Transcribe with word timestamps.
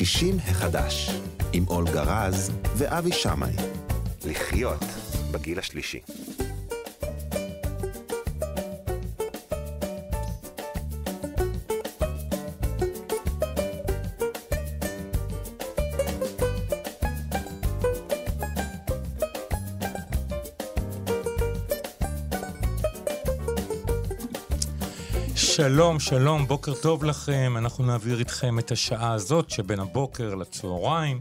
הקשישים 0.00 0.36
החדש, 0.38 1.10
עם 1.52 1.64
אולגה 1.68 2.02
רז 2.02 2.50
ואבי 2.76 3.12
שמאי. 3.12 3.52
לחיות 4.24 4.84
בגיל 5.30 5.58
השלישי. 5.58 6.00
שלום, 25.60 26.00
שלום, 26.00 26.46
בוקר 26.46 26.74
טוב 26.74 27.04
לכם. 27.04 27.54
אנחנו 27.56 27.86
נעביר 27.86 28.18
איתכם 28.18 28.58
את 28.58 28.70
השעה 28.70 29.12
הזאת 29.12 29.50
שבין 29.50 29.80
הבוקר 29.80 30.34
לצהריים. 30.34 31.20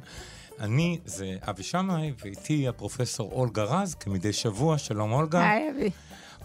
אני 0.60 1.00
זה 1.06 1.36
אבי 1.42 1.64
שמאי, 1.64 2.14
ואיתי 2.24 2.68
הפרופסור 2.68 3.32
אולגה 3.32 3.64
רז, 3.64 3.96
כמדי 3.96 4.34
שבוע. 4.34 4.78
שלום, 4.78 5.12
אולגה. 5.12 5.50
היי, 5.50 5.70
אבי. 5.70 5.90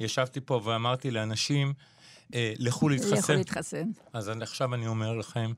ישבתי 0.00 0.40
פה 0.40 0.60
ואמרתי 0.64 1.10
לאנשים, 1.10 1.72
אה, 2.34 2.52
לכו 2.58 2.88
לכו 2.88 3.06
להתחסן. 3.06 3.36
להתחסן. 3.36 3.90
אז 4.12 4.28
עכשיו 4.42 4.74
אני 4.74 4.86
אומר 4.86 5.12
לכם, 5.12 5.52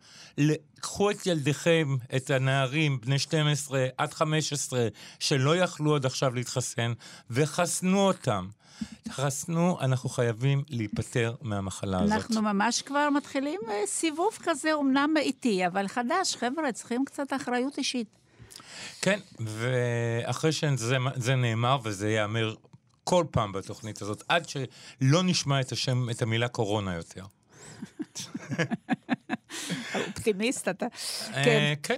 קחו 0.81 1.11
את 1.11 1.27
ילדיכם, 1.27 1.97
את 2.17 2.31
הנערים 2.31 3.01
בני 3.01 3.19
12 3.19 3.87
עד 3.99 4.15
15, 4.15 4.89
שלא 5.19 5.57
יכלו 5.57 5.95
עד 5.95 6.07
עכשיו 6.07 6.35
להתחסן, 6.35 6.93
וחסנו 7.31 8.07
אותם. 8.07 8.49
חסנו, 9.09 9.79
אנחנו 9.81 10.09
חייבים 10.09 10.63
להיפטר 10.69 11.35
מהמחלה 11.43 12.03
הזאת. 12.03 12.13
אנחנו 12.13 12.43
ממש 12.43 12.83
כבר 12.83 13.09
מתחילים 13.11 13.61
אה, 13.69 13.87
סיבוב 13.87 14.39
כזה, 14.43 14.75
אמנם 14.81 15.15
איטי, 15.17 15.67
אבל 15.67 15.89
חדש. 15.89 16.37
חבר'ה, 16.37 16.73
צריכים 16.73 17.05
קצת 17.05 17.33
אחריות 17.33 17.79
אישית. 17.79 18.09
כן, 19.03 19.21
ואחרי 19.41 20.53
שזה 20.53 20.97
זה 21.15 21.35
נאמר, 21.35 21.79
וזה 21.85 22.11
ייאמר 22.11 22.55
כל 23.09 23.25
פעם 23.31 23.53
בתוכנית 23.53 24.03
הזאת, 24.03 24.23
עד 24.29 24.49
שלא 24.49 25.23
נשמע 25.23 25.61
את 25.61 25.73
השם, 25.73 26.11
את 26.11 26.23
המילה 26.23 26.49
קורונה 26.49 26.95
יותר. 26.95 27.25
אופטימיסט 29.95 30.69
אתה. 30.69 30.87
אה, 31.35 31.45
כן. 31.45 31.75
כן. 31.83 31.97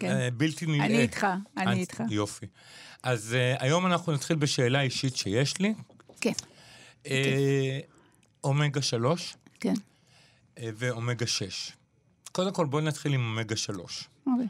כן. 0.00 0.10
אה, 0.10 0.30
בלתי 0.30 0.66
נלאה. 0.66 0.86
אני 0.86 0.98
איתך, 0.98 1.26
אני 1.56 1.80
איתך. 1.80 2.02
יופי. 2.10 2.46
אז 3.02 3.36
uh, 3.36 3.62
היום 3.62 3.86
אנחנו 3.86 4.12
נתחיל 4.12 4.36
בשאלה 4.36 4.80
אישית 4.80 5.16
שיש 5.16 5.58
לי. 5.58 5.74
כן, 6.20 6.32
אומגה 8.44 8.82
3 8.82 9.36
כן. 9.60 9.74
ואומגה 10.58 11.26
6. 11.26 11.72
קודם 12.32 12.52
כל 12.52 12.66
בואי 12.66 12.84
נתחיל 12.84 13.14
עם 13.14 13.20
אומגה 13.20 13.56
3. 13.56 14.08
אוקיי. 14.26 14.46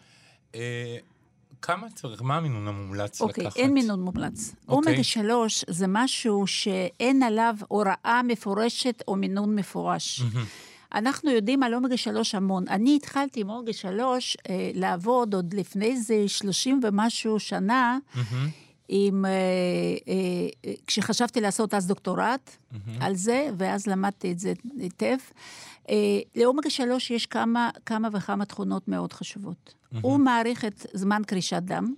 כמה 1.62 1.90
צריך, 1.94 2.22
מה 2.22 2.36
המינון 2.36 2.68
המומלץ 2.68 3.20
אוקיי, 3.20 3.44
לקחת? 3.44 3.56
אין 3.56 3.74
מינון 3.74 4.00
מומלץ. 4.00 4.54
אוקיי. 4.68 4.92
אומגה 4.92 5.04
3 5.04 5.64
זה 5.68 5.86
משהו 5.88 6.46
שאין 6.46 7.22
עליו 7.22 7.54
הוראה 7.68 8.20
מפורשת 8.24 9.02
או 9.08 9.16
מינון 9.16 9.54
מפורש. 9.54 10.22
אנחנו 10.94 11.30
יודעים 11.30 11.62
על 11.62 11.74
אומגה 11.74 11.96
3 11.96 12.34
המון. 12.34 12.68
אני 12.68 12.96
התחלתי 12.96 13.40
עם 13.40 13.50
אומגה 13.50 13.72
3 13.72 14.36
אה, 14.48 14.70
לעבוד 14.74 15.34
עוד 15.34 15.54
לפני 15.54 15.86
איזה 15.86 16.24
30 16.26 16.80
ומשהו 16.82 17.38
שנה, 17.40 17.98
עם, 18.92 19.24
אה, 19.24 19.30
אה, 20.08 20.72
כשחשבתי 20.86 21.40
לעשות 21.40 21.74
אז 21.74 21.86
דוקטורט 21.86 22.56
על 23.00 23.14
זה, 23.14 23.48
ואז 23.56 23.86
למדתי 23.86 24.32
את 24.32 24.38
זה 24.38 24.52
היטב. 24.78 25.16
אה, 25.88 25.94
לאומגה 26.36 26.70
3 26.70 27.10
יש 27.10 27.26
כמה, 27.26 27.70
כמה 27.86 28.08
וכמה 28.12 28.44
תכונות 28.44 28.88
מאוד 28.88 29.12
חשובות. 29.12 29.74
הוא 30.00 30.18
מעריך 30.18 30.64
את 30.64 30.86
זמן 30.94 31.22
קרישת 31.26 31.62
דם. 31.62 31.94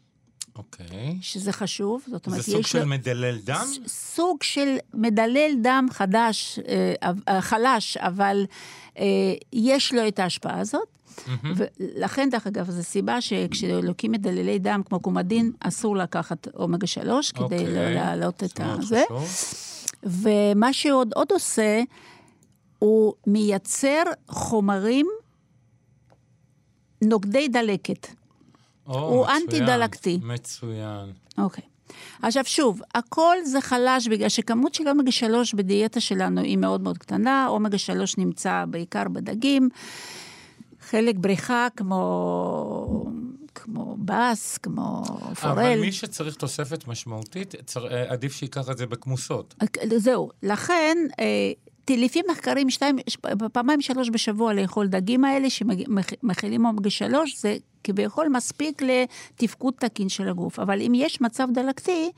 אוקיי. 0.57 1.19
שזה 1.21 1.53
חשוב, 1.53 2.03
זאת 2.07 2.27
אומרת, 2.27 2.43
זה 2.43 2.53
סוג 2.53 2.61
יש 2.61 2.73
של 2.73 2.85
מדלל 2.85 3.39
דם? 3.39 3.65
סוג 3.87 4.43
של 4.43 4.77
מדלל 4.95 5.51
דם 5.63 5.87
חדש, 5.91 6.59
אה, 6.69 7.11
אה, 7.29 7.41
חלש, 7.41 7.97
אבל 7.97 8.45
אה, 8.99 9.05
יש 9.53 9.93
לו 9.93 10.09
את 10.09 10.19
ההשפעה 10.19 10.61
הזאת. 10.61 10.89
ולכן, 11.57 12.29
דרך 12.31 12.47
אגב, 12.47 12.71
זו 12.71 12.83
סיבה 12.83 13.21
שכשלוקים 13.21 14.13
מדללי 14.13 14.59
דם 14.59 14.83
כמו 14.85 15.01
קומדין, 15.01 15.53
אסור 15.61 15.97
לקחת 15.97 16.49
אומגה 16.57 16.87
3, 16.87 17.33
כדי 17.33 17.45
אוקיי. 17.45 17.75
לא 17.75 17.95
להעלות 17.95 18.45
את 18.45 18.57
זה 18.57 18.65
הזה. 18.65 19.03
חשוב. 19.07 19.29
ומה 20.03 20.73
שעוד 20.73 21.13
עוד 21.15 21.33
עושה, 21.33 21.83
הוא 22.79 23.15
מייצר 23.27 24.03
חומרים 24.29 25.07
נוגדי 27.03 27.49
דלקת. 27.49 28.22
או, 28.87 28.99
הוא 28.99 29.27
מצוין, 29.27 29.43
אנטי-דלקתי. 29.43 30.19
מצוין. 30.23 31.13
אוקיי. 31.39 31.65
עכשיו 32.23 32.45
שוב, 32.45 32.81
הכל 32.95 33.37
זה 33.45 33.61
חלש 33.61 34.09
בגלל 34.09 34.29
שכמות 34.29 34.75
של 34.75 34.89
אומגה 34.89 35.13
3 35.13 35.55
בדיאטה 35.55 36.01
שלנו 36.01 36.41
היא 36.41 36.59
מאוד 36.59 36.81
מאוד 36.81 36.99
קטנה, 36.99 37.47
אומגה 37.49 37.79
3 37.79 38.19
נמצא 38.19 38.65
בעיקר 38.69 39.09
בדגים, 39.09 39.69
חלק 40.81 41.15
בריכה 41.19 41.69
כמו, 41.77 43.07
כמו 43.55 43.97
בס, 43.99 44.59
כמו 44.59 45.03
פורל. 45.41 45.53
אבל 45.53 45.81
מי 45.81 45.93
שצריך 45.93 46.35
תוספת 46.35 46.89
משמעותית, 46.89 47.55
צר... 47.67 47.93
אה, 47.93 48.13
עדיף 48.13 48.33
שייקח 48.33 48.71
את 48.71 48.79
זה 48.79 48.87
בכמוסות. 48.87 49.55
זהו, 49.97 50.31
לכן, 50.43 50.99
אה, 51.21 51.53
לפי 51.91 52.21
מחקרים, 52.31 52.71
שתיים, 52.71 52.97
פעמיים 53.53 53.81
שלוש 53.81 54.11
בשבוע 54.11 54.53
לאכול 54.53 54.87
דגים 54.87 55.25
האלה 55.25 55.51
שמכילים 55.51 56.67
אומגה 56.67 56.91
שלוש, 56.91 57.41
זה 57.41 57.57
כביכול 57.85 58.29
מספיק 58.29 58.83
לתפקוד 58.83 59.75
תקין 59.79 60.09
של 60.09 60.29
הגוף. 60.29 60.59
אבל 60.59 60.81
אם 60.81 60.93
יש 60.95 61.21
מצב 61.21 61.49
דלקתי, 61.53 62.11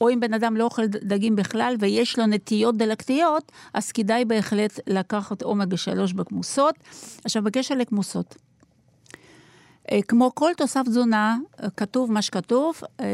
או 0.00 0.10
אם 0.10 0.20
בן 0.20 0.34
אדם 0.34 0.56
לא 0.56 0.64
אוכל 0.64 0.86
דגים 0.86 1.36
בכלל 1.36 1.76
ויש 1.78 2.18
לו 2.18 2.26
נטיות 2.26 2.76
דלקתיות, 2.76 3.52
אז 3.74 3.92
כדאי 3.92 4.24
בהחלט 4.24 4.80
לקחת 4.86 5.42
אומגה 5.42 5.76
שלוש 5.76 6.12
בכמוסות. 6.12 6.74
עכשיו, 7.24 7.42
בקשר 7.42 7.74
לכמוסות. 7.74 8.36
אה, 9.92 10.02
כמו 10.08 10.34
כל 10.34 10.50
תוסף 10.56 10.82
תזונה, 10.84 11.36
אה, 11.62 11.70
כתוב 11.70 12.12
מה 12.12 12.22
שכתוב, 12.22 12.80
אה, 13.00 13.06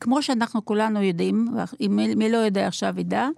כמו 0.00 0.22
שאנחנו 0.22 0.64
כולנו 0.64 1.02
יודעים, 1.02 1.48
אם 1.80 2.00
מי 2.16 2.32
לא 2.32 2.36
יודע 2.36 2.66
עכשיו 2.66 3.00
ידע, 3.00 3.28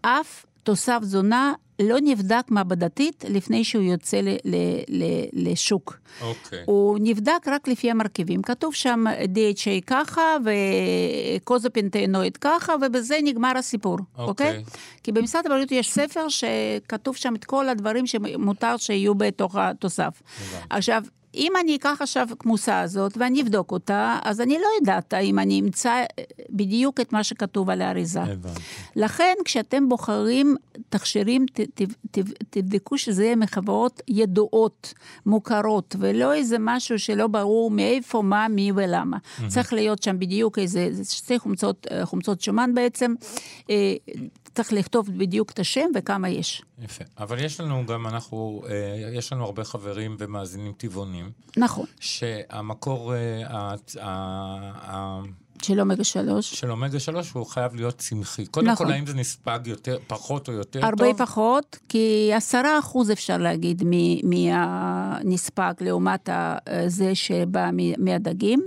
אף 0.00 0.46
תוסף 0.62 0.98
תזונה 1.00 1.52
לא 1.82 1.96
נבדק 2.02 2.44
מעבדתית 2.48 3.24
לפני 3.28 3.64
שהוא 3.64 3.82
יוצא 3.82 4.16
ל- 4.20 4.36
ל- 4.44 4.80
ל- 4.88 5.50
לשוק. 5.50 5.98
אוקיי. 6.20 6.62
הוא 6.64 6.98
נבדק 7.00 7.46
רק 7.46 7.68
לפי 7.68 7.90
המרכיבים. 7.90 8.42
כתוב 8.42 8.74
שם 8.74 9.04
DHA 9.34 9.84
ככה 9.86 10.36
וקוזופינטנואיד 11.36 12.36
ככה, 12.36 12.74
ובזה 12.82 13.18
נגמר 13.22 13.52
הסיפור, 13.58 13.98
אוקיי. 14.18 14.26
אוקיי? 14.28 14.64
כי 15.02 15.12
במשרד 15.12 15.46
הבריאות 15.46 15.72
יש 15.72 15.90
ספר 15.92 16.26
שכתוב 16.28 17.16
שם 17.16 17.34
את 17.34 17.44
כל 17.44 17.68
הדברים 17.68 18.06
שמותר 18.06 18.76
שיהיו 18.76 19.14
בתוך 19.14 19.56
התוסף. 19.56 20.22
עכשיו, 20.70 21.02
אם 21.34 21.52
אני 21.60 21.76
אקח 21.76 21.98
עכשיו 22.00 22.28
כמוסה 22.38 22.80
הזאת 22.80 23.16
ואני 23.16 23.42
אבדוק 23.42 23.72
אותה, 23.72 24.18
אז 24.22 24.40
אני 24.40 24.54
לא 24.54 24.66
יודעת 24.80 25.12
האם 25.12 25.38
אני 25.38 25.60
אמצא 25.60 25.90
אה, 25.90 26.04
בדיוק 26.50 27.00
את 27.00 27.12
מה 27.12 27.24
שכתוב 27.24 27.70
על 27.70 27.82
האריזה. 27.82 28.22
הבנתי. 28.22 28.60
לכן, 28.96 29.34
כשאתם 29.44 29.88
בוחרים 29.88 30.56
תכשירים, 30.88 31.46
ת, 31.52 31.60
ת, 31.60 31.82
ת, 32.10 32.18
תבדקו 32.50 32.98
שזה 32.98 33.24
יהיה 33.24 33.36
מחברות 33.36 34.02
ידועות, 34.08 34.94
מוכרות, 35.26 35.96
ולא 35.98 36.34
איזה 36.34 36.56
משהו 36.60 36.98
שלא 36.98 37.26
ברור 37.26 37.70
מאיפה, 37.70 38.22
מה, 38.22 38.48
מי 38.48 38.72
ולמה. 38.74 39.16
Mm-hmm. 39.16 39.48
צריך 39.48 39.72
להיות 39.72 40.02
שם 40.02 40.18
בדיוק 40.18 40.58
איזה, 40.58 40.90
שתי 41.10 41.38
חומצות, 41.38 41.86
אה, 41.90 42.06
חומצות 42.06 42.40
שומן 42.40 42.74
בעצם. 42.74 43.14
אה, 44.48 44.54
צריך 44.54 44.72
לכתוב 44.72 45.08
בדיוק 45.18 45.50
את 45.50 45.58
השם 45.58 45.86
וכמה 45.94 46.28
יש. 46.28 46.62
יפה. 46.82 47.04
אבל 47.18 47.44
יש 47.44 47.60
לנו 47.60 47.86
גם, 47.86 48.06
אנחנו, 48.06 48.62
אה, 48.68 48.74
יש 49.14 49.32
לנו 49.32 49.44
הרבה 49.44 49.64
חברים 49.64 50.16
ומאזינים 50.18 50.72
טבעונים, 50.76 51.30
נכון. 51.56 51.86
שהמקור 52.00 53.14
אה, 53.14 53.74
של 55.62 55.80
אומגה 55.80 56.04
3. 56.04 56.54
של 56.54 56.70
אומגה 56.70 57.00
3 57.00 57.30
הוא 57.32 57.46
חייב 57.46 57.74
להיות 57.74 57.98
צמחי. 57.98 58.46
קודם 58.46 58.66
נכון. 58.68 58.86
כל, 58.86 58.92
האם 58.92 59.06
זה 59.06 59.14
נספג 59.14 59.60
יותר, 59.66 59.98
פחות 60.06 60.48
או 60.48 60.52
יותר 60.52 60.84
הרבה 60.86 61.04
טוב? 61.06 61.18
פחות, 61.18 61.76
כי 61.88 62.30
עשרה 62.34 62.78
אחוז 62.78 63.10
אפשר 63.10 63.38
להגיד 63.38 63.82
מהנספג 64.24 65.72
לעומת 65.80 66.28
ה- 66.28 66.56
זה 66.86 67.14
שבא 67.14 67.70
מהדגים. 67.98 68.60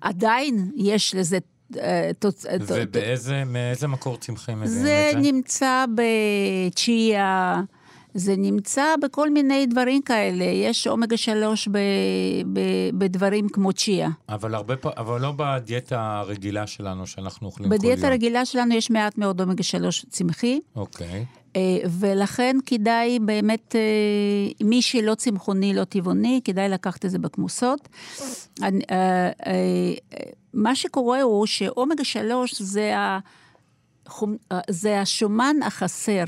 עדיין 0.00 0.70
יש 0.76 1.14
לזה 1.14 1.36
אה, 1.36 1.40
תוצ... 2.18 2.46
ובאיזה, 2.60 3.44
מאיזה 3.46 3.88
מקור 3.88 4.16
צמחי 4.16 4.54
מביאים 4.54 4.68
זה 4.82 5.10
את 5.16 5.22
זה? 5.22 5.32
נמצא 5.32 5.84
בצ'יה, 5.94 7.60
זה 8.14 8.34
נמצא 8.36 8.84
בכל 9.02 9.30
מיני 9.30 9.66
דברים 9.66 10.02
כאלה. 10.02 10.44
יש 10.44 10.86
אומגה 10.86 11.16
3 11.16 11.68
ב, 11.68 11.78
ב, 12.52 12.60
בדברים 12.98 13.48
כמו 13.48 13.72
צ'יה. 13.72 14.08
אבל, 14.28 14.54
הרבה, 14.54 14.76
פ- 14.76 14.86
אבל 14.86 15.20
לא 15.20 15.32
בדיאטה 15.36 16.18
הרגילה 16.18 16.66
שלנו 16.66 17.06
שאנחנו 17.06 17.46
אוכלים 17.46 17.68
כל 17.68 17.74
יום. 17.74 17.82
בדיאטה 17.82 18.06
הרגילה 18.08 18.44
שלנו 18.44 18.74
יש 18.74 18.90
מעט 18.90 19.18
מאוד 19.18 19.40
אומגה 19.40 19.62
3 19.62 20.06
צמחי. 20.10 20.60
אוקיי. 20.76 21.08
אה, 21.08 21.22
ולכן 21.90 22.56
כדאי 22.66 23.18
באמת, 23.18 23.76
אה, 23.76 23.80
מי 24.66 24.82
שלא 24.82 25.14
צמחוני, 25.14 25.74
לא 25.74 25.84
טבעוני, 25.84 26.40
כדאי 26.44 26.68
לקחת 26.68 27.04
את 27.04 27.10
זה 27.10 27.18
בכמוסות. 27.18 27.88
אה, 28.62 28.68
אה, 28.90 29.30
אה, 29.46 29.92
מה 30.54 30.74
שקורה 30.74 31.22
הוא 31.22 31.46
שאומגה 31.46 32.04
3 32.04 32.54
זה, 32.62 32.92
החומ- 32.96 34.36
אה, 34.52 34.60
זה 34.70 35.00
השומן 35.00 35.56
החסר. 35.66 36.24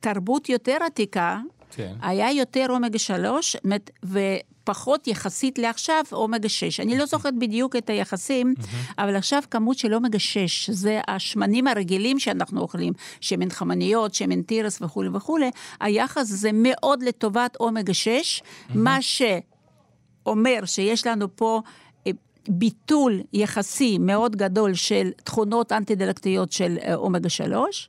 בתרבות 0.00 0.48
יותר 0.48 0.76
עתיקה, 0.86 1.38
כן. 1.76 1.94
היה 2.02 2.32
יותר 2.32 2.66
אומגה 2.70 2.98
3, 2.98 3.52
זאת 3.52 3.64
אומרת, 3.64 3.90
ופחות 4.04 5.06
יחסית 5.06 5.58
לעכשיו 5.58 6.04
אומגה 6.12 6.48
6. 6.48 6.80
אני 6.80 6.98
לא 6.98 7.06
זוכרת 7.06 7.34
בדיוק 7.38 7.76
את 7.76 7.90
היחסים, 7.90 8.54
אבל 8.98 9.16
עכשיו 9.16 9.42
כמות 9.50 9.78
של 9.78 9.94
אומגה 9.94 10.18
6, 10.18 10.70
זה 10.70 11.00
השמנים 11.08 11.66
הרגילים 11.66 12.18
שאנחנו 12.18 12.60
אוכלים, 12.60 12.92
שמן 13.20 13.50
חמניות, 13.50 14.14
שמן 14.14 14.42
תירס 14.42 14.82
וכולי 14.82 15.08
וכולי, 15.12 15.50
היחס 15.80 16.26
זה 16.26 16.50
מאוד 16.52 17.02
לטובת 17.02 17.56
אומגה 17.60 17.94
6, 17.94 18.42
מה 18.74 18.98
שאומר 19.02 20.60
שיש 20.64 21.06
לנו 21.06 21.36
פה... 21.36 21.60
אה, 22.06 22.12
ביטול 22.48 23.20
יחסי 23.32 23.98
מאוד 23.98 24.36
גדול 24.36 24.74
של 24.74 25.10
תכונות 25.24 25.72
אנטי-דלקתיות 25.72 26.52
של 26.52 26.76
אה, 26.84 26.94
אומגה 26.94 27.28
3, 27.28 27.88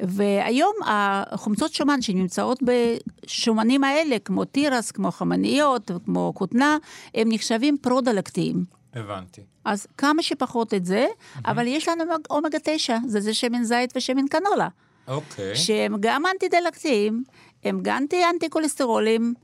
והיום 0.00 0.72
החומצות 0.86 1.74
שומן 1.74 2.02
שנמצאות 2.02 2.58
בשומנים 2.62 3.84
האלה, 3.84 4.18
כמו 4.18 4.44
תירס, 4.44 4.90
כמו 4.90 5.10
חמניות, 5.10 5.90
כמו 6.04 6.32
כותנה, 6.34 6.78
הם 7.14 7.28
נחשבים 7.30 7.76
פרו-דלקתיים. 7.82 8.64
הבנתי. 8.94 9.40
אז 9.64 9.86
כמה 9.98 10.22
שפחות 10.22 10.74
את 10.74 10.84
זה, 10.84 11.06
אבל 11.46 11.66
יש 11.66 11.88
לנו 11.88 12.04
אומגה 12.30 12.58
9, 12.62 12.96
זה, 13.06 13.20
זה 13.20 13.34
שמן 13.34 13.64
זית 13.64 13.92
ושמן 13.96 14.28
קנולה, 14.28 14.68
אוקיי. 15.08 15.56
שהם 15.56 15.96
גם 16.00 16.22
אנטי-דלקתיים, 16.26 17.24
הם 17.64 17.80
גם 17.82 18.04
אנטי-כולסטרולים, 18.30 19.34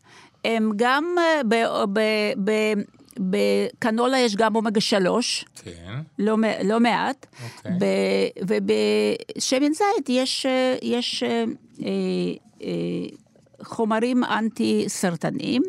הם 0.44 0.70
גם, 0.76 1.14
אה, 1.18 1.40
ב, 1.48 1.54
ב, 1.92 2.00
ב, 2.44 2.50
בקנולה 3.18 4.18
יש 4.18 4.36
גם 4.36 4.56
אומגה 4.56 4.80
3, 4.80 5.44
כן. 5.64 5.70
לא, 6.18 6.36
לא 6.64 6.80
מעט, 6.80 7.26
אוקיי. 7.56 7.72
ב- 7.78 8.44
ובשמן 9.36 9.72
זית 9.72 10.08
יש, 10.08 10.46
יש 10.82 11.22
אה, 11.22 11.44
אה, 11.82 12.68
חומרים 13.62 14.24
אנטי-סרטניים, 14.24 15.62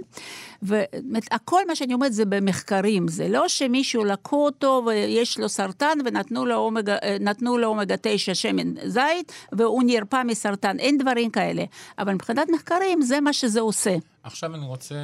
וכל 0.63 1.61
מה 1.67 1.75
שאני 1.75 1.93
אומרת 1.93 2.13
זה 2.13 2.25
במחקרים, 2.25 3.07
זה 3.07 3.27
לא 3.27 3.47
שמישהו 3.47 4.03
לקחו 4.03 4.45
אותו 4.45 4.83
ויש 4.87 5.39
לו 5.39 5.49
סרטן 5.49 5.97
ונתנו 6.05 6.45
לו 6.45 6.55
אומגה, 6.55 6.97
לו 7.41 7.67
אומגה 7.67 7.95
9 8.01 8.35
שמן 8.35 8.87
זית 8.87 9.31
והוא 9.51 9.83
נרפא 9.85 10.23
מסרטן, 10.25 10.79
אין 10.79 10.97
דברים 10.97 11.29
כאלה, 11.29 11.63
אבל 11.99 12.13
מבחינת 12.13 12.47
מחקרים 12.53 13.01
זה 13.01 13.21
מה 13.21 13.33
שזה 13.33 13.59
עושה. 13.59 13.95
עכשיו 14.23 14.55
אני 14.55 14.65
רוצה 14.65 14.95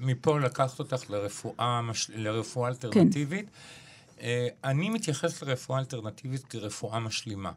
מפה 0.00 0.40
לקחת 0.40 0.78
אותך 0.78 1.10
לרפואה. 1.10 1.80
לרפואה 2.14 2.68
אלטרנטיבית. 2.68 3.46
אה, 4.22 4.48
אני 4.64 4.90
מתייחס 4.90 5.42
לרפואה 5.42 5.78
אלטרנטיבית 5.78 6.44
כרפואה 6.44 7.00
משלימה. 7.00 7.50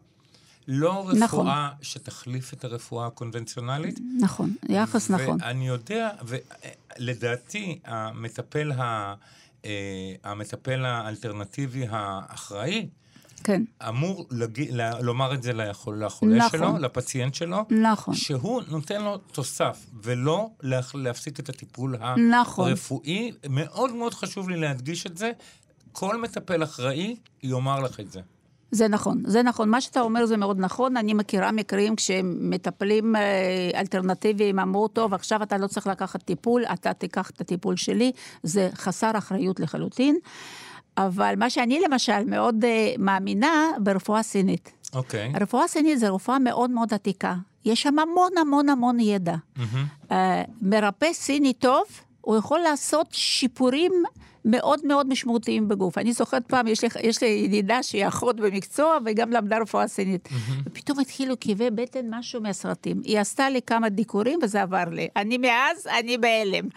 לא 0.68 1.10
רפואה 1.10 1.20
נכון. 1.24 1.48
שתחליף 1.82 2.54
את 2.54 2.64
הרפואה 2.64 3.08
הקונבנציונלית. 3.08 4.00
נכון, 4.20 4.54
יחס 4.70 5.10
נכון. 5.10 5.38
ואני 5.42 5.68
יודע, 5.68 6.10
ולדעתי, 7.00 7.80
המטפל, 7.86 8.72
ה... 8.72 9.14
אה, 9.66 10.14
המטפל 10.24 10.86
האלטרנטיבי 10.86 11.86
האחראי, 11.90 12.90
כן, 13.44 13.64
אמור 13.88 14.28
לג... 14.32 14.62
ל... 14.72 15.02
לומר 15.02 15.34
את 15.34 15.44
זה 15.44 15.54
לחול... 15.54 16.06
לחולה 16.06 16.38
נכון. 16.38 16.60
שלו, 16.60 16.78
לפציינט 16.78 17.36
שלו, 17.36 17.66
נכון. 17.70 18.16
שהוא 18.16 18.62
נותן 18.68 19.02
לו 19.02 19.18
תוסף, 19.18 19.86
ולא 20.04 20.50
להח... 20.62 20.96
להפסיק 20.96 21.40
את 21.40 21.50
הטיפול 21.50 21.96
נכון. 22.32 22.70
הרפואי. 22.70 23.32
מאוד 23.50 23.94
מאוד 23.94 24.14
חשוב 24.14 24.50
לי 24.50 24.58
להדגיש 24.58 25.06
את 25.06 25.18
זה. 25.18 25.32
כל 25.92 26.22
מטפל 26.22 26.64
אחראי 26.64 27.16
יאמר 27.44 27.80
לך 27.80 28.00
את 28.00 28.12
זה. 28.12 28.22
זה 28.72 28.88
נכון, 28.88 29.24
זה 29.26 29.44
נכון. 29.44 29.70
מה 29.70 29.82
שאתה 29.82 30.02
אומר 30.02 30.26
זה 30.26 30.38
מאוד 30.38 30.60
נכון. 30.60 30.98
אני 30.98 31.14
מכירה 31.14 31.52
מקרים 31.52 31.96
כשמטפלים 31.96 33.16
אה, 33.16 33.22
אלטרנטיביים 33.76 34.60
אמרו, 34.60 34.88
טוב, 34.88 35.14
עכשיו 35.14 35.44
אתה 35.44 35.58
לא 35.58 35.68
צריך 35.68 35.88
לקחת 35.88 36.24
טיפול, 36.24 36.66
אתה 36.66 36.94
תיקח 36.94 37.30
את 37.30 37.42
הטיפול 37.42 37.76
שלי. 37.76 38.12
זה 38.44 38.70
חסר 38.76 39.12
אחריות 39.18 39.60
לחלוטין. 39.60 40.18
אבל 40.98 41.34
מה 41.38 41.50
שאני 41.50 41.80
למשל 41.80 42.24
מאוד 42.26 42.66
אה, 42.66 42.94
מאמינה 42.98 43.72
ברפואה 43.80 44.24
סינית. 44.24 44.72
אוקיי. 44.94 45.32
הרפואה 45.36 45.64
הסינית 45.64 46.00
זה 46.00 46.10
רפואה 46.10 46.40
מאוד 46.40 46.70
מאוד 46.70 46.94
עתיקה. 46.94 47.36
יש 47.66 47.82
שם 47.82 48.00
המון 48.00 48.32
המון 48.42 48.70
המון 48.70 49.00
ידע. 49.00 49.36
אה, 50.12 50.44
מרפא 50.62 51.14
סיני 51.14 51.54
טוב, 51.54 51.84
הוא 52.30 52.38
יכול 52.38 52.60
לעשות 52.60 53.08
שיפורים 53.12 53.92
מאוד 54.46 54.80
מאוד 54.86 55.08
משמעותיים 55.08 55.68
בגוף. 55.68 55.98
אני 55.98 56.14
זוכרת 56.14 56.44
פעם, 56.48 56.68
יש 56.68 56.84
לי, 56.84 56.90
יש 57.02 57.24
לי 57.24 57.30
ידידה 57.30 57.84
שהיא 57.84 58.08
אחות 58.08 58.36
במקצוע 58.36 58.98
וגם 59.06 59.32
למדה 59.32 59.58
רפואה 59.58 59.88
סינית. 59.88 60.30
ופתאום 60.66 61.00
התחילו 61.00 61.36
כאבי 61.40 61.70
בטן, 61.70 62.06
משהו 62.10 62.42
מהסרטים. 62.42 63.02
היא 63.04 63.20
עשתה 63.20 63.50
לי 63.50 63.62
כמה 63.62 63.90
דיקורים 63.90 64.40
וזה 64.44 64.62
עבר 64.62 64.84
לי. 64.92 65.08
אני 65.16 65.38
מאז, 65.38 65.88
אני 66.00 66.18
בהלם. 66.18 66.68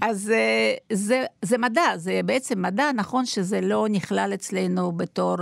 אז 0.00 0.30
אה, 0.30 0.74
זה, 0.92 1.24
זה 1.42 1.58
מדע, 1.58 1.96
זה 1.96 2.20
בעצם 2.24 2.62
מדע, 2.62 2.92
נכון 2.92 3.26
שזה 3.26 3.60
לא 3.60 3.86
נכלל 3.90 4.30
אצלנו 4.34 4.92
בתור... 4.92 5.36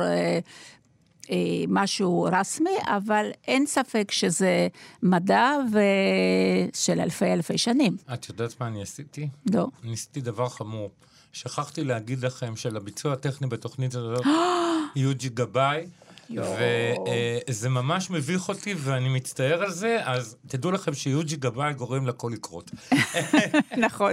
אה, 1.30 1.35
אה, 1.35 1.64
משהו 1.68 2.28
רסמי, 2.33 2.76
אבל 2.85 3.30
אין 3.47 3.66
ספק 3.66 4.11
שזה 4.11 4.68
מדע 5.02 5.50
ושל 5.73 7.00
אלפי 7.00 7.33
אלפי 7.33 7.59
שנים. 7.59 7.97
את 8.14 8.28
יודעת 8.28 8.61
מה 8.61 8.66
אני 8.66 8.83
עשיתי? 8.83 9.28
לא. 9.52 9.66
אני 9.85 9.92
עשיתי 9.92 10.21
דבר 10.21 10.49
חמור. 10.49 10.90
שכחתי 11.33 11.85
להגיד 11.85 12.25
לכם 12.25 12.56
שלביצוע 12.56 13.12
הטכני 13.12 13.47
בתוכנית 13.47 13.95
הזאת, 13.95 14.26
יוג'י 14.97 15.28
גבאי, 15.28 15.87
וזה 16.30 17.68
ממש 17.68 18.11
מביך 18.11 18.49
אותי 18.49 18.75
ואני 18.78 19.09
מצטער 19.09 19.62
על 19.62 19.71
זה, 19.71 19.99
אז 20.04 20.37
תדעו 20.47 20.71
לכם 20.71 20.95
שיוג'י 20.95 21.37
גבאי 21.37 21.75
גורם 21.75 22.06
לכל 22.06 22.30
לקרות. 22.35 22.71
נכון. 23.87 24.12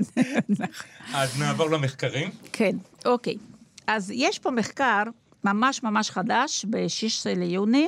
אז 1.13 1.39
נעבור 1.39 1.69
למחקרים. 1.69 2.29
כן, 2.53 2.75
אוקיי. 3.05 3.35
אז 3.87 4.11
יש 4.15 4.39
פה 4.39 4.51
מחקר 4.51 5.03
ממש 5.43 5.83
ממש 5.83 6.09
חדש, 6.09 6.65
ב-16 6.69 7.39
ליוני. 7.39 7.87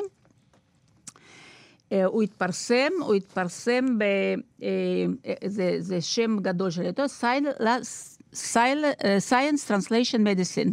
אה, 1.91 2.05
הוא 2.05 2.24
התפרסם, 2.24 2.91
הוא 3.00 3.15
התפרסם 3.15 3.97
ב... 3.97 4.03
אה, 4.63 4.69
זה, 5.45 5.75
זה 5.79 6.01
שם 6.01 6.38
גדול 6.41 6.71
של 6.71 6.85
אותו, 6.85 7.03
Science 8.33 9.69
Translation 9.69 10.19
Medicine. 10.19 10.69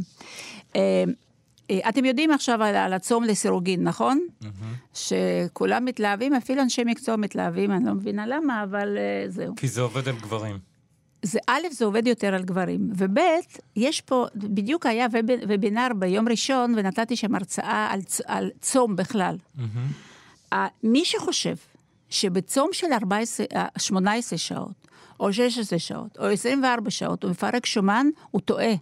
אתם 1.89 2.05
יודעים 2.05 2.31
עכשיו 2.31 2.63
על, 2.63 2.75
על 2.75 2.93
הצום 2.93 3.25
לסירוגין, 3.25 3.85
נכון? 3.85 4.27
שכולם 4.95 5.85
מתלהבים, 5.85 6.35
אפילו 6.35 6.63
אנשי 6.63 6.83
מקצוע 6.85 7.17
מתלהבים, 7.17 7.73
אני 7.73 7.85
לא 7.85 7.93
מבינה 7.95 8.27
למה, 8.27 8.63
אבל 8.63 8.99
אה, 8.99 9.25
זהו. 9.29 9.55
כי 9.57 9.69
זה 9.69 9.81
עובד 9.81 10.09
על 10.09 10.15
גברים. 10.17 10.72
זה 11.23 11.39
א', 11.47 11.61
זה 11.71 11.85
עובד 11.85 12.07
יותר 12.07 12.35
על 12.35 12.43
גברים, 12.43 12.91
וב', 12.97 13.19
יש 13.77 14.01
פה, 14.01 14.27
בדיוק 14.35 14.87
היה 14.87 15.07
ווב- 15.07 15.49
וובינר 15.49 15.89
ביום 15.99 16.29
ראשון, 16.29 16.75
ונתתי 16.77 17.17
שם 17.17 17.35
הרצאה 17.35 17.89
על, 17.91 18.01
על 18.27 18.51
צום 18.61 18.97
בכלל. 18.97 19.37
אה, 20.53 20.67
מי 20.83 21.05
שחושב 21.05 21.55
שבצום 22.09 22.69
של 22.73 22.87
14, 22.93 23.47
אה, 23.57 23.67
18 23.79 24.39
שעות, 24.39 24.73
או 25.21 25.33
16 25.33 25.79
שעות, 25.79 26.19
או 26.19 26.25
24 26.25 26.91
שעות, 26.91 27.23
הוא 27.23 27.31
מפרק 27.31 27.67
שומן, 27.67 28.07
הוא 28.31 28.41
טועה. 28.41 28.75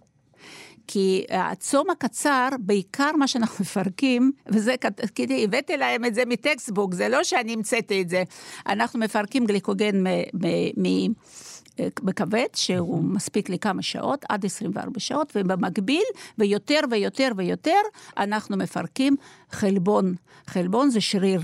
כי 0.87 1.25
הצום 1.29 1.89
הקצר, 1.89 2.49
בעיקר 2.59 3.11
מה 3.17 3.27
שאנחנו 3.27 3.61
מפרקים, 3.65 4.31
וזה, 4.47 4.75
כת- 4.81 5.01
כי 5.15 5.43
הבאתי 5.43 5.77
להם 5.77 6.05
את 6.05 6.15
זה 6.15 6.23
מטקסטבוק, 6.27 6.93
זה 6.93 7.09
לא 7.09 7.23
שאני 7.23 7.53
המצאתי 7.53 8.01
את 8.01 8.09
זה. 8.09 8.23
אנחנו 8.67 8.99
מפרקים 8.99 9.45
גליקוגן 9.45 10.03
מ- 10.03 10.07
מ- 10.33 10.71
מ- 10.77 10.85
אה, 10.85 11.07
בכבד, 11.79 12.45
שהוא 12.53 13.03
מספיק 13.03 13.49
לכמה 13.49 13.81
שעות, 13.81 14.25
עד 14.29 14.45
24 14.45 14.99
שעות, 14.99 15.31
ובמקביל, 15.35 16.03
ויותר 16.37 16.79
ויותר 16.91 17.29
ויותר, 17.37 17.81
אנחנו 18.17 18.57
מפרקים 18.57 19.15
חלבון. 19.51 20.15
חלבון 20.47 20.89
זה 20.89 21.01
שריר. 21.01 21.41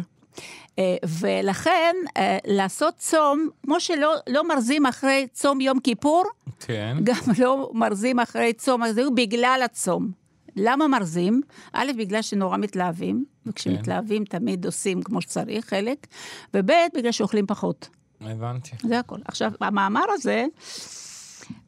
אה, 0.79 0.95
ולכן, 1.19 1.95
אה, 2.17 2.37
לעשות 2.45 2.93
צום, 2.97 3.49
כמו 3.63 3.79
שלא 3.79 4.13
לא 4.29 4.47
מרזים 4.47 4.85
אחרי 4.85 5.27
צום 5.33 5.61
יום 5.61 5.79
כיפור, 5.79 6.23
כן. 6.59 6.97
גם 7.03 7.21
לא 7.39 7.71
מרזים 7.73 8.19
אחרי 8.19 8.53
צום, 8.53 8.83
אז 8.83 8.95
זהו 8.95 9.15
בגלל 9.15 9.61
הצום. 9.65 10.11
למה 10.55 10.87
מרזים? 10.87 11.41
א', 11.73 11.91
בגלל 11.97 12.21
שנורא 12.21 12.57
מתלהבים, 12.57 13.25
וכשמתלהבים 13.45 14.25
תמיד 14.25 14.65
עושים 14.65 15.01
כמו 15.01 15.21
שצריך, 15.21 15.65
חלק, 15.65 16.07
וב', 16.53 16.71
בגלל 16.95 17.11
שאוכלים 17.11 17.47
פחות. 17.47 17.89
הבנתי. 18.21 18.71
זה 18.83 18.99
הכל. 18.99 19.19
עכשיו, 19.25 19.51
המאמר 19.61 20.03
הזה, 20.13 20.45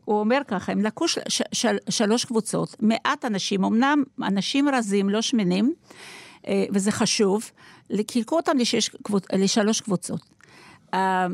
הוא 0.06 0.20
אומר 0.20 0.42
ככה, 0.48 0.72
הם 0.72 0.82
לקחו 0.82 1.08
של, 1.08 1.22
של, 1.30 1.44
של, 1.52 1.78
שלוש 1.90 2.26
קבוצות, 2.26 2.76
מעט 2.80 3.26
אנשים, 3.26 3.64
אמנם 3.64 4.04
אנשים 4.24 4.70
רזים, 4.70 5.10
לא 5.10 5.22
שמנים, 5.22 5.74
אה, 6.48 6.66
וזה 6.74 6.92
חשוב, 6.92 7.52
חילקו 8.12 8.36
אותם 8.36 8.58
לשש, 8.58 8.90
לשלוש 9.34 9.82
קבוצות. 9.82 10.22
אה, 10.94 11.28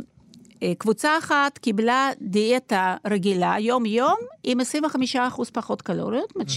אה, 0.63 0.73
קבוצה 0.77 1.17
אחת 1.17 1.57
קיבלה 1.57 2.09
דיאטה 2.21 2.97
רגילה, 3.07 3.55
יום-יום, 3.59 4.15
עם 4.43 4.59
25% 4.59 5.51
פחות 5.53 5.81
קלוריות, 5.81 6.27
זאת 6.27 6.35
אומרת 6.35 6.49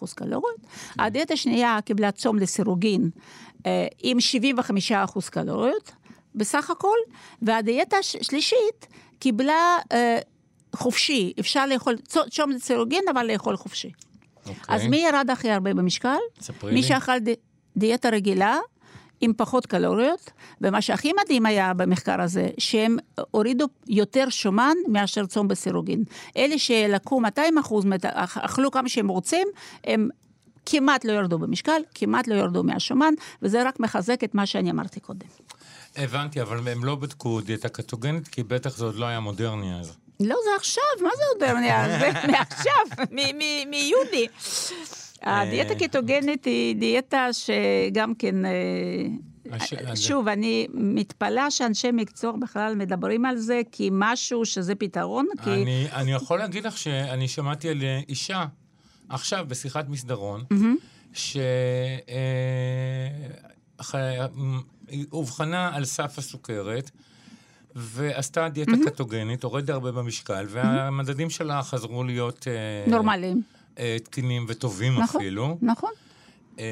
75% 0.00 0.14
קלוריות. 0.14 0.60
הדיאטה 0.98 1.34
השנייה 1.34 1.78
קיבלה 1.84 2.10
צום 2.12 2.36
לסירוגין 2.36 3.10
עם 4.02 4.18
75% 4.90 5.30
קלוריות, 5.30 5.92
בסך 6.38 6.70
הכל, 6.70 6.96
והדיאטה 7.42 7.96
השלישית 7.96 8.86
קיבלה 9.18 9.76
אה, 9.92 10.18
חופשי, 10.76 11.32
אפשר 11.40 11.66
לאכול, 11.66 11.96
צו- 11.96 12.30
צום 12.30 12.50
לסירוגין, 12.50 13.04
אבל 13.10 13.26
לאכול 13.32 13.56
חופשי. 13.56 13.90
אוקיי. 14.46 14.54
אז 14.68 14.86
מי 14.86 14.96
ירד 14.96 15.30
הכי 15.32 15.50
הרבה 15.50 15.74
במשקל? 15.74 16.16
ספרי 16.40 16.70
מי 16.72 16.80
לי. 16.80 16.86
שאכל 16.86 17.18
די, 17.18 17.34
דיאטה 17.76 18.08
רגילה, 18.08 18.58
עם 19.20 19.32
פחות 19.36 19.66
קלוריות, 19.66 20.30
ומה 20.60 20.80
שהכי 20.82 21.12
מדהים 21.22 21.46
היה 21.46 21.74
במחקר 21.74 22.20
הזה, 22.20 22.48
שהם 22.58 22.96
הורידו 23.30 23.66
יותר 23.86 24.28
שומן 24.28 24.74
מאשר 24.88 25.26
צום 25.26 25.48
בסירוגין. 25.48 26.04
אלה 26.36 26.58
שלקחו 26.58 27.20
200 27.20 27.58
אחוז, 27.58 27.84
אכלו 28.34 28.70
כמה 28.70 28.88
שהם 28.88 29.08
רוצים, 29.08 29.48
הם 29.84 30.08
כמעט 30.66 31.04
לא 31.04 31.12
ירדו 31.12 31.38
במשקל, 31.38 31.82
כמעט 31.94 32.26
לא 32.28 32.34
ירדו 32.34 32.62
מהשומן, 32.62 33.14
וזה 33.42 33.68
רק 33.68 33.80
מחזק 33.80 34.24
את 34.24 34.34
מה 34.34 34.46
שאני 34.46 34.70
אמרתי 34.70 35.00
קודם. 35.00 35.26
הבנתי, 35.98 36.42
אבל 36.42 36.68
הם 36.68 36.84
לא 36.84 36.94
בדקו 36.94 37.40
דיאטה 37.40 37.68
קטוגנית, 37.68 38.28
כי 38.28 38.42
בטח 38.42 38.76
זה 38.76 38.84
עוד 38.84 38.94
לא 38.94 39.06
היה 39.06 39.20
מודרני 39.20 39.80
אז. 39.80 39.96
לא, 40.20 40.36
זה 40.44 40.50
עכשיו, 40.56 40.82
מה 41.02 41.10
זה 41.16 41.22
מודרניה? 41.34 41.88
זה 42.00 42.28
מעכשיו, 42.32 43.06
מיוני. 43.70 44.26
הדיאטה 45.22 45.74
קטוגנית 45.74 46.44
היא 46.44 46.76
דיאטה 46.76 47.28
שגם 47.32 48.14
כן... 48.14 48.44
אה, 48.44 48.50
הש- 49.50 49.74
שוב, 49.94 50.28
אני 50.28 50.66
מתפלאה 50.74 51.50
שאנשי 51.50 51.90
מקצוע 51.92 52.32
בכלל 52.40 52.74
מדברים 52.74 53.24
על 53.24 53.36
זה, 53.36 53.60
כי 53.72 53.88
משהו 53.92 54.44
שזה 54.44 54.74
פתרון, 54.74 55.26
כי... 55.44 55.50
אני, 55.50 55.86
אני 55.92 56.12
יכול 56.12 56.38
להגיד 56.38 56.64
לך 56.66 56.78
שאני 56.78 57.28
שמעתי 57.28 57.68
על 57.68 57.82
אה, 57.82 58.00
אישה, 58.08 58.44
עכשיו, 59.08 59.44
בשיחת 59.48 59.88
מסדרון, 59.88 60.44
שהיא 61.12 61.38
אובחנה 65.12 65.70
על 65.74 65.84
סף 65.84 66.18
הסוכרת, 66.18 66.90
ועשתה 67.74 68.48
דיאטה 68.48 68.72
קטוגנית, 68.86 69.44
הורדה 69.44 69.72
הרבה 69.74 69.92
במשקל, 69.92 70.46
והמדדים 70.48 71.30
שלה 71.30 71.62
חזרו 71.62 72.04
להיות... 72.04 72.48
אה, 72.48 72.90
נורמליים. 72.90 73.42
אה, 73.78 73.96
תקינים 74.04 74.44
וטובים 74.48 74.92
נכון, 74.98 75.20
אפילו. 75.20 75.58
נכון. 75.62 75.90
אה, 76.58 76.64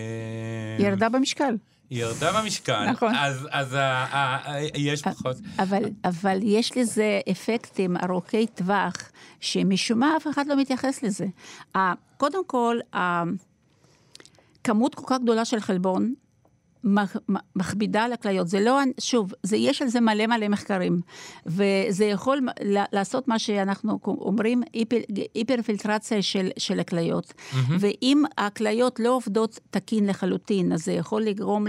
היא 0.79 0.87
ירדה 0.87 1.09
במשקל. 1.09 1.57
היא 1.91 2.01
ירדה 2.03 2.41
במשקל, 2.41 2.91
נכון. 2.91 3.15
אז, 3.15 3.49
אז 3.51 3.75
ה, 3.75 3.81
ה, 3.81 4.51
ה, 4.53 4.61
יש 4.75 5.03
פחות. 5.03 5.37
אבל, 5.59 5.83
אבל 6.05 6.39
יש 6.43 6.77
לזה 6.77 7.21
אפקטים 7.31 7.97
ארוכי 7.97 8.47
טווח, 8.47 8.97
שמשום 9.41 9.99
מה 9.99 10.17
אף 10.17 10.27
אחד 10.27 10.47
לא 10.47 10.57
מתייחס 10.57 11.03
לזה. 11.03 11.27
קודם 12.17 12.47
כל, 12.47 12.79
כמות 14.65 14.95
כל 14.95 15.05
כך 15.07 15.19
גדולה 15.23 15.45
של 15.45 15.61
חלבון, 15.61 16.15
מח- 16.87 17.17
מכבידה 17.57 18.05
על 18.05 18.13
הכליות. 18.13 18.49
זה 18.49 18.61
לא, 18.61 18.81
שוב, 19.01 19.33
זה, 19.43 19.57
יש 19.57 19.83
על 19.83 19.89
זה 19.89 20.01
מלא 20.01 20.27
מלא 20.27 20.49
מחקרים, 20.49 21.01
וזה 21.47 22.05
יכול 22.05 22.39
ל- 22.65 22.85
לעשות 22.93 23.29
מה 23.29 23.39
שאנחנו 23.39 23.99
אומרים, 24.07 24.63
היפר, 24.73 24.97
היפרפילטרציה 25.35 26.23
של, 26.23 26.49
של 26.59 26.81
הכליות. 26.81 27.33
ואם 27.81 28.23
הכליות 28.39 29.01
לא 29.01 29.17
עובדות 29.17 29.61
תקין 29.71 30.07
לחלוטין, 30.07 30.73
אז 30.73 30.85
זה 30.85 30.93
יכול 30.93 31.23
לגרום 31.23 31.67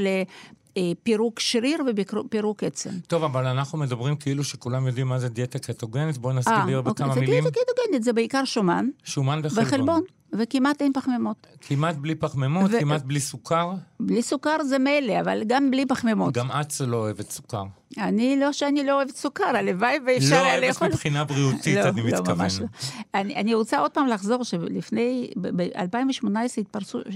לפירוק 0.77 1.39
שריר 1.39 1.79
ופירוק 1.95 2.63
עצם. 2.63 2.89
טוב, 3.07 3.24
אבל 3.24 3.45
אנחנו 3.45 3.77
מדברים 3.77 4.15
כאילו 4.15 4.43
שכולם 4.43 4.88
יודעים 4.88 5.07
מה 5.07 5.19
זה 5.19 5.29
דיאטה 5.29 5.59
קטוגנית, 5.59 6.17
בואו 6.17 6.33
אה, 6.33 6.38
נסביר 6.39 6.81
בכמה 6.81 7.07
אוקיי, 7.07 7.13
זה 7.13 7.19
מילים. 7.19 7.43
דיאטה 7.43 7.59
קטוגנית, 7.59 8.03
זה 8.03 8.13
בעיקר 8.13 8.45
שומן 8.45 8.89
שומן 9.03 9.39
וחלבון. 9.43 9.63
וחלבון, 9.65 10.01
וכמעט 10.34 10.81
אין 10.81 10.93
פחמימות. 10.93 11.48
כמעט 11.62 11.96
בלי 11.96 12.15
פחמימות, 12.15 12.72
ו- 12.74 12.79
כמעט 12.79 13.01
בלי 13.01 13.19
סוכר. 13.19 13.72
בלי 14.00 14.22
סוכר 14.22 14.63
זה 14.63 14.79
מילא, 14.79 15.19
אבל 15.22 15.43
גם 15.48 15.72
בלי 15.72 15.86
פחמימות. 15.86 16.34
גם 16.34 16.51
את 16.51 16.74
לא 16.88 16.98
אוהבת 16.98 17.31
סוכר. 17.31 17.63
אני 17.98 18.39
לא 18.39 18.51
שאני 18.51 18.86
לא 18.86 18.93
אוהבת 18.93 19.15
סוכר, 19.15 19.43
הלוואי 19.43 20.00
ואפשר 20.07 20.36
לא 20.36 20.48
היה 20.48 20.53
אוהבת 20.53 20.67
לאכול. 20.67 20.88
מבחינה 20.88 21.24
בריאותית, 21.24 21.77
אני 21.77 22.01
לא, 22.01 22.07
מתכוון. 22.07 22.38
ממש 22.38 22.60
לא. 22.60 22.65
אני, 23.13 23.36
אני 23.36 23.53
רוצה 23.53 23.79
עוד 23.79 23.91
פעם 23.91 24.07
לחזור, 24.07 24.43
שלפני, 24.43 25.31
ב-2018 25.41 26.27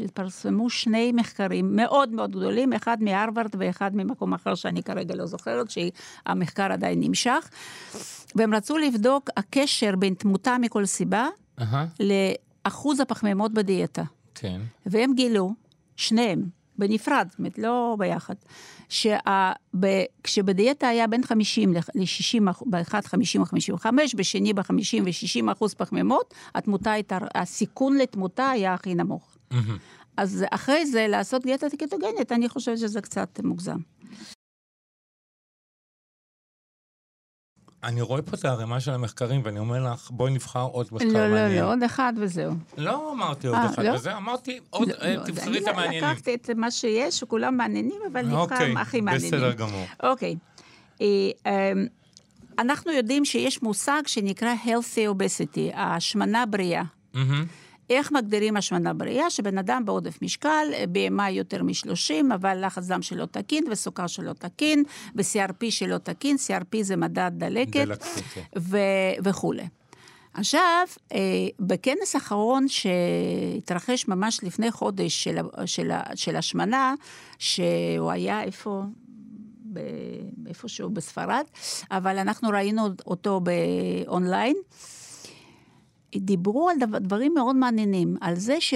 התפרסמו 0.04 0.70
שני 0.70 1.12
מחקרים 1.12 1.76
מאוד 1.76 2.10
מאוד 2.10 2.32
גדולים, 2.32 2.74
אחד 2.74 2.98
מהרווארד 3.04 3.56
ואחד 3.58 3.96
ממקום 3.96 4.34
אחר 4.34 4.56
שאני 4.56 4.84
כרגע 4.84 5.16
לא 5.16 5.26
זוכרת, 5.26 5.68
שהמחקר 5.70 6.72
עדיין 6.72 7.00
נמשך, 7.00 7.50
והם 8.36 8.54
רצו 8.54 8.78
לבדוק 8.78 9.30
הקשר 9.38 9.96
בין 9.96 10.14
תמותה 10.14 10.58
מכל 10.62 10.86
סיבה 10.86 11.28
אהה, 11.62 11.86
לאחוז 12.66 13.00
הפחמימות 13.00 13.54
בדיאטה. 13.54 14.04
כן. 14.36 14.62
והם 14.86 15.14
גילו, 15.14 15.54
שניהם, 15.96 16.50
בנפרד, 16.78 17.28
זאת 17.30 17.40
אומרת, 17.40 17.58
לא 17.58 17.96
ביחד, 18.00 18.36
שכשבדיאטה 18.90 20.88
היה 20.88 21.08
בין 21.08 21.24
50 21.24 21.74
ל-60, 21.74 22.52
באחד 22.66 23.06
50 23.06 23.42
ו-55, 23.42 23.86
בשני 24.18 24.54
ב-50 24.54 25.02
ו-60 25.04 25.52
אחוז 25.52 25.74
פחמימות, 25.74 26.34
התמותה 26.56 26.92
הייתה, 26.92 27.18
הסיכון 27.36 27.98
לתמותה 27.98 28.50
היה 28.50 28.74
הכי 28.74 28.96
נמוך. 28.96 29.38
אז 30.18 30.46
אחרי 30.52 30.86
זה, 30.86 31.08
לעשות 31.08 31.44
דיאטה 31.44 31.68
קטוגנית, 31.80 32.32
אני 32.32 32.50
חושבת 32.50 32.78
שזה 32.78 33.02
קצת 33.02 33.40
מוגזם. 33.44 33.78
אני 37.84 38.02
רואה 38.02 38.22
פה 38.22 38.32
את 38.40 38.46
הערימה 38.46 38.80
של 38.80 38.92
המחקרים, 38.92 39.42
ואני 39.44 39.60
אומר 39.60 39.94
לך, 39.94 40.12
בואי 40.12 40.32
נבחר 40.34 40.64
עוד 40.64 40.88
מחקר 40.92 41.06
לא, 41.08 41.28
לא, 41.28 41.36
מעניין. 41.36 41.64
לא, 41.64 41.72
עוד 41.72 41.84
אחד 41.84 42.14
וזהו. 42.18 42.54
לא 42.78 43.12
אמרתי 43.14 43.48
עוד 43.48 43.56
אה, 43.56 43.66
אחד 43.66 43.84
לא? 43.84 43.92
וזה, 43.94 44.18
אמרתי 44.18 44.60
עוד, 44.70 44.88
לא, 44.88 44.94
אה, 45.02 45.16
לא, 45.16 45.24
תבחרי 45.24 45.58
את 45.58 45.68
אני 45.68 45.72
המעניינים. 45.72 46.10
לקחתי 46.10 46.34
את 46.34 46.50
מה 46.56 46.72
שיש, 46.72 47.20
שכולם 47.20 47.58
מעניינים, 47.58 48.00
אבל 48.12 48.22
נבחר 48.26 48.38
אוקיי, 48.42 48.74
הכי 48.78 49.02
מעניינים. 49.02 49.32
בסדר 49.32 49.54
גמור. 49.54 49.86
אוקיי. 50.04 50.36
אה, 51.02 51.06
אמ, 51.46 51.86
אנחנו 52.60 52.92
יודעים 52.92 53.26
שיש 53.26 53.64
מושג 53.64 54.02
שנקרא 54.06 54.54
healthy 54.66 55.16
obesity, 55.16 55.74
ההשמנה 55.76 56.46
בריאה. 56.46 56.84
מהמם. 57.14 57.46
איך 57.92 58.12
מגדירים 58.12 58.58
השמנה 58.58 58.94
בריאה? 58.94 59.30
שבן 59.30 59.58
אדם 59.58 59.86
בעודף 59.86 60.22
משקל, 60.22 60.68
BMI 60.94 61.30
יותר 61.30 61.64
מ-30, 61.64 62.36
אבל 62.36 62.66
לחץ 62.66 62.88
דם 62.88 63.02
שלא 63.02 63.26
תקין, 63.26 63.64
וסוכר 63.72 64.08
שלא 64.08 64.34
תקין, 64.34 64.84
ו-CRP 65.16 65.66
שלא 65.70 65.98
תקין, 65.98 66.36
CRP 66.48 66.78
זה 66.82 66.96
מדד 66.96 67.32
דלקת, 67.34 68.04
כן. 68.34 68.42
ו- 68.60 68.78
וכולי. 69.24 69.64
עכשיו, 70.34 70.88
אה, 71.14 71.18
בכנס 71.60 72.16
האחרון 72.16 72.66
שהתרחש 72.68 74.08
ממש 74.08 74.40
לפני 74.44 74.72
חודש 74.72 75.24
של, 75.24 75.38
של, 75.66 75.92
של 76.16 76.36
השמנה, 76.36 76.94
שהוא 77.40 78.12
היה 78.12 78.44
איפה? 78.44 78.84
ב- 79.74 80.48
איפשהו 80.48 80.90
בספרד, 80.90 81.44
אבל 81.92 82.18
אנחנו 82.18 82.50
ראינו 82.50 82.88
אותו 83.08 83.42
באונליין. 83.42 84.56
דיברו 86.16 86.70
על 86.70 86.78
דבר, 86.80 86.98
דברים 86.98 87.34
מאוד 87.34 87.56
מעניינים, 87.56 88.18
על 88.22 88.36
זה 88.36 88.62
ש... 88.62 88.74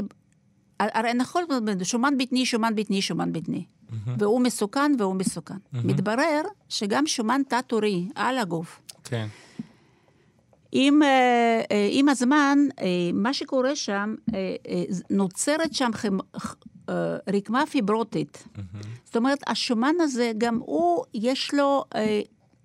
הרי 0.79 1.13
נכון, 1.13 1.43
שומן 1.83 2.17
בטני, 2.17 2.45
שומן 2.45 2.75
בטני, 2.75 3.01
שומן 3.01 3.33
בטני. 3.33 3.65
והוא 4.17 4.41
מסוכן 4.41 4.91
והוא 4.99 5.15
מסוכן. 5.15 5.57
מתברר 5.73 6.41
שגם 6.69 7.07
שומן 7.07 7.41
תת-עורי 7.47 8.07
על 8.15 8.37
הגוף, 8.37 8.81
כן. 9.03 9.27
עם, 10.77 11.03
אה, 11.03 11.61
אה, 11.71 11.89
עם 11.91 12.09
הזמן, 12.09 12.57
אה, 12.79 12.85
מה 13.13 13.33
שקורה 13.33 13.75
שם, 13.75 14.15
נוצרת 15.09 15.73
שם 15.73 15.89
חמ, 15.93 16.17
רקמה 17.33 17.65
פיברוטית. 17.65 18.47
זאת 19.05 19.15
אומרת, 19.15 19.39
השומן 19.47 19.95
הזה, 19.99 20.31
גם 20.37 20.57
הוא, 20.57 21.03
יש 21.13 21.53
לו, 21.53 21.83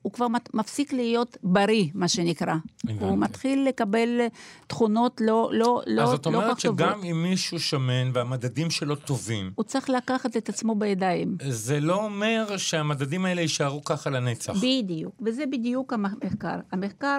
הוא 0.02 0.12
כבר 0.12 0.26
מפסיק 0.54 0.92
להיות 0.92 1.36
בריא, 1.42 1.86
מה 1.94 2.08
שנקרא. 2.08 2.54
הבנתי. 2.84 3.04
הוא 3.04 3.18
מתחיל 3.18 3.68
לקבל 3.68 4.20
תכונות 4.66 5.20
לא, 5.20 5.50
לא, 5.52 5.82
לא, 5.86 6.02
אז 6.02 6.08
זאת 6.08 6.26
לא 6.26 6.30
כל 6.32 6.36
אומרת 6.36 6.56
כך 6.56 6.62
טובות. 6.62 6.78
שגם 6.78 7.04
אם 7.04 7.22
מישהו 7.22 7.60
שמן 7.60 8.10
והמדדים 8.12 8.70
שלו 8.70 8.96
טובים, 8.96 9.50
הוא 9.54 9.64
צריך 9.64 9.90
לקחת 9.90 10.36
את 10.36 10.48
עצמו 10.48 10.74
בידיים. 10.74 11.36
זה 11.48 11.80
לא 11.80 12.04
אומר 12.04 12.56
שהמדדים 12.56 13.24
האלה 13.24 13.40
יישארו 13.40 13.84
ככה 13.84 14.10
לנצח. 14.10 14.52
בדיוק, 14.56 15.14
וזה 15.20 15.46
בדיוק 15.46 15.92
המחקר. 15.92 16.56
המחקר 16.72 17.18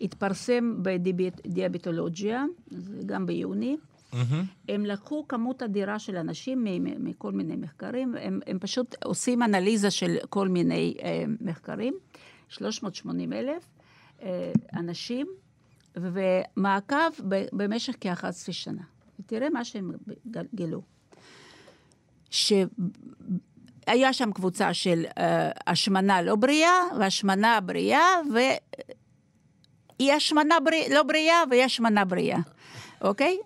התפרסם 0.00 0.74
בדיאביטולוגיה, 0.82 2.44
זה 2.70 3.02
גם 3.06 3.26
ביוני. 3.26 3.76
מהמם. 4.12 4.44
הם 4.68 4.86
לקחו 4.86 5.28
כמות 5.28 5.62
אדירה 5.62 5.98
של 5.98 6.16
אנשים 6.16 6.66
מכל 6.98 7.32
מיני 7.32 7.56
מחקרים, 7.56 8.14
הם, 8.20 8.40
הם 8.46 8.58
פשוט 8.58 8.94
עושים 9.04 9.42
אנליזה 9.42 9.90
של 9.90 10.16
כל 10.30 10.48
מיני 10.48 10.94
אה, 11.02 11.24
מחקרים, 11.40 11.94
380 12.48 13.32
אלף 13.32 13.62
אה, 14.22 14.52
אנשים, 14.74 15.26
ומעקב 15.96 17.10
במשך 17.52 17.94
כ-11 18.00 18.26
שנה. 18.52 18.82
ותראה 19.20 19.50
מה 19.50 19.64
שהם 19.64 19.92
גילו. 20.54 20.82
שהיה 22.30 24.12
שם 24.12 24.32
קבוצה 24.32 24.74
של 24.74 25.04
אה, 25.18 25.50
השמנה 25.66 26.22
לא 26.22 26.36
בריאה 26.36 26.72
והשמנה 26.98 27.60
בריאה, 27.60 28.06
והיא 28.34 30.12
השמנה 30.12 30.54
בריא, 30.64 30.94
לא 30.94 31.02
בריאה 31.02 31.42
והיא 31.50 31.64
השמנה 31.64 32.04
בריאה, 32.04 32.38
אוקיי? 33.00 33.38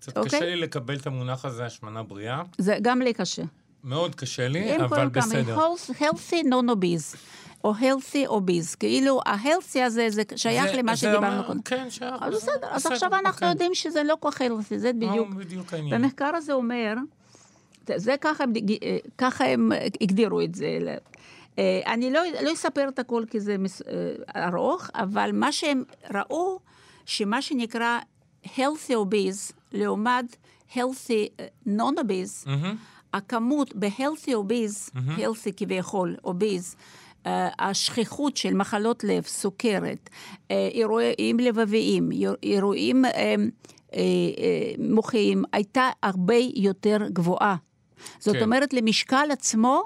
קצת 0.00 0.16
אוקיי. 0.18 0.30
קשה 0.38 0.44
לי 0.46 0.56
לקבל 0.56 0.96
את 0.96 1.06
המונח 1.06 1.44
הזה, 1.44 1.64
השמנה 1.66 2.02
בריאה. 2.02 2.42
זה 2.58 2.76
גם 2.82 3.02
לי 3.02 3.14
קשה. 3.14 3.42
מאוד 3.84 4.14
קשה 4.14 4.48
לי, 4.48 4.58
הם 4.70 4.80
אבל 4.80 4.88
קוראים 4.88 5.10
כמה, 5.10 5.22
בסדר. 5.22 5.56
health- 5.58 5.94
healthy 6.00 6.44
non-obese, 6.44 7.16
או 7.64 7.74
healthy 7.74 8.28
obese, 8.30 8.76
כאילו 8.78 9.20
ה-healthy 9.26 9.78
הזה 9.86 10.06
זה 10.10 10.22
שייך 10.36 10.66
זה- 10.70 10.76
למה 10.76 10.94
זה 10.94 11.00
שדיברנו 11.00 11.44
קודם. 11.44 11.62
כן, 11.62 11.90
שייך. 11.90 12.14
אז. 12.20 12.34
בסדר, 12.34 12.66
אז 12.70 12.86
עכשיו 12.86 13.10
אנחנו 13.14 13.28
אוקיי. 13.32 13.48
יודעים 13.48 13.74
שזה 13.74 14.02
לא 14.02 14.16
כל 14.20 14.30
כך 14.30 14.40
healthy, 14.40 14.76
זה 14.76 14.92
בדיוק. 14.92 15.28
אה, 15.32 15.34
בדיוק 15.34 15.74
העניין. 15.74 15.92
והמחקר 16.02 16.36
הזה 16.36 16.52
אומר, 16.52 16.94
זה 17.96 18.14
ככה 18.20 18.44
אה, 18.82 18.96
ככה 19.18 19.44
הם 19.46 19.72
הגדירו 20.00 20.40
את 20.40 20.54
זה. 20.54 20.78
אה, 21.58 21.80
אני 21.86 22.10
לא, 22.10 22.20
לא 22.42 22.52
אספר 22.52 22.88
את 22.88 22.98
הכל 22.98 23.24
כי 23.30 23.40
זה 23.40 23.58
מס- 23.58 23.82
אה, 24.34 24.48
ארוך, 24.48 24.90
אבל 24.94 25.30
מה 25.32 25.52
שהם 25.52 25.84
ראו, 26.14 26.58
שמה 27.06 27.42
שנקרא 27.42 27.98
healthy 28.44 28.90
obese, 28.92 29.52
לעומת 29.72 30.36
healthy 30.74 31.42
non-obese, 31.68 32.46
מהמם. 32.46 32.76
הכמות 33.12 33.72
ב-healthy 33.76 34.30
obese, 34.30 34.96
healthy 34.96 35.52
כביכול, 35.56 36.16
obese, 36.26 36.76
השכיחות 37.58 38.36
של 38.36 38.54
מחלות 38.54 39.04
לב, 39.04 39.22
סוכרת, 39.24 40.10
uh, 40.10 40.46
אירועים 40.50 41.38
לבביים, 41.40 42.10
אירוע- 42.12 42.36
אירועים 42.42 43.04
uh, 43.04 43.08
uh, 43.08 43.92
uh, 43.92 43.96
מוחיים, 44.78 45.44
הייתה 45.52 45.88
הרבה 46.02 46.34
יותר 46.54 46.98
גבוהה. 47.12 47.56
זאת 48.18 48.36
כן. 48.36 48.42
אומרת, 48.42 48.72
למשקל 48.72 49.28
עצמו 49.30 49.82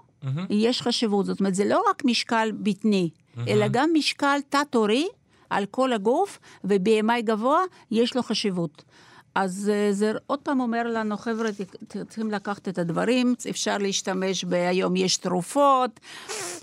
יש 0.51 0.83
חשיבות. 0.83 1.27
זאת 1.27 1.41
אומרת, 1.41 1.55
זה 1.55 1.65
לא 1.65 1.83
רק 1.91 2.05
משקל 2.05 2.53
בטני, 2.63 3.11
אלא 3.49 3.67
גם 3.71 3.91
משקל 3.95 4.39
תת-עורי 4.49 5.09
על 5.51 5.67
כל 5.67 5.93
הגוף, 5.93 6.39
וב-BMI 6.65 7.21
גבוה 7.25 7.61
יש 7.91 8.17
לו 8.17 8.23
חשיבות. 8.23 8.85
אז 9.35 9.71
אה, 9.75 9.93
זה 9.93 10.13
עוד 10.27 10.39
פעם 10.39 10.61
אומר 10.61 10.83
לנו, 10.83 11.17
חבר'ה, 11.17 11.49
צריכים 11.89 12.31
לקחת 12.31 12.69
את 12.69 12.79
הדברים, 12.79 13.35
אפשר 13.51 13.79
להשתמש, 13.79 14.45
ב- 14.45 14.53
היום 14.53 14.97
יש 14.97 15.17
תרופות, 15.17 16.01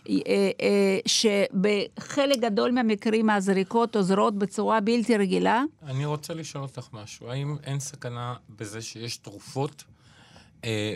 אה, 0.10 0.16
אה, 0.62 1.00
שבחלק 1.06 2.40
גדול 2.40 2.72
מהמקרים 2.72 3.30
הזריקות 3.30 3.96
עוזרות 3.96 4.36
בצורה 4.36 4.80
בלתי 4.80 5.18
רגילה. 5.18 5.64
אני 5.88 6.06
רוצה 6.06 6.34
לשאול 6.34 6.64
אותך 6.64 6.88
משהו. 6.94 7.30
האם 7.30 7.56
אין 7.64 7.80
סכנה 7.80 8.34
בזה 8.50 8.82
שיש 8.82 9.18
תרופות, 9.18 9.84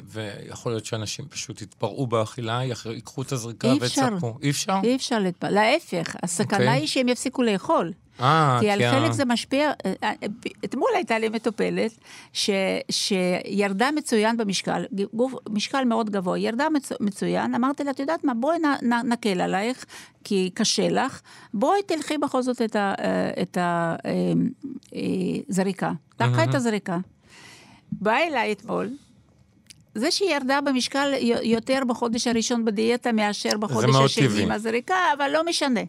ויכול 0.03 0.71
להיות 0.71 0.85
שאנשים 0.85 1.27
פשוט 1.27 1.61
יתפרעו 1.61 2.07
באכילה, 2.07 2.61
ייקחו 2.63 3.21
את 3.21 3.31
הזריקה. 3.31 3.73
ויצפו? 3.81 4.37
אי 4.41 4.49
אפשר? 4.49 4.79
אי 4.83 4.95
אפשר 4.95 5.19
להתפ... 5.19 5.43
להפך, 5.43 6.15
הסכנה 6.23 6.57
אוקיי. 6.57 6.69
היא 6.69 6.87
שהם 6.87 7.09
יפסיקו 7.09 7.43
לאכול. 7.43 7.91
אה, 8.21 8.57
כי 8.61 8.69
על 8.69 8.81
ה- 8.81 8.91
חלק 8.91 9.11
זה 9.11 9.25
משפיע, 9.25 9.71
אה, 9.85 9.93
אה, 10.03 10.11
אתמול 10.65 10.89
הייתה 10.95 11.19
לי 11.19 11.29
מטופלת 11.29 11.91
ש, 12.33 12.49
שירדה 12.89 13.89
מצוין 13.95 14.37
במשקל, 14.37 14.85
גוף, 15.13 15.33
משקל 15.49 15.83
מאוד 15.83 16.09
גבוה, 16.09 16.39
ירדה 16.39 16.69
מצ, 16.69 16.91
מצוין, 16.99 17.55
אמרתי 17.55 17.83
לה, 17.83 17.91
את 17.91 17.99
יודעת 17.99 18.23
מה, 18.23 18.33
בואי 18.33 18.57
נ, 18.59 18.93
נ, 18.93 19.11
נקל 19.11 19.41
עלייך, 19.41 19.85
כי 20.23 20.49
קשה 20.53 20.89
לך, 20.89 21.21
בואי 21.53 21.79
תלכי 21.85 22.17
בכל 22.17 22.41
זאת 22.41 22.61
את 23.41 23.57
הזריקה. 25.49 25.91
לקחה 26.19 26.43
את 26.43 26.55
הזריקה. 26.55 26.97
באה 27.91 28.27
אליי 28.27 28.51
אתמול, 28.51 28.89
זה 29.95 30.11
שהיא 30.11 30.35
ירדה 30.35 30.61
במשקל 30.61 31.13
יותר 31.43 31.79
בחודש 31.87 32.27
הראשון 32.27 32.65
בדיאטה 32.65 33.11
מאשר 33.11 33.57
בחודש 33.59 33.95
השני 33.95 34.27
טבעי. 34.27 34.43
עם 34.43 34.51
הזריקה, 34.51 34.95
אבל 35.17 35.31
לא 35.31 35.45
משנה. 35.45 35.79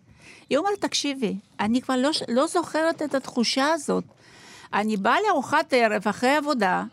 היא 0.51 0.59
אומרת, 0.59 0.81
תקשיבי, 0.81 1.37
אני 1.61 1.81
כבר 1.81 1.97
לא, 1.97 2.11
לא 2.29 2.47
זוכרת 2.47 3.03
את 3.03 3.15
התחושה 3.15 3.73
הזאת. 3.73 4.05
אני 4.75 4.97
באה 4.97 5.17
לארוחת 5.27 5.73
ערב 5.73 6.09
אחרי 6.09 6.31
עבודה, 6.37 6.85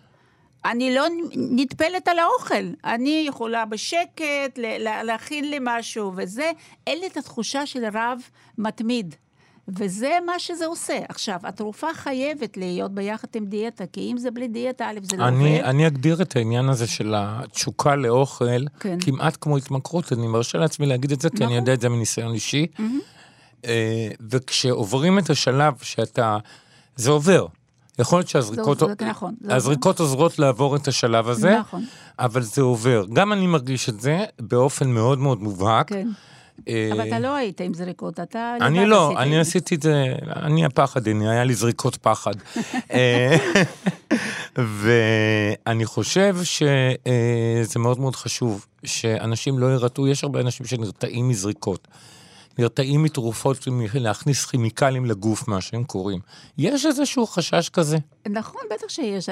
אני 0.65 0.95
לא 0.95 1.05
נטפלת 1.35 2.07
על 2.07 2.19
האוכל. 2.19 2.65
אני 2.83 3.25
יכולה 3.27 3.65
בשקט 3.65 4.59
להכין 5.03 5.49
לי 5.49 5.57
משהו 5.61 6.11
וזה, 6.15 6.51
אין 6.87 6.99
לי 6.99 7.07
את 7.07 7.17
התחושה 7.17 7.65
של 7.65 7.85
רב 7.93 8.21
מתמיד. 8.57 9.15
וזה 9.67 10.17
מה 10.25 10.39
שזה 10.39 10.65
עושה. 10.65 10.99
עכשיו, 11.09 11.39
התרופה 11.43 11.87
חייבת 11.93 12.57
להיות 12.57 12.91
ביחד 12.91 13.27
עם 13.35 13.45
דיאטה, 13.45 13.83
כי 13.93 14.11
אם 14.11 14.17
זה 14.17 14.31
בלי 14.31 14.47
דיאטה, 14.47 14.85
א', 14.89 14.99
זה 15.01 15.17
לא 15.17 15.27
אני, 15.27 15.55
עובד. 15.57 15.69
אני 15.69 15.87
אגדיר 15.87 16.21
את 16.21 16.35
העניין 16.35 16.69
הזה 16.69 16.87
של 16.87 17.13
התשוקה 17.17 17.95
לאוכל 17.95 18.45
כן. 18.79 18.97
כמעט 19.01 19.37
כמו 19.41 19.57
התמכרות, 19.57 20.13
אני 20.13 20.27
מרשה 20.27 20.57
לעצמי 20.57 20.85
להגיד 20.85 21.11
את 21.11 21.21
זה, 21.21 21.29
כי 21.29 21.37
אני 21.37 21.45
נכון. 21.45 21.55
יודע 21.57 21.73
את 21.73 21.81
זה 21.81 21.89
מניסיון 21.89 22.33
אישי. 22.33 22.67
אה, 23.65 24.07
וכשעוברים 24.29 25.19
את 25.19 25.29
השלב 25.29 25.73
שאתה, 25.81 26.37
זה 26.95 27.11
עובר. 27.11 27.45
יכול 27.99 28.19
להיות 28.19 28.27
שהזריקות, 28.29 28.79
זה- 28.79 28.85
זה 28.99 29.05
נכון, 29.05 29.35
זה 29.41 29.55
הזריקות 29.55 29.99
עוזרות 29.99 30.39
לעבור 30.39 30.75
את 30.75 30.87
השלב 30.87 31.27
הזה, 31.29 31.57
נכון. 31.59 31.85
אבל 32.19 32.41
זה 32.41 32.61
עובר. 32.61 33.05
גם 33.13 33.33
אני 33.33 33.47
מרגיש 33.47 33.89
את 33.89 34.01
זה 34.01 34.17
באופן 34.39 34.89
מאוד 34.91 35.19
מאוד 35.19 35.41
מובהק. 35.41 35.89
כן. 35.89 36.07
אה, 36.67 36.89
אבל 36.91 37.07
אתה 37.07 37.19
לא 37.19 37.35
היית 37.35 37.61
עם 37.61 37.73
זריקות, 37.73 38.19
אתה 38.19 38.55
אני 38.61 38.85
לא, 38.85 39.21
אני. 39.21 39.39
עשיתי 39.39 39.75
את 39.75 39.81
זה, 39.81 40.05
אני 40.35 40.65
הפחד, 40.65 41.07
הנה, 41.07 41.31
היה 41.31 41.43
לי 41.43 41.53
זריקות 41.53 41.95
פחד. 41.95 42.33
אה, 42.93 43.35
ואני 44.57 45.85
חושב 45.85 46.35
שזה 46.43 47.79
מאוד 47.79 47.99
מאוד 47.99 48.15
חשוב 48.15 48.65
שאנשים 48.83 49.59
לא 49.59 49.65
יירתעו, 49.65 50.07
יש 50.07 50.23
הרבה 50.23 50.39
אנשים 50.39 50.65
שנרתעים 50.65 51.29
מזריקות. 51.29 51.87
נרתעים 52.57 53.03
מתרופות, 53.03 53.57
להכניס 53.93 54.45
כימיקלים 54.45 55.05
לגוף, 55.05 55.47
מה 55.47 55.61
שהם 55.61 55.83
קוראים. 55.83 56.19
יש 56.57 56.85
איזשהו 56.85 57.27
חשש 57.27 57.69
כזה? 57.69 57.97
נכון, 58.29 58.61
בטח 58.73 58.89
שיש. 58.89 59.29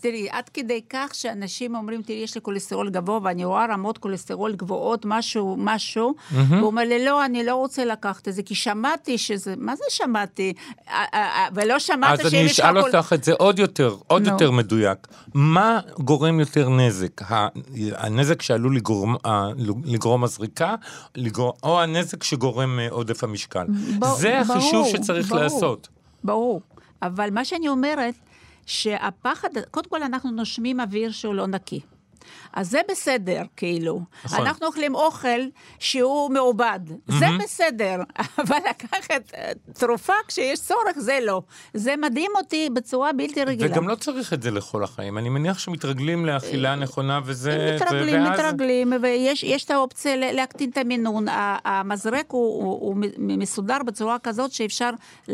תראי, 0.00 0.28
עד 0.30 0.48
כדי 0.48 0.80
כך 0.90 1.10
שאנשים 1.14 1.74
אומרים, 1.74 2.02
תראי, 2.02 2.18
יש 2.18 2.34
לי 2.34 2.40
כולסטרול 2.40 2.90
גבוה, 2.90 3.18
ואני 3.22 3.44
רואה 3.44 3.66
רמות 3.66 3.98
כולסטרול 3.98 4.54
גבוהות, 4.54 5.02
משהו, 5.04 5.56
משהו, 5.58 6.14
והוא 6.32 6.66
אומר 6.66 6.82
לי, 6.82 7.04
לא, 7.04 7.24
אני 7.24 7.44
לא 7.44 7.54
רוצה 7.54 7.84
לקחת 7.84 8.28
את 8.28 8.34
זה, 8.34 8.42
כי 8.42 8.54
שמעתי 8.54 9.18
שזה, 9.18 9.54
מה 9.58 9.76
זה 9.76 9.84
שמעתי? 9.90 10.52
אה, 10.88 10.94
אה, 10.94 11.18
אה, 11.20 11.46
ולא 11.54 11.78
שמעת 11.78 12.20
אז 12.20 12.26
אני 12.26 12.30
שיש 12.30 12.60
לך 12.60 12.66
אשאל 12.66 12.80
קול- 12.82 12.96
אותך 12.96 13.12
את 13.12 13.24
זה 13.24 13.32
עוד 13.32 13.58
יותר, 13.58 13.96
עוד. 14.06 14.26
יותר 14.26 14.50
מדויק. 14.50 14.98
מה 15.34 15.80
גורם 15.98 16.40
יותר 16.40 16.68
נזק? 16.68 17.20
הנזק 17.96 18.42
שעלול 18.42 18.76
לגרום, 18.76 19.16
הזריקה, 20.24 20.74
לגרום- 21.16 21.52
או 21.62 21.80
הנזק 21.82 22.22
שגורם 22.22 22.59
אה, 22.60 22.88
עודף 22.90 23.24
המשקל? 23.24 23.66
ב- 23.98 24.04
זה 24.18 24.38
החישוב 24.40 24.72
ברור, 24.72 24.88
שצריך 24.96 25.28
ברור. 25.28 25.42
לעשות. 25.42 25.88
ברור. 26.24 26.60
אבל 27.02 27.30
מה 27.30 27.44
שאני 27.44 27.68
אומרת, 27.68 28.14
שהפחד, 28.66 29.48
קודם 29.70 29.88
כל 29.90 30.02
אנחנו 30.02 30.30
נושמים 30.30 30.80
אוויר 30.80 31.10
שהוא 31.12 31.34
לא 31.34 31.46
נקי. 31.46 31.80
אז 32.54 32.70
זה 32.70 32.80
בסדר, 32.90 33.42
כאילו. 33.56 34.00
נכון. 34.24 34.46
אנחנו 34.46 34.66
אוכלים 34.66 34.94
אוכל 34.94 35.40
שהוא 35.78 36.30
מעובד, 36.30 36.80
זה 37.08 37.26
בסדר, 37.44 37.96
אבל 38.38 38.56
לקחת 38.70 39.32
אה, 39.34 39.50
תרופה 39.74 40.12
כשיש 40.28 40.60
צורך, 40.60 40.98
זה 40.98 41.18
לא. 41.22 41.42
זה 41.74 41.94
מדהים 41.96 42.30
אותי 42.36 42.68
בצורה 42.72 43.12
בלתי 43.12 43.44
רגילה. 43.44 43.70
וגם 43.72 43.88
לא 43.88 43.94
צריך 43.94 44.32
את 44.32 44.42
זה 44.42 44.50
לכל 44.50 44.84
החיים. 44.84 45.18
אני 45.18 45.28
מניח 45.28 45.58
שמתרגלים 45.58 46.26
לאכילה 46.26 46.74
נכונה, 46.74 47.20
וזה... 47.24 47.76
מתרגלים, 47.76 48.22
ואז- 48.22 48.38
מתרגלים, 48.40 48.92
ויש 49.02 49.42
יש 49.42 49.64
את 49.64 49.70
האופציה 49.70 50.32
להקטין 50.32 50.70
את 50.70 50.78
המינון. 50.78 51.26
המזרק 51.64 52.24
הוא, 52.28 52.62
הוא, 52.64 52.78
הוא 52.80 52.96
מסודר 53.18 53.78
בצורה 53.86 54.16
כזאת 54.18 54.52
שאפשר 54.52 54.90
ל- 55.28 55.32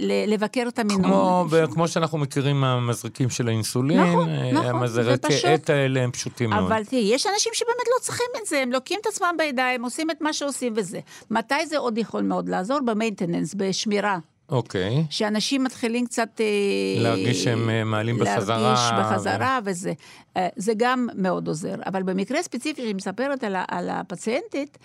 ל- 0.00 0.32
לבקר 0.32 0.64
את 0.68 0.78
המינון. 0.78 1.02
כמו, 1.04 1.44
כמו 1.72 1.88
שאנחנו 1.88 2.18
מכירים 2.18 2.60
מהמזרקים 2.60 3.30
של 3.30 3.48
האינסולין, 3.48 4.00
נכון, 4.00 4.28
אה, 4.28 4.52
נכון, 4.52 4.66
המזרקי. 4.66 5.34
עט 5.46 5.70
האלה 5.70 6.00
הם 6.00 6.10
פשוטים 6.10 6.52
מאוד. 6.60 6.72
אבל 6.72 6.84
תראי, 6.84 7.02
יש 7.02 7.26
אנשים 7.26 7.52
שבאמת 7.54 7.86
לא 7.96 8.00
צריכים 8.00 8.26
את 8.42 8.46
זה, 8.46 8.58
הם 8.62 8.72
לוקחים 8.72 8.98
את 9.00 9.06
עצמם 9.06 9.34
בידיים, 9.38 9.84
עושים 9.84 10.10
את 10.10 10.20
מה 10.20 10.32
שעושים 10.32 10.72
וזה. 10.76 11.00
מתי 11.30 11.66
זה 11.66 11.78
עוד 11.78 11.98
יכול 11.98 12.22
מאוד 12.22 12.48
לעזור? 12.48 12.80
במיינטננס, 12.80 13.54
בשמירה. 13.54 14.18
אוקיי. 14.48 15.04
שאנשים 15.10 15.64
מתחילים 15.64 16.06
קצת... 16.06 16.40
אה, 16.40 17.02
להרגיש 17.02 17.44
שהם, 17.44 17.70
אה, 17.70 17.84
מעלים 17.84 18.18
בחזרה, 18.18 18.58
להרגיש 18.58 18.90
בחזרה 18.98 19.58
וזה. 19.64 19.92
אה, 20.36 20.48
זה 20.56 20.72
גם 20.76 21.08
מאוד 21.14 21.48
עוזר. 21.48 21.74
אבל 21.86 22.02
במקרה 22.02 22.42
ספציפי 22.42 22.82
שאני 22.82 22.92
מספרת 22.92 23.44
על, 23.44 23.56
על 23.68 23.90
הפציינטית, 23.90 24.78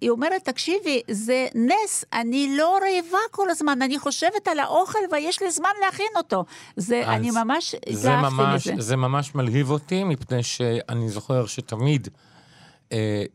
היא 0.00 0.10
אומרת, 0.10 0.44
תקשיבי, 0.44 1.00
זה 1.10 1.46
נס, 1.54 2.04
אני 2.12 2.56
לא 2.56 2.78
רעבה 2.78 3.18
כל 3.30 3.50
הזמן, 3.50 3.82
אני 3.82 3.98
חושבת 3.98 4.48
על 4.48 4.58
האוכל 4.58 4.98
ויש 5.12 5.42
לי 5.42 5.50
זמן 5.50 5.70
להכין 5.84 6.12
אותו. 6.16 6.44
זה, 6.76 7.02
אני 7.06 7.30
ממש 7.30 7.74
זה 7.88 8.16
ממש, 8.16 8.68
מזה. 8.68 8.82
זה 8.82 8.96
ממש 8.96 9.34
מלהיב 9.34 9.70
אותי, 9.70 10.04
מפני 10.04 10.42
שאני 10.42 11.08
זוכר 11.08 11.46
שתמיד, 11.46 12.08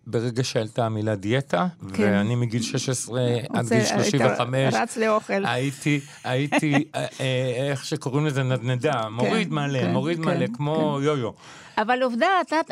ברגע 0.07 0.43
שעלתה 0.43 0.85
המילה 0.85 1.15
דיאטה, 1.15 1.67
כן. 1.93 2.03
ואני 2.03 2.35
מגיל 2.35 2.61
16 2.61 3.21
עד 3.49 3.63
רוצה- 3.63 3.75
גיל 3.75 3.83
היית 3.83 4.11
35, 4.11 4.73
רץ 4.73 4.97
לאוכל. 4.97 5.45
הייתי, 5.45 5.99
הייתי, 6.23 6.73
אה, 6.95 7.05
אה, 7.19 7.69
איך 7.71 7.85
שקוראים 7.85 8.25
לזה, 8.25 8.43
נדנדה, 8.43 9.09
מוריד 9.09 9.51
מלא, 9.53 9.79
כן, 9.81 9.91
מוריד 9.91 10.17
כן, 10.17 10.23
מלא, 10.23 10.45
כמו 10.53 10.99
יו-יו. 11.01 11.29
אבל 11.77 12.03
עובדה, 12.03 12.27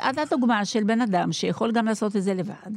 אתה 0.09 0.23
דוגמה 0.29 0.65
של 0.65 0.83
בן 0.83 1.01
אדם 1.01 1.31
שיכול 1.31 1.71
גם 1.71 1.85
לעשות 1.85 2.15
את 2.15 2.23
זה 2.23 2.33
לבד, 2.33 2.71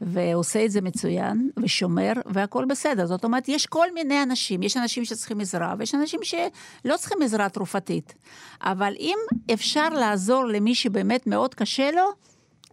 ועושה 0.00 0.64
את 0.64 0.70
זה 0.70 0.80
מצוין, 0.80 1.50
ושומר, 1.62 2.12
והכול 2.26 2.64
בסדר. 2.64 3.06
זאת 3.06 3.24
אומרת, 3.24 3.48
יש 3.48 3.66
כל 3.66 3.86
מיני 3.94 4.22
אנשים, 4.22 4.62
יש 4.62 4.76
אנשים 4.76 5.04
שצריכים 5.04 5.40
עזרה, 5.40 5.74
ויש 5.78 5.94
אנשים 5.94 6.20
שלא 6.22 6.96
צריכים 6.96 7.18
עזרה 7.22 7.48
תרופתית. 7.48 8.14
אבל 8.62 8.92
אם 9.00 9.16
אפשר 9.54 9.88
לעזור 9.88 10.44
למי 10.44 10.74
שבאמת 10.74 11.26
מאוד 11.26 11.54
קשה 11.54 11.90
לו, 11.90 12.02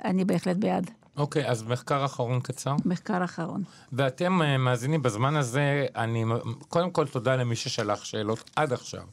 אני 0.03 0.25
בהחלט 0.25 0.57
בעד. 0.57 0.91
אוקיי, 1.17 1.49
אז 1.49 1.63
מחקר 1.63 2.05
אחרון 2.05 2.39
קצר. 2.39 2.75
מחקר 2.85 3.23
אחרון. 3.23 3.63
ואתם 3.93 4.41
אה, 4.41 4.57
מאזינים 4.57 5.01
בזמן 5.01 5.35
הזה, 5.35 5.85
אני 5.95 6.25
קודם 6.69 6.91
כל 6.91 7.07
תודה 7.07 7.35
למי 7.35 7.55
ששלח 7.55 8.03
שאלות 8.03 8.49
עד 8.55 8.73
עכשיו. 8.73 9.03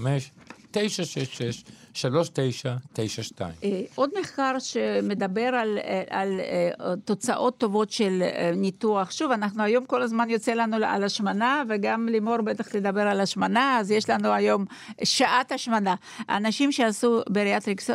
אה, 3.64 3.82
עוד 3.94 4.10
מחקר 4.20 4.58
שמדבר 4.58 5.40
על, 5.54 5.78
אה, 5.84 6.02
על 6.10 6.40
אה, 6.40 6.94
תוצאות 7.04 7.58
טובות 7.58 7.90
של 7.90 8.22
ניתוח. 8.56 9.10
שוב, 9.10 9.30
אנחנו 9.30 9.62
היום 9.62 9.84
כל 9.84 10.02
הזמן 10.02 10.30
יוצא 10.30 10.52
לנו 10.52 10.76
על 10.86 11.04
השמנה, 11.04 11.62
וגם 11.68 12.08
לימור 12.08 12.40
בטח 12.40 12.68
תדבר 12.68 13.00
על 13.00 13.20
השמנה, 13.20 13.78
אז 13.78 13.90
יש 13.90 14.10
לנו 14.10 14.32
היום 14.32 14.64
שעת 15.04 15.52
השמנה. 15.52 15.94
האנשים 16.28 16.72
שעשו 16.72 17.20
בריאטריקס, 17.28 17.90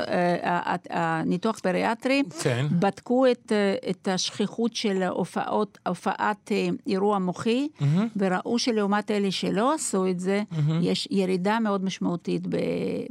הניתוח 0.89 1.59
בריאטרי, 1.63 2.23
כן. 2.43 2.65
בדקו 2.71 3.25
את, 3.31 3.51
את 3.89 4.07
השכיחות 4.07 4.75
של 4.75 5.03
הופעות, 5.03 5.77
הופעת 5.87 6.51
אירוע 6.87 7.19
מוחי, 7.19 7.67
וראו 8.15 8.59
שלעומת 8.59 9.11
אלה 9.11 9.31
שלא 9.31 9.73
עשו 9.73 10.07
את 10.07 10.19
זה, 10.19 10.43
יש 10.81 11.07
ירידה 11.11 11.59
מאוד 11.59 11.83
משמעותית 11.83 12.47
ב... 12.47 12.57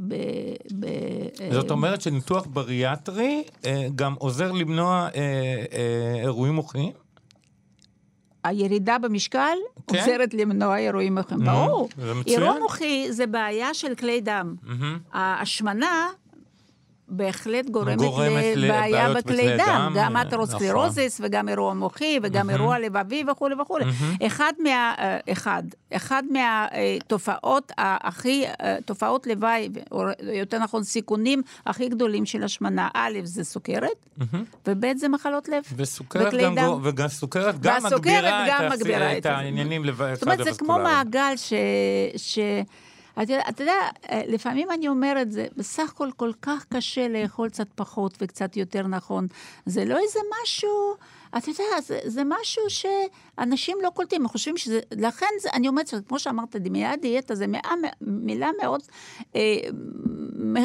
ב, 0.07 0.15
ב 0.79 0.87
זאת 1.51 1.71
אומרת 1.71 2.01
שניתוח 2.01 2.47
בריאטרי 2.53 3.43
אה, 3.65 3.87
גם 3.95 4.13
עוזר 4.19 4.51
למנוע 4.51 5.07
אה, 5.15 5.19
אה, 5.73 6.21
אירועים 6.21 6.53
מוחיים? 6.53 6.91
הירידה 8.43 8.97
במשקל 8.97 9.57
כן. 9.87 9.97
עוזרת 9.97 10.33
למנוע 10.33 10.77
אירועים 10.77 11.17
מוחיים. 11.17 11.41
נו, 11.41 11.51
ברור. 11.51 11.89
אירוע 12.27 12.59
מוחי 12.59 13.07
זה 13.11 13.27
בעיה 13.27 13.73
של 13.73 13.95
כלי 13.95 14.21
דם. 14.21 14.55
ההשמנה... 15.13 16.07
בהחלט 17.13 17.69
גורמת, 17.69 17.97
גורמת 17.97 18.43
לבעיה 18.55 19.13
בכלי 19.13 19.57
דם, 19.57 19.65
דם, 19.67 19.93
גם 19.95 20.17
אה, 20.17 20.21
אתרוסקלרוזיס 20.21 21.21
וגם 21.23 21.49
אירוע 21.49 21.73
מוחי 21.73 22.19
וגם 22.23 22.49
אירוע 22.49 22.79
לבבי 22.79 23.23
וכולי 23.31 23.55
וכולי. 23.61 23.85
אחד 24.27 24.53
מה... 24.63 24.69
אה, 24.99 25.17
אחד, 25.31 25.63
אחד 25.93 26.23
מהתופעות 26.31 27.71
הכי, 27.77 28.45
אה, 28.61 28.77
תופעות 28.85 29.27
לוואי, 29.27 29.69
או 29.91 30.03
יותר 30.33 30.59
נכון 30.59 30.83
סיכונים 30.83 31.41
הכי 31.65 31.89
גדולים 31.89 32.25
של 32.25 32.43
השמנה, 32.43 32.87
א' 32.93 33.19
זה 33.23 33.43
סוכרת, 33.43 34.05
וב' 34.67 34.85
זה 34.97 35.09
מחלות 35.09 35.49
לב. 35.49 35.63
וסוכרת 35.77 36.33
גם, 36.33 36.55
דם. 36.55 36.65
גו- 36.65 36.79
וגם 36.83 37.07
סוכרת 37.07 37.59
גם 37.59 37.83
מגבירה 37.83 38.45
גם 38.49 38.67
את, 38.67 38.71
מגבירה 38.73 39.11
את 39.13 39.17
את. 39.17 39.25
העניינים 39.25 39.85
לב- 39.85 40.01
זאת 40.13 40.23
אומרת, 40.23 40.43
זה 40.43 40.51
כמו. 40.57 40.77
מעגל 40.77 41.33
ש... 41.35 41.53
ש... 42.17 42.39
אתה 43.21 43.49
אתה 43.49 43.63
יודע, 43.63 43.73
לפעמים 44.27 44.71
אני 44.71 44.87
אומרת, 44.87 45.31
זה 45.31 45.47
בסך 45.57 45.89
הכל 45.89 46.09
כל 46.17 46.31
כך 46.41 46.65
קשה 46.69 47.07
לאכול 47.07 47.49
קצת 47.49 47.67
פחות 47.75 48.17
וקצת 48.21 48.57
יותר 48.57 48.87
נכון. 48.87 49.27
זה 49.65 49.85
לא 49.85 49.97
איזה 49.97 50.19
משהו, 50.43 50.95
אתה 51.37 51.49
יודע, 51.49 51.81
זה, 51.81 51.99
זה 52.05 52.21
משהו 52.25 52.63
שאנשים 52.69 53.77
לא 53.83 53.89
קולטים, 53.89 54.21
הם 54.21 54.27
חושבים 54.27 54.57
שזה, 54.57 54.79
לכן 54.91 55.25
זה, 55.41 55.49
אני 55.53 55.67
אומרת, 55.67 55.93
כמו 56.07 56.19
שאמרת, 56.19 56.55
דמיית 56.55 57.01
דיאטה 57.01 57.35
זה 57.35 57.45
מילה 58.01 58.49
מאוד 58.61 58.81
אה, 59.35 59.41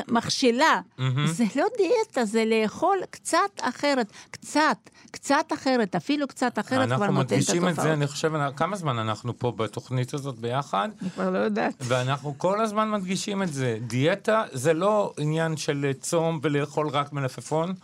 מכשילה. 0.09 0.81
זה 1.24 1.44
לא 1.57 1.64
דיאטה, 1.77 2.24
זה 2.24 2.44
לאכול 2.44 2.98
קצת 3.11 3.38
אחרת, 3.61 4.07
קצת, 4.31 4.77
קצת 5.11 5.44
אחרת, 5.55 5.96
אפילו 5.96 6.29
קצת 6.29 6.59
אחרת 6.59 6.87
כבר 6.87 6.94
אנחנו 6.94 7.07
נותן 7.07 7.20
את 7.20 7.33
מדגישים 7.33 7.64
את 7.64 7.68
התופעות. 7.68 7.87
זה, 7.88 7.92
אני 7.92 8.07
חושב, 8.07 8.33
כמה 8.57 8.77
זמן 8.77 8.98
אנחנו 8.98 9.38
פה 9.38 9.53
בתוכנית 9.57 10.14
הזאת 10.14 10.38
ביחד? 10.38 10.88
אני 11.03 11.11
כבר 11.11 11.31
לא 11.31 11.38
יודעת. 11.38 11.74
ואנחנו 11.81 12.35
כל 12.38 12.61
הזמן 12.61 12.90
מדגישים 12.90 13.42
את 13.42 13.53
זה. 13.53 13.79
דיאטה 13.87 14.44
זה 14.53 14.74
לא 14.74 15.12
עניין 15.18 15.57
של 15.57 15.92
צום 16.01 16.40
ולאכול 16.42 16.88
רק 16.88 17.12
מלפפון, 17.12 17.74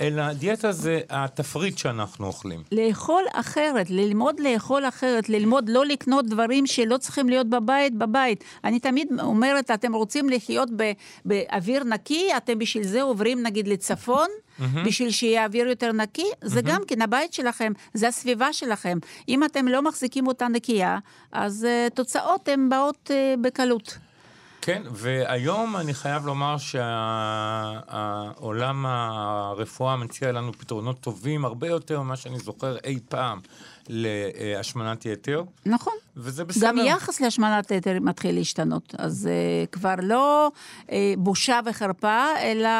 אלא 0.00 0.32
דיאטה 0.32 0.72
זה 0.72 1.00
התפריט 1.10 1.78
שאנחנו 1.78 2.26
אוכלים. 2.26 2.62
לאכול 2.72 3.24
אחרת, 3.32 3.90
ללמוד 3.90 4.40
לאכול 4.40 4.88
אחרת, 4.88 5.28
ללמוד 5.28 5.68
לא 5.68 5.86
לקנות 5.86 6.26
דברים 6.26 6.66
שלא 6.66 6.96
צריכים 6.96 7.28
להיות 7.28 7.46
בבית, 7.46 7.94
בבית. 7.94 8.44
אני 8.64 8.80
תמיד 8.80 9.08
אומרת, 9.20 9.70
אתם 9.70 9.94
רוצים 9.94 10.28
לחיות 10.28 10.68
ב- 10.76 10.92
באוויר 11.24 11.84
נקי, 11.84 12.28
אתם 12.36 12.58
בשביל 12.58 12.84
זה 12.84 13.02
עוברים 13.02 13.42
נגיד 13.42 13.68
לצפון, 13.68 14.28
בשביל 14.86 15.10
שיהיה 15.10 15.44
אוויר 15.44 15.68
יותר 15.68 15.92
נקי, 15.92 16.26
זה 16.42 16.60
גם 16.62 16.82
כן 16.86 17.02
הבית 17.02 17.32
שלכם, 17.32 17.72
זה 17.94 18.08
הסביבה 18.08 18.52
שלכם. 18.52 18.98
אם 19.28 19.44
אתם 19.44 19.68
לא 19.68 19.82
מחזיקים 19.82 20.26
אותה 20.26 20.48
נקייה, 20.48 20.98
אז 21.32 21.66
uh, 21.66 21.94
תוצאות 21.94 22.48
הן 22.48 22.68
באות 22.68 23.10
uh, 23.10 23.40
בקלות. 23.40 23.98
כן, 24.68 24.82
והיום 24.92 25.76
אני 25.76 25.94
חייב 25.94 26.26
לומר 26.26 26.56
שהעולם 27.78 28.86
הרפואה 28.86 29.96
מציע 29.96 30.32
לנו 30.32 30.52
פתרונות 30.52 31.00
טובים 31.00 31.44
הרבה 31.44 31.68
יותר 31.68 32.02
ממה 32.02 32.16
שאני 32.16 32.38
זוכר 32.38 32.76
אי 32.84 32.98
פעם 33.08 33.38
להשמנת 33.88 35.06
יתר, 35.06 35.42
נכון. 35.66 35.92
וזה 36.16 36.44
בסדר. 36.44 36.68
גם 36.68 36.78
יחס 36.78 37.20
להשמנת 37.20 37.70
יתר 37.70 37.98
מתחיל 38.00 38.34
להשתנות, 38.34 38.94
אז 38.98 39.28
uh, 39.28 39.30
כבר 39.72 39.94
לא 40.02 40.50
uh, 40.86 40.90
בושה 41.18 41.60
וחרפה, 41.66 42.24
אלא... 42.42 42.70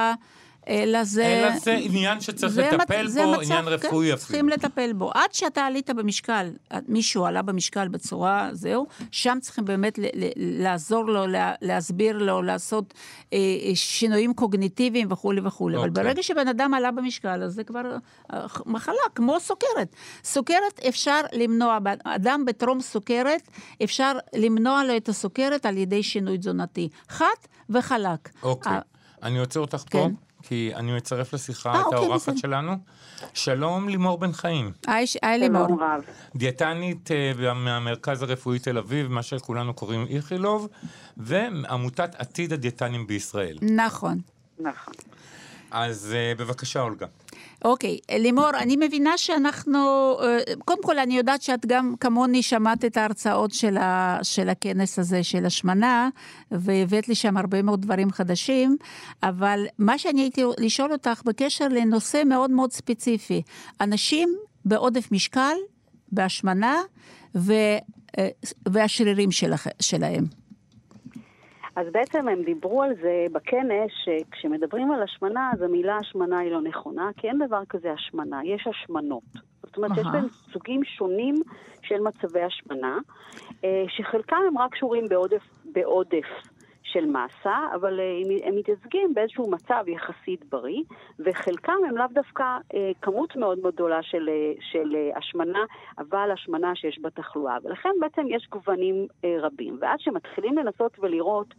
אלא 0.68 1.04
זה... 1.04 1.26
אלא 1.26 1.58
זה 1.58 1.72
עניין 1.72 2.20
שצריך 2.20 2.52
זה 2.52 2.70
לטפל 2.72 3.06
זה 3.06 3.24
בו, 3.24 3.32
מצב, 3.32 3.42
עניין 3.42 3.64
כן, 3.64 3.68
רפואי 3.68 4.16
צריכים 4.16 4.48
אפילו. 4.48 4.48
לטפל 4.68 4.92
בו. 4.92 5.10
עד 5.14 5.32
שאתה 5.32 5.60
עלית 5.66 5.90
במשקל, 5.90 6.50
מישהו 6.88 7.24
עלה 7.26 7.42
במשקל 7.42 7.88
בצורה, 7.88 8.48
זהו, 8.52 8.86
שם 9.10 9.38
צריכים 9.40 9.64
באמת 9.64 9.98
ל- 9.98 10.02
ל- 10.14 10.62
לעזור 10.62 11.04
לו, 11.04 11.26
לה- 11.26 11.54
להסביר 11.62 12.18
לו, 12.18 12.42
לעשות 12.42 12.94
אה, 13.32 13.38
אה, 13.38 13.74
שינויים 13.74 14.34
קוגניטיביים 14.34 15.12
וכולי 15.12 15.40
וכולי. 15.44 15.76
אבל 15.76 15.88
אוקיי. 15.88 16.04
ברגע 16.04 16.22
שבן 16.22 16.48
אדם 16.48 16.74
עלה 16.74 16.90
במשקל, 16.90 17.42
אז 17.42 17.54
זה 17.54 17.64
כבר 17.64 17.96
אה, 18.32 18.46
מחלה, 18.66 18.94
כמו 19.14 19.40
סוכרת. 19.40 19.88
סוכרת 20.24 20.80
אפשר 20.88 21.20
למנוע, 21.32 21.78
אדם 22.04 22.44
בטרום 22.46 22.80
סוכרת, 22.80 23.48
אפשר 23.84 24.12
למנוע 24.36 24.84
לו 24.84 24.96
את 24.96 25.08
הסוכרת 25.08 25.66
על 25.66 25.76
ידי 25.76 26.02
שינוי 26.02 26.38
תזונתי. 26.38 26.88
חד 27.08 27.26
וחלק. 27.70 28.28
אוקיי. 28.42 28.72
אה, 28.72 28.78
אני 29.22 29.38
עוצר 29.38 29.60
אותך 29.60 29.82
פה, 29.90 29.98
כן. 29.98 30.12
כי 30.48 30.72
אני 30.74 30.92
מצרף 30.96 31.34
לשיחה 31.34 31.72
אה, 31.72 31.80
את 31.80 31.84
אוקיי, 31.84 31.98
האורחת 31.98 32.22
בסדר. 32.22 32.36
שלנו. 32.36 32.72
שלום, 33.34 33.88
לימור 33.88 34.18
בן 34.18 34.32
חיים. 34.32 34.72
היי, 34.86 35.38
לימור. 35.38 35.66
דיאטנית 36.36 37.10
אה, 37.10 37.54
מהמרכז 37.54 38.22
הרפואי 38.22 38.58
תל 38.58 38.78
אביב, 38.78 39.08
מה 39.08 39.22
שכולנו 39.22 39.74
קוראים 39.74 40.06
איכילוב, 40.10 40.68
ועמותת 41.16 42.14
עתיד 42.18 42.52
הדיאטנים 42.52 43.06
בישראל. 43.06 43.58
נכון. 43.62 44.20
נכון. 44.58 44.94
אז 45.70 46.14
אה, 46.16 46.32
בבקשה, 46.38 46.80
אולגה. 46.82 47.06
אוקיי, 47.64 47.98
לימור, 48.10 48.50
אני 48.58 48.76
מבינה 48.76 49.18
שאנחנו, 49.18 49.78
אה, 50.22 50.38
קודם 50.64 50.82
כל 50.82 50.98
אני 50.98 51.16
יודעת 51.16 51.42
שאת 51.42 51.66
גם 51.66 51.94
כמוני 52.00 52.42
שמעת 52.42 52.84
את 52.84 52.96
ההרצאות 52.96 53.52
של, 53.52 53.76
ה, 53.76 54.18
של 54.22 54.48
הכנס 54.48 54.98
הזה 54.98 55.22
של 55.22 55.46
השמנה, 55.46 56.08
והבאת 56.50 57.08
לי 57.08 57.14
שם 57.14 57.36
הרבה 57.36 57.62
מאוד 57.62 57.82
דברים 57.82 58.10
חדשים, 58.10 58.76
אבל 59.22 59.66
מה 59.78 59.98
שאני 59.98 60.20
הייתי 60.20 60.42
לשאול 60.58 60.92
אותך 60.92 61.22
בקשר 61.24 61.68
לנושא 61.68 62.22
מאוד 62.26 62.50
מאוד 62.50 62.72
ספציפי, 62.72 63.42
אנשים 63.80 64.36
בעודף 64.64 65.12
משקל, 65.12 65.56
בהשמנה, 66.12 66.76
ו, 67.34 67.52
אה, 68.18 68.28
והשרירים 68.68 69.30
שלכ, 69.30 69.66
שלהם. 69.80 70.24
אז 71.78 71.86
בעצם 71.92 72.28
הם 72.28 72.42
דיברו 72.42 72.82
על 72.82 72.94
זה 73.02 73.24
בכנס, 73.32 73.90
שכשמדברים 74.04 74.90
על 74.92 75.02
השמנה, 75.02 75.50
אז 75.52 75.62
המילה 75.62 75.96
השמנה 75.96 76.38
היא 76.38 76.52
לא 76.52 76.60
נכונה, 76.60 77.10
כי 77.16 77.28
אין 77.28 77.38
דבר 77.46 77.64
כזה 77.68 77.92
השמנה, 77.92 78.40
יש 78.44 78.66
השמנות. 78.66 79.22
זאת 79.66 79.76
אומרת, 79.76 79.90
יש. 79.98 80.06
בהם 80.12 80.28
סוגים 80.28 80.84
שונים 80.84 81.34
של 81.82 82.00
מצבי 82.00 82.42
השמנה, 82.42 82.98
אה, 83.64 83.84
שחלקם 83.88 84.36
הם 84.48 84.58
רק 84.58 84.72
קשורים 84.72 85.04
בעודף, 85.08 85.42
בעודף 85.72 86.26
של 86.82 87.06
מסה, 87.06 87.58
אבל 87.74 88.00
אה, 88.00 88.04
הם- 88.48 88.56
מתייצגים 88.56 89.14
באיזשהו 89.14 89.50
מצב 89.50 89.84
יחסית 89.86 90.44
בריא, 90.44 90.82
וחלקם 91.20 91.76
הם 91.88 91.96
לאו 91.96 92.06
דווקא 92.12 92.42
אה, 92.74 92.90
כמות 93.02 93.36
מאוד 93.36 93.58
מאוד 93.58 93.74
גדולה 93.74 94.02
של, 94.02 94.28
אה, 94.28 94.52
של 94.60 94.96
אה, 94.96 95.18
השמנה, 95.18 95.64
אבל 95.98 96.30
השמנה 96.30 96.74
שיש 96.74 96.98
בה 96.98 97.10
תחלואה. 97.10 97.56
ולכן 97.64 97.90
בעצם 98.00 98.22
יש 98.28 98.48
גוונים 98.50 99.06
רבים. 99.40 99.78
ואז 99.80 99.98
שמתחילים 100.00 100.58
לנסות 100.58 100.98
ולראות 100.98 101.54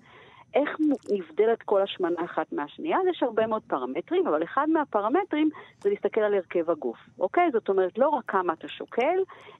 איך 0.53 0.69
נבדלת 1.11 1.61
כל 1.61 1.81
השמנה 1.81 2.25
אחת 2.25 2.53
מהשנייה, 2.53 2.97
אז 2.97 3.07
יש 3.07 3.23
הרבה 3.23 3.47
מאוד 3.47 3.61
פרמטרים, 3.67 4.27
אבל 4.27 4.43
אחד 4.43 4.67
מהפרמטרים 4.69 5.49
זה 5.81 5.89
להסתכל 5.89 6.21
על 6.21 6.33
הרכב 6.33 6.69
הגוף, 6.69 6.97
אוקיי? 7.19 7.49
זאת 7.53 7.69
אומרת, 7.69 7.97
לא 7.97 8.09
רק 8.09 8.23
כמה 8.27 8.53
אתה 8.53 8.67
שוקל, 8.67 9.19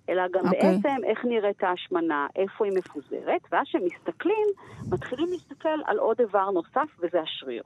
אלא 0.09 0.23
גם 0.27 0.45
אוקיי. 0.45 0.59
בעצם 0.59 1.03
איך 1.03 1.25
נראית 1.25 1.63
ההשמנה, 1.63 2.27
איפה 2.35 2.65
היא 2.65 2.73
מפוזרת, 2.77 3.41
ואז 3.51 3.67
כשמסתכלים, 3.67 4.47
מתחילים 4.91 5.27
להסתכל 5.31 5.79
על 5.85 5.97
עוד 5.97 6.17
דבר 6.17 6.49
נוסף, 6.49 6.89
וזה 6.99 7.21
השריר. 7.21 7.63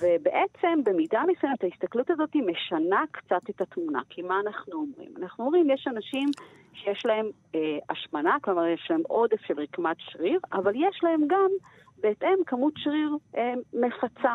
ובעצם 0.00 0.78
במידה 0.84 1.22
מסוימת 1.26 1.64
ההסתכלות 1.64 2.10
הזאת 2.10 2.30
משנה 2.36 3.04
קצת 3.10 3.50
את 3.50 3.60
התמונה. 3.60 4.00
כי 4.08 4.22
מה 4.22 4.40
אנחנו 4.40 4.72
אומרים? 4.72 5.10
אנחנו 5.22 5.44
אומרים, 5.44 5.70
יש 5.70 5.86
אנשים 5.86 6.28
שיש 6.74 7.06
להם 7.06 7.26
אה, 7.54 7.60
השמנה, 7.90 8.36
כלומר 8.42 8.66
יש 8.66 8.86
להם 8.90 9.02
עודף 9.08 9.40
של 9.46 9.60
רקמת 9.60 9.96
שריר, 9.98 10.40
אבל 10.52 10.72
יש 10.74 11.00
להם 11.02 11.20
גם 11.26 11.50
בהתאם 12.00 12.38
כמות 12.46 12.72
שריר 12.76 13.16
אה, 13.36 13.54
מפצה. 13.72 14.34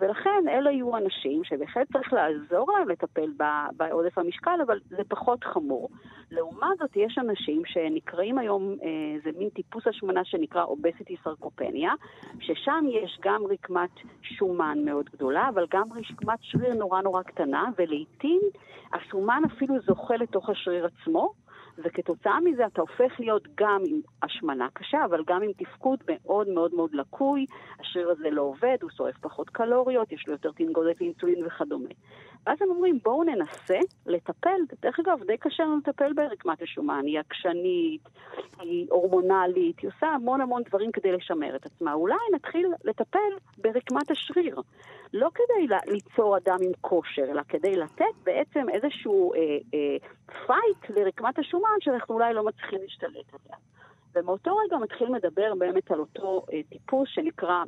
ולכן 0.00 0.48
אלה 0.48 0.70
יהיו 0.70 0.96
אנשים 0.96 1.44
שבהחלט 1.44 1.92
צריך 1.92 2.12
לעזור 2.12 2.72
להם 2.72 2.88
לטפל 2.88 3.30
בעודף 3.76 4.18
המשקל, 4.18 4.60
אבל 4.66 4.80
זה 4.88 5.02
פחות 5.08 5.44
חמור. 5.44 5.88
לעומת 6.30 6.78
זאת, 6.78 6.96
יש 6.96 7.18
אנשים 7.18 7.62
שנקראים 7.66 8.38
היום, 8.38 8.76
אה, 8.82 9.18
זה 9.24 9.30
מין 9.38 9.48
טיפוס 9.48 9.86
השמנה 9.86 10.24
שנקרא 10.24 10.64
אובסיטי 10.64 11.16
סרקופניה, 11.24 11.92
ששם 12.40 12.84
יש 12.90 13.18
גם 13.22 13.42
רקמת 13.50 13.90
שומן 14.22 14.78
מאוד 14.84 15.10
גדולה, 15.12 15.48
אבל 15.48 15.66
גם 15.70 15.86
רקמת 15.92 16.38
שריר 16.42 16.74
נורא 16.74 17.02
נורא 17.02 17.22
קטנה, 17.22 17.64
ולעיתים 17.78 18.40
השומן 18.92 19.42
אפילו 19.46 19.74
זוכה 19.86 20.16
לתוך 20.16 20.50
השריר 20.50 20.86
עצמו, 20.86 21.32
וכתוצאה 21.78 22.40
מזה 22.40 22.66
אתה 22.66 22.80
הופך 22.80 23.20
להיות 23.20 23.48
גם 23.54 23.82
עם 23.86 24.00
השמנה 24.22 24.68
קשה, 24.72 25.04
אבל 25.04 25.22
גם 25.26 25.42
עם 25.42 25.52
תפקוד 25.52 25.98
מאוד 26.08 26.48
מאוד 26.48 26.74
מאוד 26.74 26.94
לקוי. 26.94 27.46
השריר 27.80 28.10
הזה 28.10 28.30
לא 28.30 28.42
עובד, 28.42 28.76
הוא 28.82 28.90
שורף 28.90 29.18
פחות 29.20 29.50
קלוריות, 29.50 30.12
יש 30.12 30.24
לו 30.26 30.32
יותר 30.32 30.52
תנגודת 30.52 31.00
לאינסולין 31.00 31.46
וכדומה. 31.46 31.88
ואז 32.46 32.62
הם 32.62 32.68
אומרים, 32.70 32.98
בואו 33.02 33.24
ננסה 33.24 33.78
לטפל, 34.06 34.60
דרך 34.82 35.00
אגב, 35.00 35.22
די 35.26 35.36
קשה 35.36 35.62
לנו 35.62 35.76
לטפל 35.76 36.12
ברקמת 36.12 36.62
השומן, 36.62 37.02
היא 37.06 37.18
עקשנית, 37.18 38.00
היא 38.60 38.86
הורמונלית, 38.90 39.80
היא 39.80 39.90
עושה 39.96 40.06
המון 40.06 40.40
המון 40.40 40.62
דברים 40.62 40.92
כדי 40.92 41.12
לשמר 41.12 41.56
את 41.56 41.66
עצמה. 41.66 41.92
אולי 41.92 42.14
נתחיל 42.34 42.66
לטפל 42.84 43.32
ברקמת 43.58 44.10
השריר. 44.10 44.60
לא 45.12 45.28
כדי 45.34 45.92
ליצור 45.92 46.36
אדם 46.36 46.56
עם 46.62 46.72
כושר, 46.80 47.22
אלא 47.22 47.42
כדי 47.48 47.76
לתת 47.76 48.04
בעצם 48.24 48.66
איזשהו 48.68 49.34
אה, 49.34 49.38
אה, 49.74 49.96
fight 50.46 50.98
לרקמת 50.98 51.38
השומן 51.38 51.65
שאנחנו 51.80 52.14
אולי 52.14 52.34
לא 52.34 52.44
מצליחים 52.44 52.78
להשתלט 52.82 53.34
עליה. 53.34 53.56
ומאותו 54.14 54.56
רגע 54.56 54.76
מתחילים 54.76 55.14
לדבר 55.14 55.54
באמת 55.58 55.90
על 55.90 56.00
אותו 56.00 56.42
אה, 56.52 56.60
טיפוס 56.68 57.08
שנקרא 57.08 57.64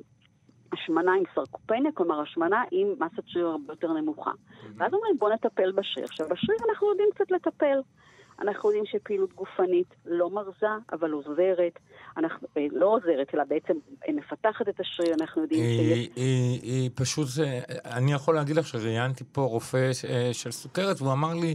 השמנה 0.73 1.13
עם 1.13 1.23
סרקופניה, 1.35 1.93
כלומר 1.93 2.21
השמנה 2.21 2.63
עם 2.71 2.89
מסת 2.99 3.23
שריר 3.27 3.47
הרבה 3.47 3.73
יותר 3.73 3.93
נמוכה. 3.93 4.31
ואז 4.77 4.95
אומרים 4.95 5.19
בוא 5.19 5.31
נטפל 5.31 5.73
בשריר. 5.73 6.05
עכשיו 6.05 6.29
בשריר 6.29 6.59
אנחנו 6.69 6.91
יודעים 6.91 7.09
קצת 7.15 7.31
לטפל. 7.31 7.81
אנחנו 8.40 8.68
יודעים 8.68 8.85
שפעילות 8.87 9.33
גופנית 9.33 9.94
לא 10.07 10.31
מרזה, 10.31 10.66
אבל 10.92 11.11
עוזרת. 11.11 11.79
אנחנו, 12.16 12.48
אה, 12.57 12.66
לא 12.72 12.87
עוזרת, 12.87 13.35
אלא 13.35 13.44
בעצם 13.44 13.72
אה, 14.09 14.12
מפתחת 14.12 14.68
את 14.68 14.81
השריר, 14.81 15.14
אנחנו 15.20 15.42
יודעים 15.42 15.61
שיש... 15.64 15.98
היא, 15.98 16.11
היא, 16.16 16.61
היא 16.62 16.90
פשוט, 16.94 17.29
אני 17.85 18.12
יכול 18.12 18.35
להגיד 18.35 18.57
לך 18.57 18.66
שראיינתי 18.66 19.24
פה 19.33 19.40
רופא 19.40 19.92
ש- 19.92 20.05
אה, 20.05 20.31
של 20.33 20.51
סוכרת, 20.51 21.01
והוא 21.01 21.12
אמר 21.12 21.35
לי 21.35 21.55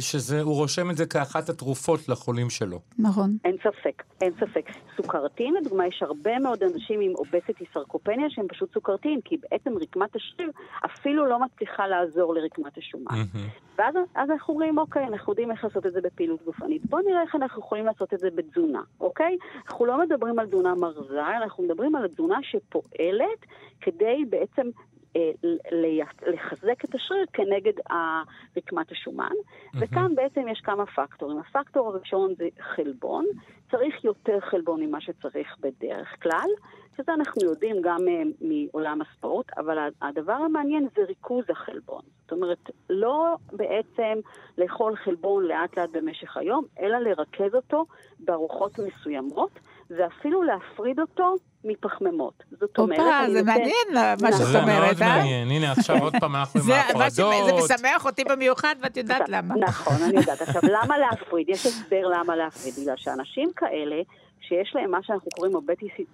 שהוא 0.00 0.54
רושם 0.54 0.90
את 0.90 0.96
זה 0.96 1.06
כאחת 1.06 1.48
התרופות 1.48 2.08
לחולים 2.08 2.50
שלו. 2.50 2.80
נכון. 2.98 3.36
אין 3.44 3.56
ספק, 3.62 4.02
אין 4.20 4.32
ספק. 4.40 4.70
סוכרתיים, 4.96 5.54
לדוגמה, 5.54 5.86
יש 5.86 6.02
הרבה 6.02 6.38
מאוד 6.38 6.62
אנשים 6.62 7.00
עם 7.00 7.12
אובסיטי 7.14 7.64
סרקופניה 7.74 8.30
שהם 8.30 8.48
פשוט 8.48 8.74
סוכרתיים, 8.74 9.20
כי 9.24 9.36
בעצם 9.36 9.78
רקמת 9.78 10.16
השריר 10.16 10.50
אפילו 10.84 11.26
לא 11.26 11.38
מצליחה 11.38 11.86
לעזור 11.86 12.34
לרקמת 12.34 12.78
השומן. 12.78 13.22
ואז 13.78 13.94
אז 14.14 14.30
אנחנו 14.30 14.54
אומרים, 14.54 14.78
אוקיי, 14.78 15.06
אנחנו 15.06 15.32
יודעים 15.32 15.50
איך 15.50 15.64
לעשות 15.64 15.86
את 15.86 15.92
זה 15.92 16.00
בפעילות 16.12 16.42
גופנית. 16.44 16.86
בואו 16.86 17.02
נראה 17.02 17.22
איך 17.22 17.34
אנחנו 17.34 17.60
יכולים 17.60 17.86
לעשות 17.86 18.14
את 18.14 18.18
זה 18.18 18.30
בתזונה, 18.30 18.82
אוקיי? 19.00 19.36
אנחנו 19.66 19.86
לא 19.86 19.98
מדברים 19.98 20.38
על 20.38 20.46
תזונה 20.46 20.74
מרזה, 20.74 21.26
אנחנו 21.42 21.64
מדברים 21.64 21.94
על 21.94 22.08
תזונה 22.08 22.38
שפועלת 22.42 23.46
כדי 23.80 24.24
בעצם 24.30 24.70
לחזק 26.26 26.84
את 26.84 26.94
השריר 26.94 27.26
כנגד 27.32 27.72
רקמת 28.56 28.92
השומן. 28.92 29.32
וכאן 29.80 30.14
בעצם 30.14 30.48
יש 30.48 30.60
כמה 30.60 30.86
פקטורים. 30.86 31.38
הפקטור 31.38 31.88
הראשון 31.88 32.34
זה 32.38 32.48
חלבון. 32.60 33.24
צריך 33.70 34.04
יותר 34.04 34.40
חלבון 34.40 34.82
ממה 34.82 35.00
שצריך 35.00 35.56
בדרך 35.60 36.22
כלל, 36.22 36.48
שזה 36.96 37.14
אנחנו 37.14 37.42
יודעים 37.42 37.76
גם 37.82 38.00
אה, 38.08 38.22
מעולם 38.40 39.00
הספורט, 39.02 39.46
אבל 39.58 39.88
הדבר 40.02 40.32
המעניין 40.32 40.88
זה 40.96 41.04
ריכוז 41.04 41.44
החלבון. 41.50 42.02
זאת 42.22 42.32
אומרת, 42.32 42.70
לא 42.90 43.36
בעצם 43.52 44.18
לאכול 44.58 44.96
חלבון 44.96 45.44
לאט 45.44 45.78
לאט 45.78 45.90
במשך 45.92 46.36
היום, 46.36 46.64
אלא 46.80 46.98
לרכז 46.98 47.54
אותו 47.54 47.86
בארוחות 48.18 48.72
מסוימות, 48.78 49.50
ואפילו 49.90 50.42
להפריד 50.42 51.00
אותו 51.00 51.34
מפחמימות. 51.64 52.42
זאת 52.50 52.78
אומרת, 52.78 52.98
הופה, 52.98 53.32
זה 53.32 53.42
מעניין 53.42 53.88
מה 54.22 54.32
שאת 54.32 54.46
זה 54.46 54.62
אומרת, 54.62 54.82
מאוד 54.82 55.02
אה? 55.02 55.16
מעניין. 55.16 55.50
הנה, 55.50 55.72
עכשיו 55.72 55.96
עוד 56.02 56.12
פעם 56.20 56.36
אנחנו 56.36 56.60
עם 56.60 56.66
זה 56.66 56.76
ההפרדות. 56.76 57.44
זה 57.46 57.74
משמח 57.74 58.06
אותי 58.06 58.24
במיוחד, 58.24 58.74
ואת 58.80 58.96
יודעת 58.96 59.28
למה. 59.28 59.54
נכון, 59.54 59.96
אני 60.08 60.20
יודעת. 60.20 60.42
עכשיו, 60.42 60.62
למה 60.64 60.98
להפריד? 60.98 61.48
יש 61.48 61.66
הסבר 61.66 62.08
למה 62.08 62.36
להפריד. 62.36 62.74
בגלל 62.82 62.96
שאנשים 62.96 63.52
כאלה, 63.56 63.96
שיש 64.40 64.74
להם 64.74 64.90
מה 64.90 65.02
שאנחנו 65.02 65.30
קוראים 65.34 65.52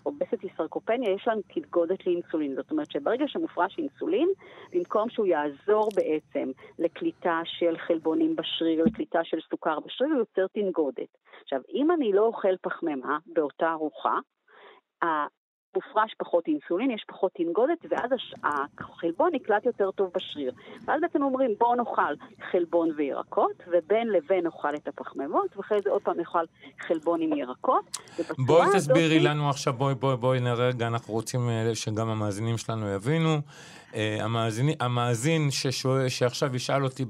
אובסיטי 0.07 0.49
סרקופניה, 0.57 1.11
יש 1.11 1.25
להם 1.27 1.41
תתגודת 1.55 2.07
לאינסולין. 2.07 2.55
זאת 2.55 2.71
אומרת 2.71 2.91
שברגע 2.91 3.25
שמופרש 3.29 3.79
אינסולין, 3.79 4.29
במקום 4.73 5.11
שהוא 5.11 5.27
יעזור 5.27 5.89
בעצם 5.95 6.51
לקליטה 6.79 7.41
של 7.45 7.77
חלבונים 7.87 8.37
בשריר, 8.37 8.85
לקליטה 8.85 9.19
של 9.25 9.39
סוכר 9.51 9.81
בשריר, 9.81 10.11
הוא 10.11 10.19
יוצר 10.19 10.47
תנגודת. 10.47 11.09
עכשיו, 11.43 11.61
אם 11.75 11.91
אני 11.91 12.13
לא 12.13 12.23
אוכל 12.23 12.57
פחמימה 12.63 13.19
באותה 13.27 13.73
ארוחה, 13.73 14.19
מופרש 15.77 16.15
פחות 16.19 16.45
אינסולין, 16.47 16.91
יש 16.91 17.05
פחות 17.09 17.33
תנגודת, 17.37 17.79
ואז 17.91 18.13
הש... 18.13 18.35
החלבון 18.79 19.31
נקלט 19.35 19.67
יותר 19.67 19.91
טוב 19.91 20.11
בשריר. 20.17 20.53
ואז 20.85 21.01
בעצם 21.01 21.23
אומרים, 21.23 21.55
בואו 21.59 21.75
נאכל 21.75 22.15
חלבון 22.51 22.91
וירקות, 22.97 23.63
ובין 23.67 24.09
לבין 24.09 24.45
נאכל 24.45 24.75
את 24.75 24.89
הפחמימות, 24.89 25.57
ואחרי 25.57 25.79
זה 25.85 25.91
עוד 25.91 26.03
פעם 26.03 26.17
נאכל 26.17 26.45
חלבון 26.81 27.23
עם 27.23 27.33
ירקות. 27.33 27.99
בואי 28.47 28.63
הזאת- 28.67 28.77
תסבירי 28.77 29.21
לנו 29.21 29.51
עכשיו, 29.51 29.73
בואי 29.73 29.95
בואי 29.95 30.17
בואי 30.17 30.41
נראה 30.41 30.69
רגע, 30.69 30.87
אנחנו 30.87 31.15
רוצים 31.15 31.49
אה, 31.49 31.75
שגם 31.75 32.09
המאזינים 32.09 32.59
שלנו 32.59 32.89
יבינו. 32.89 33.39
אה, 33.95 34.19
המאזיני- 34.21 34.75
המאזין 34.81 35.51
ששואל- 35.51 36.09
שעכשיו 36.09 36.57
ישאל 36.57 36.85
אותי 36.85 37.05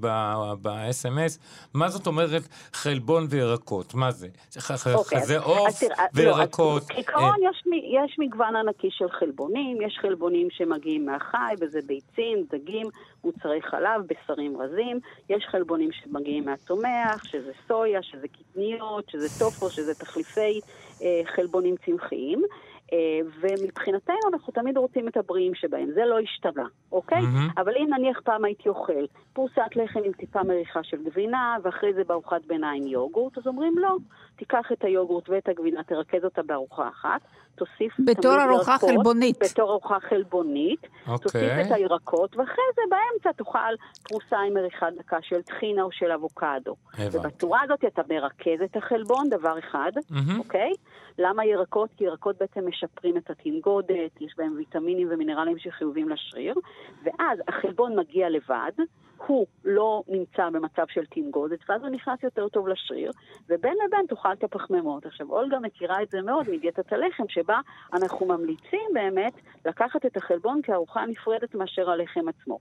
ב-SMS, 0.63 1.39
מה 1.75 1.89
זאת 1.89 2.07
אומרת 2.07 2.43
חלבון 2.73 3.27
וירקות? 3.31 3.95
מה 3.95 4.11
זה? 4.11 4.29
ח- 4.59 4.87
אוקיי, 4.95 5.21
חזה 5.21 5.39
עוף 5.39 5.81
תראה, 5.81 6.05
לא, 6.05 6.09
וירקות. 6.15 6.83
כעיקרון 6.89 7.25
אה, 7.45 7.51
יש, 7.51 7.63
יש 7.67 8.17
מגוון 8.19 8.39
מגוון 8.39 8.57
ענקי 8.57 8.89
של 8.91 9.09
חלבונים, 9.11 9.79
יש 9.83 9.99
חלבונים 10.03 10.49
שמגיעים 10.51 11.07
מהחי, 11.07 11.37
וזה 11.61 11.79
ביצים, 11.87 12.45
דגים, 12.53 12.87
מוצרי 13.25 13.63
חלב, 13.63 14.03
בשרים 14.07 14.57
רזים, 14.61 15.01
יש 15.31 15.45
חלבונים 15.51 15.91
שמגיעים 15.93 16.45
מהצומח, 16.45 17.25
שזה 17.25 17.51
סויה, 17.69 18.03
שזה 18.03 18.27
קטניות, 18.29 19.05
שזה 19.11 19.39
טופו, 19.39 19.71
שזה 19.71 19.95
תחליפי 19.95 20.61
אה, 21.03 21.21
חלבונים 21.37 21.75
צמחיים. 21.87 22.43
אה, 22.93 23.21
ומבחינתנו 23.41 24.17
אנחנו 24.33 24.53
תמיד 24.53 24.77
רוצים 24.77 25.09
את 25.09 25.17
הבריאים 25.17 25.55
שבהם, 25.55 25.91
זה 25.95 26.05
לא 26.05 26.19
השתנה, 26.19 26.67
אוקיי? 26.93 27.19
Mm-hmm. 27.19 27.61
אבל 27.61 27.73
אם 27.77 27.89
נניח 27.99 28.21
פעם 28.21 28.45
הייתי 28.45 28.69
אוכל 28.69 29.07
פרוסת 29.33 29.77
לחם 29.77 30.01
עם 30.05 30.13
טיפה 30.13 30.43
מריחה 30.43 30.83
של 30.83 31.05
גבינה, 31.05 31.57
ואחרי 31.63 31.95
זה 31.95 32.05
בארוחת 32.05 32.45
ביניים 32.47 32.87
יוגורט, 32.87 33.39
אז 33.39 33.47
אומרים 33.47 33.79
לא, 33.79 33.97
תיקח 34.39 34.73
את 34.73 34.85
היוגורט 34.85 35.29
ואת 35.29 35.49
הגבינה, 35.49 35.83
תרכז 35.83 36.25
אותה 36.25 36.43
בארוחה 36.43 36.89
אחת, 36.89 37.21
תוסיף 37.55 37.93
בתור 38.05 38.43
ארוחה 38.43 38.73
ירקות, 38.73 38.91
חלבונית. 38.91 39.39
בתור 39.43 39.71
ארוחה 39.71 40.01
חלבונית, 40.01 40.85
okay. 40.85 41.23
תוסיף 41.23 41.43
אוקיי. 41.43 41.67
את 41.67 41.73
הירקות, 41.73 42.37
ואחרי 42.37 42.65
זה 42.75 42.83
באמצע 42.91 43.33
תאכל 43.33 43.75
פרוסה 44.09 44.39
עם 44.39 44.55
מריחה 44.55 44.87
דקה 44.99 45.17
של 45.23 45.43
טחינה 45.43 45.83
או 45.83 45.93
של 45.93 46.11
אבוקדו. 46.11 46.75
ובצורה 47.13 47.61
הזאת 47.63 47.85
אתה 47.85 48.03
מרכז 48.09 48.63
את 48.65 48.77
החלבון, 48.77 49.29
דבר 49.31 49.59
אחד, 49.59 49.93
mm-hmm. 49.97 50.39
אוקיי? 50.39 50.73
למה 51.19 51.45
ירקות? 51.45 51.91
כי 51.97 52.05
ירקות 52.05 52.39
בעצם 52.41 52.69
משפרים 52.69 53.17
את 53.17 53.31
התנגודת, 53.31 54.21
יש 54.21 54.35
בהם 54.39 54.55
ויטמינים 54.57 55.09
ומינרלים 55.11 55.59
שחיובים 55.59 56.09
לשריר, 56.09 56.55
ואז 57.05 57.39
החלבון 57.49 57.99
מגיע 57.99 58.31
לבד, 58.31 58.73
הוא 59.27 59.47
לא 59.65 60.03
נמצא 60.09 60.51
במצב 60.51 60.85
של 60.89 61.07
תנגודת, 61.07 61.59
ואז 61.69 61.83
הוא 61.83 61.91
נכנס 61.91 62.23
יותר 62.23 62.49
טוב 62.49 62.69
לשריר, 62.69 63.11
ובין 63.49 63.77
לבין 63.87 64.07
תאכל 64.09 64.33
את 64.33 64.45
הפחמימות. 64.45 65.07
עכשיו, 65.07 65.31
אולגה 65.31 65.59
מכירה 65.59 66.03
את 66.03 66.11
זה 66.11 66.23
מאוד 66.23 66.51
מדיאטת 66.51 66.93
הלחם, 66.93 67.25
שבה 67.29 67.61
אנחנו 67.93 68.27
ממליצים 68.27 68.91
באמת 68.95 69.33
לקחת 69.67 70.07
את 70.07 70.17
החלבון 70.17 70.63
כארוחה 70.63 71.07
נפרדת 71.07 71.55
מאשר 71.55 71.91
הלחם 71.91 72.29
עצמו. 72.29 72.59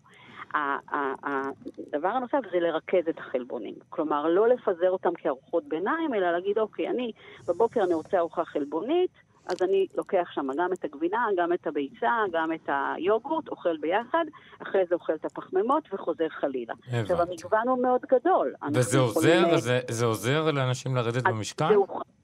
הדבר 0.53 2.07
הנוסף 2.07 2.39
זה 2.51 2.59
לרכז 2.59 3.07
את 3.09 3.19
החלבונים. 3.19 3.75
כלומר, 3.89 4.27
לא 4.27 4.47
לפזר 4.47 4.89
אותם 4.89 5.13
כארוחות 5.13 5.63
ביניים, 5.63 6.13
אלא 6.13 6.31
להגיד, 6.31 6.57
אוקיי, 6.57 6.89
אני 6.89 7.11
בבוקר 7.47 7.83
אני 7.83 7.93
רוצה 7.93 8.17
ארוחה 8.17 8.45
חלבונית, 8.45 9.11
אז 9.47 9.61
אני 9.61 9.87
לוקח 9.97 10.27
שם 10.31 10.47
גם 10.57 10.73
את 10.73 10.85
הגבינה, 10.85 11.25
גם 11.37 11.53
את 11.53 11.67
הביצה, 11.67 12.11
גם 12.31 12.53
את 12.53 12.69
היוגורט, 12.69 13.47
אוכל 13.47 13.77
ביחד, 13.77 14.25
אחרי 14.61 14.81
זה 14.89 14.95
אוכל 14.95 15.13
את 15.13 15.25
הפחמימות 15.25 15.83
וחוזר 15.93 16.29
חלילה. 16.29 16.73
הבנתי. 16.87 17.01
עכשיו, 17.01 17.21
המגוון 17.21 17.67
הוא 17.67 17.81
מאוד 17.83 18.01
גדול. 18.11 18.53
וזה 18.73 18.99
עוזר? 18.99 19.29
יכולים... 19.29 19.57
זה, 19.57 19.79
זה 19.89 20.05
עוזר 20.05 20.51
לאנשים 20.51 20.95
לרדת 20.95 21.23
במשקל? 21.23 21.75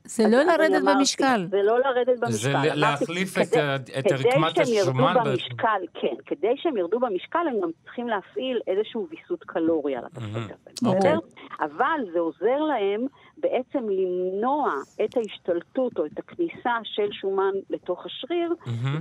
זה 0.06 0.24
לא 0.28 0.44
לרדת 0.44 0.84
במשקל. 0.84 1.48
זה 1.50 1.62
לא 1.64 1.80
לרדת 1.80 2.20
במשקל. 2.20 2.62
זה 2.62 2.76
להחליף 2.76 3.38
את, 3.38 3.54
את 4.00 4.12
רקמת 4.12 4.58
השומן. 4.58 4.64
כדי 4.66 4.66
שהם 4.66 4.68
ירדו 4.74 5.30
במשקל, 5.30 5.82
כן. 5.94 6.16
כדי 6.26 6.54
שהם 6.58 6.78
ירדו 6.78 7.00
במשקל, 7.00 7.40
הם 7.50 7.60
גם 7.62 7.70
צריכים 7.84 8.08
להפעיל 8.08 8.60
איזשהו 8.68 9.08
ויסות 9.10 9.44
קלורי 9.44 9.96
על 9.96 10.06
התפקיד 10.06 10.36
הזה. 10.36 10.54
אוקיי. 10.86 11.16
אבל 11.60 12.00
זה 12.14 12.20
עוזר 12.20 12.60
להם 12.60 13.06
בעצם 13.38 13.89
למנוע 13.89 14.74
את 15.06 15.17
ההשתלטות 15.17 16.00
או 16.00 16.06
את 16.06 16.19
הכניסה 16.19 16.72
של 16.84 17.12
שומן 17.12 17.52
לתוך 17.69 18.06
השריר, 18.06 18.54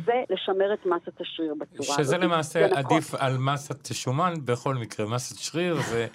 ולשמר 0.04 0.74
את 0.74 0.86
מסת 0.86 1.20
השריר 1.20 1.54
בצורה 1.54 1.94
הזאת. 1.94 2.04
שזה 2.04 2.18
למעשה 2.18 2.66
נכון. 2.66 2.78
עדיף 2.78 3.14
על 3.14 3.36
מסת 3.38 3.94
שומן 3.94 4.34
בכל 4.44 4.74
מקרה, 4.74 5.06
מסת 5.06 5.38
שריר 5.38 5.76
זה... 5.90 6.06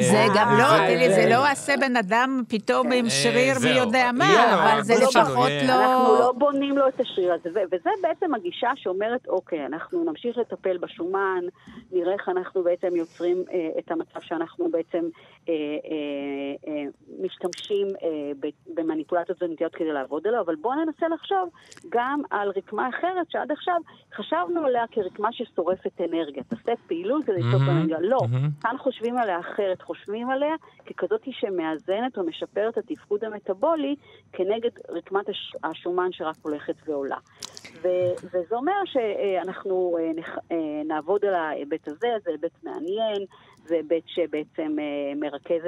זה 0.00 0.24
גם 0.36 0.58
לא, 0.58 0.66
זה 1.14 1.26
לא 1.30 1.46
עשה 1.46 1.74
בן 1.80 1.96
אדם 1.96 2.42
פתאום 2.48 2.92
עם 2.92 3.08
שריר 3.08 3.54
מי 3.62 3.70
יודע 3.70 4.10
מה, 4.14 4.72
אבל 4.72 4.82
זה 4.82 4.94
לפחות 4.94 5.50
לא... 5.66 5.72
אנחנו 5.72 6.14
לא 6.18 6.32
בונים 6.38 6.78
לו 6.78 6.88
את 6.88 7.00
השריר 7.00 7.32
הזה, 7.32 7.60
וזה 7.72 7.90
בעצם 8.02 8.34
הגישה 8.34 8.70
שאומרת, 8.76 9.28
אוקיי, 9.28 9.66
אנחנו 9.66 10.04
נמשיך 10.04 10.38
לטפל 10.38 10.78
בשומן, 10.78 11.44
נראה 11.92 12.12
איך 12.12 12.28
אנחנו 12.28 12.62
בעצם 12.62 12.96
יוצרים 12.96 13.44
אה, 13.52 13.68
את 13.78 13.90
המצב 13.90 14.20
שאנחנו 14.20 14.70
בעצם 14.70 15.04
אה, 15.48 15.54
אה, 16.68 16.84
משתמשים 17.20 17.86
במניפולציות 18.74 19.38
תזונתיות 19.38 19.74
כדי 19.74 19.92
לעבוד 19.92 20.26
עליו, 20.26 20.40
אבל 20.40 20.54
בואו 20.56 20.84
ננסה 20.84 21.08
לחשוב 21.08 21.48
גם 21.88 22.20
על 22.30 22.52
רקמה 22.56 22.88
אחרת 22.88 23.30
שעד 23.30 23.52
עכשיו 23.52 23.76
חשבנו 24.14 24.64
עליה 24.66 24.84
כרקמה 24.90 25.28
ששורפת 25.32 26.00
אנרגיה, 26.00 26.42
תעשה 26.42 26.72
פעילות 26.86 27.24
כדי 27.24 27.36
לצעוק 27.36 27.62
אנרגיה. 27.68 27.96
לא, 28.00 28.18
כאן 28.62 28.78
חושבים 28.78 29.18
עליה 29.18 29.40
אחרת, 29.40 29.82
חושבים 29.82 30.30
עליה 30.30 30.54
ככזאת 30.86 31.22
שמאזנת 31.30 32.18
או 32.18 32.22
משפרת 32.26 32.78
את 32.78 32.90
התפקוד 32.90 33.24
המטבולי 33.24 33.94
כנגד 34.32 34.70
רקמת 34.88 35.26
השומן 35.64 36.12
שרק 36.12 36.36
הולכת 36.42 36.74
ועולה. 36.86 37.16
ו- 37.82 38.14
וזה 38.24 38.56
אומר 38.56 38.82
שאנחנו 38.84 39.96
נעבוד 40.84 41.24
על 41.24 41.34
ההיבט 41.34 41.88
הזה, 41.88 42.08
זה 42.24 42.30
היבט 42.30 42.64
מעניין, 42.64 43.24
זה 43.70 43.74
היבט 43.74 44.02
שבעצם 44.06 44.76
אה, 44.78 45.14
מרכז, 45.16 45.62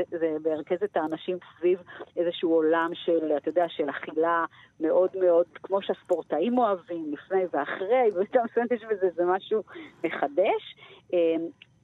מרכז 0.44 0.82
את 0.84 0.96
האנשים 0.96 1.38
סביב 1.58 1.78
איזשהו 2.16 2.54
עולם 2.54 2.90
של, 2.94 3.32
אתה 3.36 3.48
יודע, 3.48 3.64
של 3.68 3.90
אכילה 3.90 4.44
מאוד 4.80 5.10
מאוד, 5.20 5.46
כמו 5.62 5.82
שהספורטאים 5.82 6.58
אוהבים, 6.58 7.12
לפני 7.12 7.42
ואחרי, 7.52 8.08
ואתה 8.14 8.38
מסוימת 8.50 8.72
יש 8.72 8.84
בזה 8.90 9.08
זה 9.14 9.24
משהו 9.24 9.62
מחדש. 10.04 10.76
אה, 11.14 11.36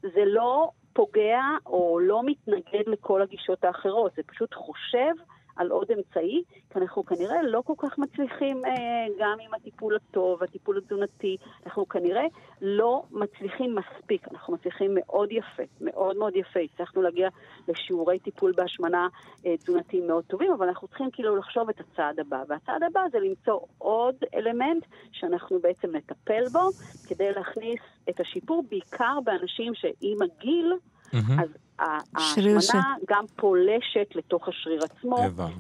זה 0.03 0.25
לא 0.25 0.71
פוגע 0.93 1.43
או 1.67 1.99
לא 2.03 2.23
מתנגד 2.25 2.87
לכל 2.87 3.23
הגישות 3.23 3.65
האחרות, 3.65 4.13
זה 4.17 4.23
פשוט 4.23 4.55
חושב 4.55 5.13
על 5.59 5.71
עוד 5.71 5.91
אמצעי, 5.91 6.43
כי 6.71 6.79
אנחנו 6.79 7.07
כנראה 7.07 7.43
לא 7.43 7.63
כל 7.67 7.75
כך 7.79 7.99
מצליחים 7.99 8.65
אה, 8.65 9.07
גם 9.19 9.37
עם 9.41 9.55
הטיפול 9.55 9.97
הטוב, 9.97 10.43
הטיפול 10.43 10.79
התזונתי, 10.79 11.37
אנחנו 11.67 11.89
כנראה 11.89 12.25
לא 12.63 13.03
מצליחים 13.11 13.75
מספיק, 13.75 14.29
אנחנו 14.31 14.55
מצליחים 14.55 14.91
מאוד 14.95 15.33
יפה, 15.33 15.63
מאוד 15.81 16.17
מאוד 16.17 16.37
יפה. 16.37 16.61
הצלחנו 16.61 17.03
להגיע 17.03 17.29
לשיעורי 17.69 18.19
טיפול 18.19 18.53
בהשמנה 18.57 19.09
אה, 19.47 19.57
תזונתיים 19.57 20.07
מאוד 20.07 20.25
טובים, 20.25 20.53
אבל 20.53 20.69
אנחנו 20.69 20.89
צריכים 20.89 21.11
כאילו 21.11 21.37
לחשוב 21.37 21.69
את 21.69 21.81
הצעד 21.81 22.21
הבא, 22.21 22.43
והצעד 22.49 22.83
הבא 22.83 23.01
זה 23.13 23.19
למצוא 23.19 23.61
עוד 23.79 24.15
אלמנט 24.35 24.85
שאנחנו 25.13 25.59
בעצם 25.59 25.97
נטפל 25.97 26.45
בו, 26.53 26.71
כדי 27.09 27.33
להכניס 27.33 27.81
את 28.09 28.21
השיפור 28.21 28.65
בעיקר 28.71 29.19
באנשים 29.25 29.75
שעם 29.75 30.23
הגיל, 30.23 30.73
mm-hmm. 31.13 31.43
אז 31.43 31.49
ההשמנה 31.79 32.95
גם 33.09 33.25
פולשת 33.37 34.15
לתוך 34.15 34.49
השריר 34.49 34.81
עצמו, 34.85 35.17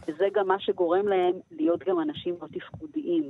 וזה 0.09 0.25
גם 0.35 0.49
מה 0.49 0.57
שגורם 0.59 1.09
להם 1.09 1.33
להיות 1.51 1.81
גם 1.89 2.01
אנשים 2.01 2.35
לא 2.43 2.47
תפקודיים. 2.47 3.25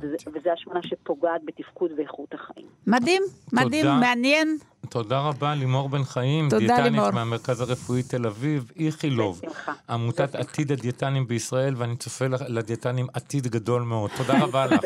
וזה, 0.00 0.16
וזה 0.34 0.52
השמנה 0.52 0.80
שפוגעת 0.82 1.40
בתפקוד 1.44 1.90
ואיכות 1.96 2.34
החיים. 2.34 2.66
מדהים, 2.86 3.22
מדהים, 3.52 3.84
תודה. 3.84 4.00
מעניין. 4.00 4.58
תודה 4.88 5.20
רבה, 5.20 5.54
לימור 5.54 5.88
בן 5.88 6.04
חיים, 6.04 6.48
דיאטנית 6.48 7.02
מהמרכז 7.14 7.60
הרפואי 7.60 8.02
תל 8.02 8.26
אביב, 8.26 8.72
איכילוב, 8.78 9.40
עמותת 9.88 10.34
עתיד 10.34 10.72
הדיאטנים 10.72 11.26
בישראל, 11.26 11.74
ואני 11.76 11.96
צופה 11.96 12.24
לדיאטנים 12.48 13.06
עתיד 13.12 13.46
גדול 13.46 13.82
מאוד. 13.82 14.10
תודה 14.16 14.44
רבה 14.44 14.66
לך. 14.66 14.80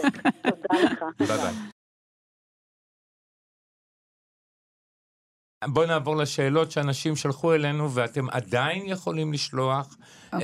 תודה 0.49 0.85
לך. 0.85 1.05
ביי 1.19 1.27
ביי. 1.27 1.55
בואו 5.69 5.87
נעבור 5.87 6.17
לשאלות 6.17 6.71
שאנשים 6.71 7.17
שלחו 7.17 7.55
אלינו, 7.55 7.91
ואתם 7.95 8.31
עדיין 8.31 8.83
יכולים 8.87 9.33
לשלוח, 9.33 9.97
okay. 10.33 10.37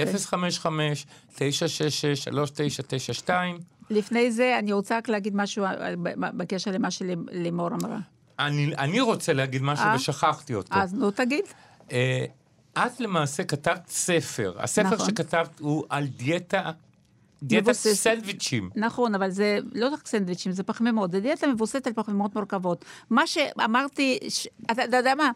055-966-3992. 1.34 3.30
לפני 3.90 4.30
זה, 4.32 4.58
אני 4.58 4.72
רוצה 4.72 4.98
רק 4.98 5.08
להגיד 5.08 5.36
משהו 5.36 5.64
בקשר 6.36 6.70
למה 6.70 6.90
שלימור 6.90 7.68
אמרה. 7.68 7.98
אני, 8.38 8.76
אני 8.76 9.00
רוצה 9.00 9.32
להגיד 9.32 9.62
משהו 9.62 9.84
아? 9.84 9.88
אה? 9.88 9.94
ושכחתי 9.94 10.54
אותו. 10.54 10.74
אז 10.74 10.94
נו, 10.94 11.10
תגיד. 11.10 11.44
Uh, 11.88 11.92
את 12.78 13.00
למעשה 13.00 13.44
כתבת 13.44 13.88
ספר. 13.88 14.54
הספר 14.58 14.94
נכון. 14.94 15.06
שכתבת 15.06 15.60
הוא 15.60 15.84
על 15.88 16.06
דיאטה 16.06 16.70
דיאטת 17.42 17.72
סנדוויצ'ים. 17.72 18.70
נכון, 18.76 19.14
אבל 19.14 19.30
זה 19.30 19.58
לא 19.72 19.88
רק 19.88 20.06
סנדוויצ'ים, 20.06 20.52
זה 20.52 20.62
פחמימות. 20.62 21.12
זה 21.12 21.20
דיאטה 21.20 21.46
מבוססת 21.46 21.86
על 21.86 21.92
פחמימות 21.92 22.34
מורכבות. 22.34 22.84
מה 23.10 23.26
שאמרתי, 23.26 24.18
ש... 24.28 24.48
אתה, 24.70 24.96
יודע 24.96 25.14
מה? 25.14 25.30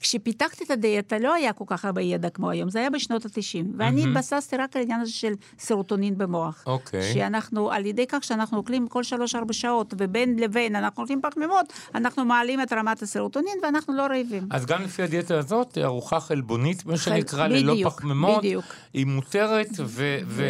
כשפיתחתי 0.00 0.64
את 0.64 0.70
הדיאטה 0.70 1.18
לא 1.18 1.34
היה 1.34 1.52
כל 1.52 1.64
כך 1.66 1.84
הרבה 1.84 2.02
ידע 2.02 2.30
כמו 2.30 2.50
היום, 2.50 2.70
זה 2.70 2.78
היה 2.78 2.90
בשנות 2.90 3.24
ה-90. 3.24 3.66
ואני 3.78 4.04
התבססתי 4.04 4.56
רק 4.56 4.76
על 4.76 4.82
העניין 4.82 5.00
הזה 5.00 5.12
של 5.12 5.32
סרוטונין 5.58 6.18
במוח. 6.18 6.64
אוקיי. 6.66 7.12
שאנחנו, 7.14 7.72
על 7.72 7.86
ידי 7.86 8.06
כך 8.08 8.24
שאנחנו 8.24 8.58
אוכלים 8.58 8.88
כל 8.88 9.02
שלוש-ארבע 9.02 9.52
שעות, 9.52 9.94
ובין 9.98 10.38
לבין 10.38 10.76
אנחנו 10.76 11.02
אוכלים 11.02 11.20
פחמימות, 11.22 11.72
אנחנו 11.94 12.24
מעלים 12.24 12.62
את 12.62 12.72
רמת 12.72 13.02
הסרוטונין 13.02 13.58
ואנחנו 13.62 13.94
לא 13.94 14.02
רעבים. 14.02 14.46
אז 14.50 14.66
גם 14.66 14.82
לפי 14.82 15.02
הדיאטה 15.02 15.38
הזאת, 15.38 15.78
ארוחה 15.78 16.20
חלבונית, 16.20 16.86
מה 16.86 16.96
שנקרא, 16.96 17.46
ללא 17.46 17.74
פחמימות, 17.84 18.38
בדיוק. 18.38 18.64
היא 18.94 19.06
מותרת, 19.06 19.70
ו... 19.78 20.18
ו... 20.26 20.44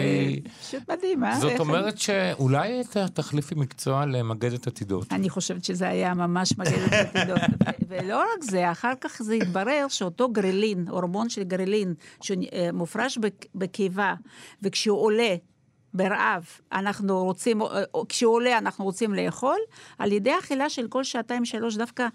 מדהים, 0.97 1.24
אה? 1.24 1.40
זאת 1.40 1.61
אומרת 1.61 1.99
שאולי 1.99 2.82
עם 3.53 3.61
מקצוע 3.61 4.07
למגדת 4.07 4.66
עתידות. 4.66 5.12
אני 5.12 5.30
חושבת 5.30 5.64
שזה 5.64 5.88
היה 5.88 6.14
ממש 6.14 6.59
מגדת 6.59 6.92
עתידות. 6.92 7.40
ולא 7.88 8.18
רק 8.18 8.42
זה, 8.42 8.72
אחר 8.72 8.92
כך 9.01 9.22
זה 9.22 9.34
התברר 9.34 9.86
שאותו 9.88 10.28
גרלין, 10.28 10.88
הורמון 10.88 11.28
של 11.28 11.42
גרלין, 11.42 11.95
שמופרש 12.22 13.18
בקיבה, 13.55 14.14
וכשהוא 14.62 14.99
עולה, 14.99 15.36
ברעב, 15.95 16.47
אנחנו 16.72 17.24
רוצים, 17.24 17.62
אה, 17.62 17.82
כשהוא 18.09 18.34
עולה 18.34 18.59
אנחנו 18.59 18.84
רוצים 18.84 19.14
לאכול, 19.14 19.59
על 19.99 20.12
ידי 20.12 20.32
אכילה 20.38 20.70
של 20.70 20.88
כל 20.88 21.05
שעתיים-שלוש, 21.05 21.76
דווקא 21.76 22.07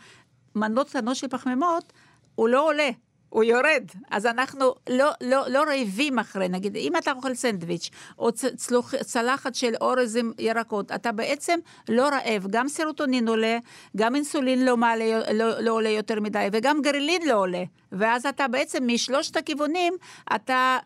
מנות 0.56 0.90
קטנות 0.90 1.16
של 1.16 1.28
פחמימות, 1.28 1.94
הוא 2.36 2.50
לא 2.50 2.68
עולה. 2.68 2.90
הוא 3.30 3.44
יורד, 3.44 3.84
אז 4.12 4.26
אנחנו 4.26 4.76
לא, 4.90 5.12
לא, 5.22 5.48
לא 5.48 5.64
רעבים 5.64 6.20
אחרי, 6.20 6.48
נגיד, 6.48 6.76
אם 6.76 6.96
אתה 6.98 7.12
אוכל 7.12 7.34
סנדוויץ', 7.34 7.90
או 8.20 8.32
צלוח, 8.32 8.96
צלחת 8.96 9.56
של 9.56 9.74
אורז 9.82 10.16
עם 10.16 10.32
ירקות, 10.40 10.92
אתה 10.92 11.12
בעצם 11.12 11.60
לא 11.90 12.10
רעב, 12.10 12.48
גם 12.50 12.68
סרוטונין 12.68 13.28
עולה, 13.28 13.58
גם 13.98 14.16
אינסולין 14.16 14.66
לא, 14.66 14.78
מעלה, 14.78 15.34
לא, 15.34 15.60
לא 15.60 15.72
עולה 15.72 15.90
יותר 15.90 16.20
מדי, 16.20 16.48
וגם 16.52 16.82
גרילין 16.82 17.28
לא 17.28 17.34
עולה, 17.34 17.64
ואז 17.92 18.26
אתה 18.26 18.48
בעצם 18.48 18.84
משלושת 18.88 19.38
הכיוונים, 19.38 19.94
אתה 20.36 20.78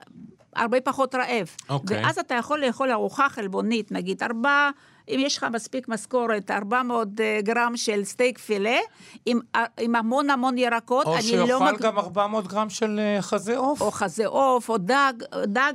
הרבה 0.55 0.81
פחות 0.81 1.15
רעב. 1.15 1.47
אוקיי. 1.69 2.03
ואז 2.03 2.17
אתה 2.19 2.35
יכול 2.35 2.65
לאכול 2.65 2.91
ארוחה 2.91 3.29
חלבונית, 3.29 3.91
נגיד 3.91 4.23
ארבע... 4.23 4.69
אם 5.09 5.19
יש 5.19 5.37
לך 5.37 5.45
מספיק 5.53 5.87
משכורת, 5.87 6.51
400 6.51 7.07
אה, 7.19 7.39
גרם 7.43 7.77
של 7.77 8.03
סטייק 8.03 8.37
פילה, 8.39 8.77
עם, 9.25 9.39
אה, 9.55 9.63
עם 9.79 9.95
המון 9.95 10.29
המון 10.29 10.57
ירקות, 10.57 11.05
או 11.05 11.13
אני 11.13 11.21
שיאכל 11.21 11.45
לא... 11.49 11.59
מג- 11.73 11.81
גם 11.81 11.97
400 11.97 12.47
גרם 12.47 12.69
של 12.69 12.99
אה, 12.99 13.21
חזה 13.21 13.57
עוף. 13.57 13.81
או 13.81 13.91
חזה 13.91 14.27
עוף, 14.27 14.69
או 14.69 14.77
דג, 14.77 15.13
דג 15.45 15.73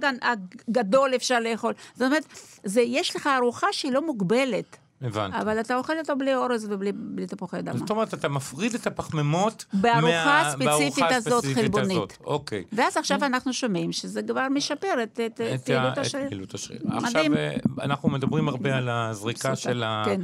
הגדול 0.68 1.14
אפשר 1.14 1.40
לאכול. 1.40 1.72
זאת 1.94 2.02
אומרת, 2.02 2.24
זה, 2.64 2.80
יש 2.80 3.16
לך 3.16 3.26
ארוחה 3.26 3.66
שהיא 3.72 3.92
לא 3.92 4.06
מוגבלת. 4.06 4.76
הבנתי. 5.02 5.36
אבל 5.40 5.60
אתה 5.60 5.76
אוכל 5.76 5.98
אותו 5.98 6.16
בלי 6.16 6.34
אורז 6.34 6.66
ובלי 6.70 6.92
בלי 6.94 7.26
תפוחי 7.26 7.58
אדמה. 7.58 7.78
זאת 7.78 7.90
אומרת, 7.90 8.14
אתה 8.14 8.28
מפריד 8.28 8.74
את 8.74 8.86
הפחמימות 8.86 9.64
בארוחה 9.72 10.08
מה- 10.24 10.40
הספציפית 10.40 11.04
הזאת, 11.10 11.44
חלבונית. 11.54 11.96
הזאת. 11.96 12.12
אוקיי. 12.24 12.64
ואז 12.72 12.96
עכשיו 12.96 13.24
אנחנו 13.24 13.52
שומעים 13.52 13.92
שזה 13.92 14.22
כבר 14.22 14.46
משפר 14.50 15.02
את, 15.02 15.20
את, 15.26 15.40
את 15.40 15.40
את 15.54 15.60
פעילות 15.64 15.98
השריר. 15.98 16.24
את 16.24 16.28
פעילות 16.28 16.54
השריר. 16.54 16.80
עכשיו, 16.92 17.22
אה, 17.36 17.56
אנחנו 17.82 18.08
מדברים 18.10 18.48
הרבה 18.48 18.76
על 18.76 18.88
הזריקה 18.88 19.56
של 19.56 19.82
ה... 19.82 20.02
כן. 20.06 20.20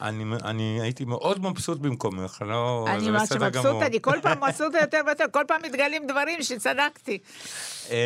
אני, 0.00 0.24
אני 0.44 0.78
הייתי 0.80 1.04
מאוד 1.04 1.42
מבסוט 1.42 1.78
במקומך, 1.78 2.42
לא... 2.46 2.86
אני 2.88 3.10
ממש 3.10 3.32
גמור. 3.32 3.84
אני 3.84 3.98
כל 4.02 4.18
פעם 4.22 4.38
מבסוטה 4.44 4.78
יותר 4.80 5.00
ויותר, 5.06 5.24
כל 5.32 5.44
פעם 5.48 5.60
מתגלים 5.66 6.02
דברים 6.08 6.42
שצדקתי. 6.42 7.18
אה, 7.90 7.96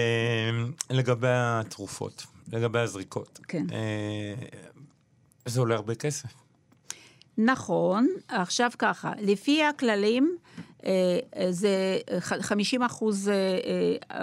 לגבי 0.91 1.29
התרופות, 1.31 2.27
לגבי 2.53 2.79
הזריקות. 2.79 3.41
כן. 3.49 3.67
זה 5.47 5.61
עולה 5.61 5.75
הרבה 5.75 5.95
כסף. 5.95 6.29
נכון, 7.39 8.09
עכשיו 8.29 8.71
ככה, 8.79 9.13
לפי 9.21 9.65
הכללים, 9.65 10.37
אה, 10.87 10.91
אה, 11.37 11.47
זה 11.53 11.99
ח- 12.21 12.41
50 12.43 12.83
אחוז 12.83 13.29
אה, 13.29 14.15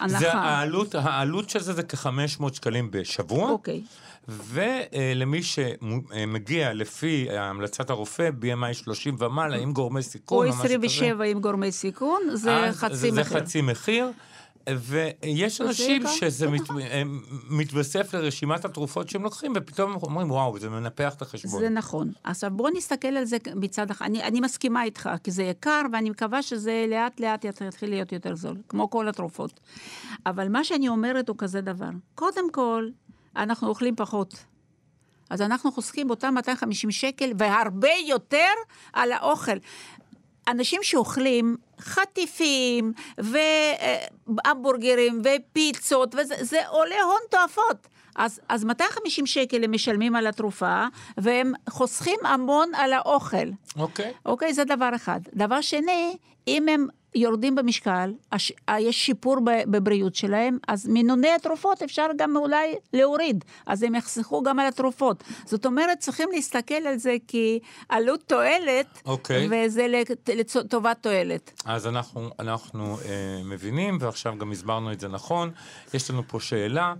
הנחה. 0.00 0.18
זה 0.18 0.32
העלות, 0.32 0.94
העלות 0.94 1.50
של 1.50 1.60
זה 1.60 1.72
זה 1.72 1.82
כ-500 1.82 2.54
שקלים 2.54 2.90
בשבוע. 2.90 3.50
אוקיי. 3.50 3.82
ולמי 4.28 5.42
שמגיע 5.42 6.72
לפי 6.74 7.26
המלצת 7.30 7.90
הרופא, 7.90 8.30
BMI 8.40 8.72
30 8.74 9.16
ומעלה, 9.18 9.56
עם 9.56 9.72
גורמי 9.72 9.98
או 9.98 10.02
סיכון, 10.02 10.46
או 10.46 10.52
משהו 10.52 10.64
כזה. 10.64 10.74
27 10.74 11.24
עם 11.24 11.40
גורמי 11.40 11.72
סיכון, 11.72 12.20
זה 12.34 12.68
חצי 12.72 12.94
זה 12.94 13.12
מחיר. 13.12 13.40
חצי 13.40 13.60
מחיר. 13.60 14.10
ויש 14.76 15.60
אנשים 15.60 16.02
שזה 16.06 16.28
זה 16.30 16.48
מת. 16.50 16.60
הם- 16.90 17.22
מתווסף 17.50 18.14
לרשימת 18.14 18.64
התרופות 18.64 19.08
שהם 19.08 19.22
לוקחים, 19.22 19.52
ופתאום 19.56 19.94
אומרים, 20.02 20.30
וואו, 20.30 20.58
זה 20.58 20.70
מנפח 20.70 21.14
את 21.14 21.22
החשבון. 21.22 21.60
זה 21.60 21.68
נכון. 21.68 22.12
עכשיו 22.24 22.50
בוא 22.50 22.70
נסתכל 22.76 23.08
על 23.08 23.24
זה 23.24 23.36
מצד 23.54 23.90
אחד, 23.90 24.04
אני, 24.06 24.22
אני 24.22 24.40
מסכימה 24.40 24.84
איתך, 24.84 25.10
כי 25.24 25.30
זה 25.30 25.42
יקר, 25.42 25.82
ואני 25.92 26.10
מקווה 26.10 26.42
שזה 26.42 26.84
לאט 26.88 27.20
לאט 27.20 27.44
יתחיל 27.44 27.90
להיות 27.90 28.12
יותר 28.12 28.34
זול, 28.36 28.56
כמו 28.68 28.90
כל 28.90 29.08
התרופות. 29.08 29.60
אבל 30.26 30.48
מה 30.48 30.64
שאני 30.64 30.88
אומרת 30.88 31.28
הוא 31.28 31.36
כזה 31.38 31.60
דבר, 31.60 31.90
קודם 32.14 32.52
כל, 32.52 32.88
אנחנו 33.36 33.68
אוכלים 33.68 33.96
פחות. 33.96 34.44
אז 35.30 35.42
אנחנו 35.42 35.72
חוסכים 35.72 36.10
אותם 36.10 36.34
250 36.34 36.90
שקל, 36.90 37.30
והרבה 37.38 37.88
יותר 38.08 38.48
על 38.92 39.12
האוכל. 39.12 39.56
אנשים 40.48 40.82
שאוכלים 40.82 41.56
חטיפים 41.80 42.92
והמבורגרים 43.18 45.22
ופיצות, 45.24 46.14
וזה 46.14 46.34
זה 46.40 46.68
עולה 46.68 47.02
הון 47.02 47.20
תועפות. 47.30 47.88
אז, 48.16 48.40
אז 48.48 48.64
250 48.64 49.26
שקל 49.26 49.64
הם 49.64 49.72
משלמים 49.72 50.16
על 50.16 50.26
התרופה, 50.26 50.84
והם 51.18 51.52
חוסכים 51.68 52.18
המון 52.24 52.74
על 52.74 52.92
האוכל. 52.92 53.48
אוקיי. 53.76 54.12
אוקיי, 54.26 54.54
זה 54.54 54.64
דבר 54.64 54.90
אחד. 54.94 55.20
דבר 55.34 55.60
שני, 55.60 56.16
אם 56.48 56.68
הם 56.68 56.86
יורדים 57.14 57.54
במשקל, 57.54 58.12
הש... 58.32 58.52
יש 58.78 59.06
שיפור 59.06 59.36
בבריאות 59.66 60.14
שלהם, 60.14 60.58
אז 60.68 60.86
מינוני 60.86 61.28
התרופות 61.30 61.82
אפשר 61.82 62.06
גם 62.16 62.36
אולי 62.36 62.74
להוריד, 62.92 63.44
אז 63.66 63.82
הם 63.82 63.94
יחסכו 63.94 64.42
גם 64.42 64.58
על 64.58 64.66
התרופות. 64.66 65.24
זאת 65.44 65.66
אומרת, 65.66 65.98
צריכים 65.98 66.28
להסתכל 66.32 66.74
על 66.74 66.96
זה 66.96 67.16
כעלות 67.28 68.20
תועלת, 68.26 68.86
אוקיי. 69.06 69.48
וזה 69.50 69.86
לט- 69.88 70.30
לטובת 70.30 70.96
תועלת. 71.00 71.62
אז 71.64 71.86
אנחנו, 71.86 72.30
אנחנו 72.38 72.96
אה, 73.04 73.40
מבינים, 73.44 73.98
ועכשיו 74.00 74.34
גם 74.38 74.52
הסברנו 74.52 74.92
את 74.92 75.00
זה 75.00 75.08
נכון. 75.08 75.50
יש 75.94 76.10
לנו 76.10 76.22
פה 76.28 76.40
שאלה 76.40 76.86
אה, 76.88 76.94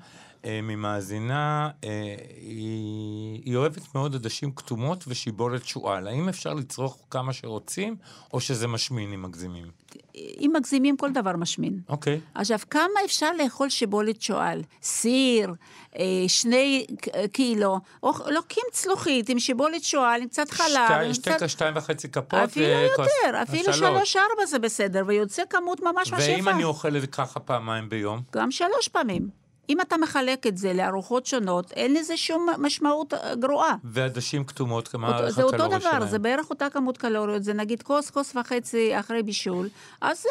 ממאזינה, 0.46 1.70
אה, 1.84 2.14
היא, 2.40 3.42
היא 3.44 3.56
אוהבת 3.56 3.94
מאוד 3.94 4.14
עדשים 4.14 4.52
כתומות 4.52 5.04
ושיבולת 5.08 5.66
שועל. 5.66 6.06
האם 6.06 6.28
אפשר 6.28 6.54
לצרוך 6.54 6.98
כמה 7.10 7.32
שרוצים, 7.32 7.96
או 8.32 8.40
שזה 8.40 8.66
משמין 8.68 9.12
אם 9.12 9.22
מגזימים? 9.22 9.66
אם 10.14 10.50
מגזימים, 10.56 10.96
כל 10.96 11.12
דבר 11.12 11.36
משמין. 11.36 11.80
אוקיי. 11.88 12.20
עכשיו, 12.34 12.58
כמה 12.70 12.82
אפשר 13.04 13.32
לאכול 13.32 13.68
שיבולת 13.68 14.22
שועל? 14.22 14.62
סיר, 14.82 15.54
אה, 15.98 16.04
שני 16.28 16.86
קילו, 17.32 17.78
או 18.02 18.12
לוקחים 18.30 18.64
צלוחית 18.72 19.28
עם 19.28 19.38
שיבולת 19.38 19.82
שועל, 19.84 20.22
עם 20.22 20.28
קצת 20.28 20.50
חלב, 20.50 20.66
שתי, 20.88 21.04
עם 21.06 21.14
שתי, 21.14 21.30
קצת... 21.30 21.48
שתיים 21.48 21.76
וחצי 21.76 22.08
כפות. 22.08 22.34
אפילו 22.34 22.66
וכוס- 22.66 23.08
יותר, 23.24 23.42
אפילו 23.42 23.72
שלוש-ארבע 23.72 24.46
זה 24.46 24.58
בסדר, 24.58 25.02
ויוצא 25.06 25.42
כמות 25.50 25.80
ממש 25.80 26.12
ממש 26.12 26.22
ואם. 26.28 26.48
אני 26.48 26.64
אוכל 26.64 26.96
את 26.96 27.00
זה 27.00 27.06
ככה 27.06 27.40
פעמיים 27.40 27.88
ביום? 27.88 28.22
גם 28.32 28.50
שלוש 28.50 28.88
פעמים. 28.88 29.28
אם 29.70 29.80
אתה 29.80 29.96
מחלק 29.96 30.46
את 30.46 30.56
זה 30.58 30.72
לארוחות 30.72 31.26
שונות, 31.26 31.72
אין 31.72 31.94
לזה 31.94 32.16
שום 32.16 32.46
משמעות 32.58 33.14
אה, 33.14 33.34
גרועה. 33.34 33.74
ועדשים 33.84 34.44
כתומות, 34.44 34.88
כמה 34.88 35.06
אותו- 35.08 35.18
הערך 35.18 35.30
זה 35.34 35.42
אותו 35.42 35.56
דבר, 35.68 35.80
שלהם? 35.80 36.06
זה 36.08 36.18
בערך 36.18 36.50
אותה 36.50 36.70
כמות 36.70 36.98
קלוריות, 36.98 37.44
זה 37.44 37.52
נגיד 37.54 37.82
כוס, 37.82 38.10
כוס 38.10 38.36
וחצי 38.36 39.00
אחרי 39.00 39.22
בישול, 39.22 39.68
אז 40.00 40.22
זה 40.22 40.28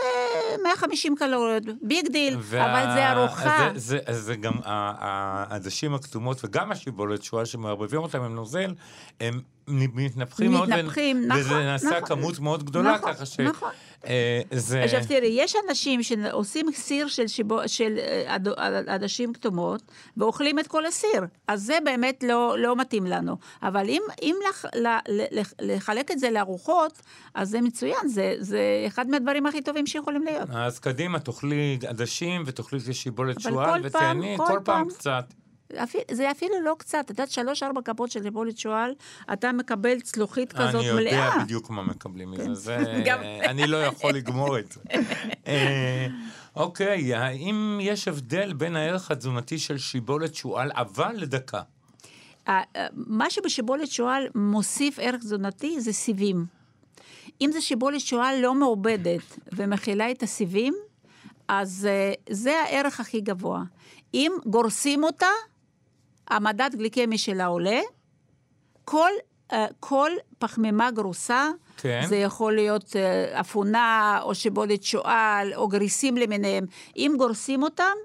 150 0.64 1.16
קלוריות, 1.16 1.64
big 1.82 2.08
deal, 2.08 2.38
וה- 2.40 2.66
אבל 2.84 2.94
זה 2.94 3.12
ארוחה. 3.12 3.70
זה, 3.74 3.80
זה, 3.80 4.00
אז 4.06 4.18
זה 4.18 4.36
גם 4.36 4.54
העדשים 4.64 5.94
הכתומות 5.96 6.46
וגם 6.46 6.72
השיבולת 6.72 7.24
שועל 7.24 7.46
שמערבבים 7.46 8.00
אותם 8.02 8.22
עם 8.22 8.36
נוזל, 8.36 8.74
הם 9.20 9.40
מתנפחים 9.68 10.52
מאוד. 10.52 10.70
מתנפחים, 10.70 11.18
ו- 11.24 11.28
נכון, 11.28 11.42
וזה 11.42 11.54
נעשה 11.56 11.88
נכון. 11.90 12.06
כמות 12.08 12.40
מאוד 12.40 12.64
גדולה, 12.64 12.96
נכון, 12.98 13.14
ככה 13.14 13.26
ש... 13.26 13.40
נכון. 13.40 13.70
אה, 14.08 14.42
זה... 14.52 14.84
עכשיו 14.84 15.00
תראי, 15.08 15.28
יש 15.32 15.56
אנשים 15.70 16.04
שעושים 16.04 16.66
סיר 16.74 17.08
של, 17.08 17.28
שיבו, 17.28 17.60
של 17.68 17.98
אה, 18.00 18.24
עד- 18.36 18.48
עדשים 18.88 19.34
כתומות, 19.34 19.82
ואוכלים 20.18 20.60
את 20.60 20.68
כל 20.68 20.86
הסיר, 20.86 21.22
אז 21.48 21.62
זה 21.64 21.78
באמת 21.86 22.24
לא, 22.28 22.56
לא 22.60 22.76
מתאים 22.76 23.06
לנו. 23.06 23.36
אבל 23.64 23.90
אם, 23.90 24.02
אם 24.22 24.36
לח, 24.50 24.66
ל, 24.76 24.88
ל, 25.10 25.42
לחלק 25.62 26.12
את 26.12 26.20
זה 26.20 26.32
לארוחות, 26.32 27.02
אז 27.36 27.50
זה 27.50 27.62
מצוין, 27.62 28.08
זה, 28.08 28.36
זה 28.40 28.60
אחד 28.88 29.10
מהדברים 29.10 29.46
הכי 29.46 29.62
טובים 29.62 29.88
שיכולים 29.88 30.24
להיות. 30.24 30.50
אז 30.54 30.80
קדימה, 30.80 31.20
תאכלי 31.20 31.80
עדשים 31.88 32.44
ותאכלי 32.46 32.80
שיבולת 32.94 33.40
שועל 33.42 33.82
כל 33.82 33.88
ותהני, 33.88 34.34
כל 34.38 34.44
כל 34.48 34.54
פעם 34.54 34.64
פעם- 34.64 34.90
קצת. 34.90 35.26
אפילו, 35.76 36.04
זה 36.12 36.32
אפילו 36.32 36.62
לא 36.64 36.76
קצת, 36.80 37.00
את 37.06 37.10
יודעת, 37.10 37.32
שלוש-ארבע 37.32 37.82
כפות 37.82 38.12
של 38.12 38.24
שיבולת 38.24 38.58
שועל, 38.58 38.92
אתה 39.34 39.52
מקבל 39.52 40.00
צלוחית 40.00 40.54
כזאת 40.54 40.76
אני 40.84 40.92
מלאה. 40.92 41.12
יודע 41.12 41.44
בדיוק 41.44 41.70
מה 41.70 41.84
מקבלים 41.84 42.32
מזה, 42.32 42.54
זה... 42.54 42.78
גם- 43.06 43.22
אני 43.24 43.68
לא 43.68 43.78
יכול 43.78 44.14
לגמור 44.14 44.60
את 44.60 44.72
זה. 44.72 44.80
אה, 45.48 46.08
אוקיי, 46.56 47.16
האם 47.16 47.80
יש 47.82 48.08
הבדל 48.08 48.54
בין 48.54 48.76
הערך 48.76 49.12
התזונתי 49.12 49.60
של 49.60 49.78
שיבולת 49.78 50.36
שועל, 50.36 50.72
אבל 50.74 51.16
לדקה? 51.18 51.62
מה 52.94 53.30
שבשיבולת 53.30 53.92
שועל 53.92 54.28
מוסיף 54.36 55.00
ערך 55.02 55.20
תזונתי 55.22 55.82
זה 55.82 55.94
סיבים. 55.94 56.46
אם 57.42 57.50
זה 57.54 57.62
שיבולת 57.62 58.00
שועל 58.00 58.40
לא 58.42 58.54
מעובדת 58.56 59.22
ומכילה 59.54 60.12
את 60.12 60.24
הסיבים, 60.24 60.74
אז 61.48 61.88
אה, 61.90 62.14
זה 62.30 62.52
הערך 62.60 63.00
הכי 63.00 63.22
גבוה. 63.22 63.64
אם 64.14 64.32
גורסים 64.46 65.04
אותה, 65.04 65.28
המדד 66.30 66.70
גליקמי 66.74 67.18
שלה 67.18 67.46
עולה, 67.46 67.80
כל, 68.86 69.12
אה, 69.52 69.66
כל 69.80 70.12
פחמימה 70.40 70.92
גרוסה, 70.92 71.50
כן. 71.78 72.02
זה 72.08 72.16
יכול 72.16 72.56
להיות 72.56 72.96
אה, 72.96 73.40
אפונה 73.40 74.20
או 74.24 74.36
שיבולת 74.36 74.84
שועל 74.84 75.54
או 75.54 75.68
גריסים 75.68 76.18
למיניהם, 76.18 76.66
אם 76.96 77.16
גורסים 77.18 77.64
אותם, 77.64 77.96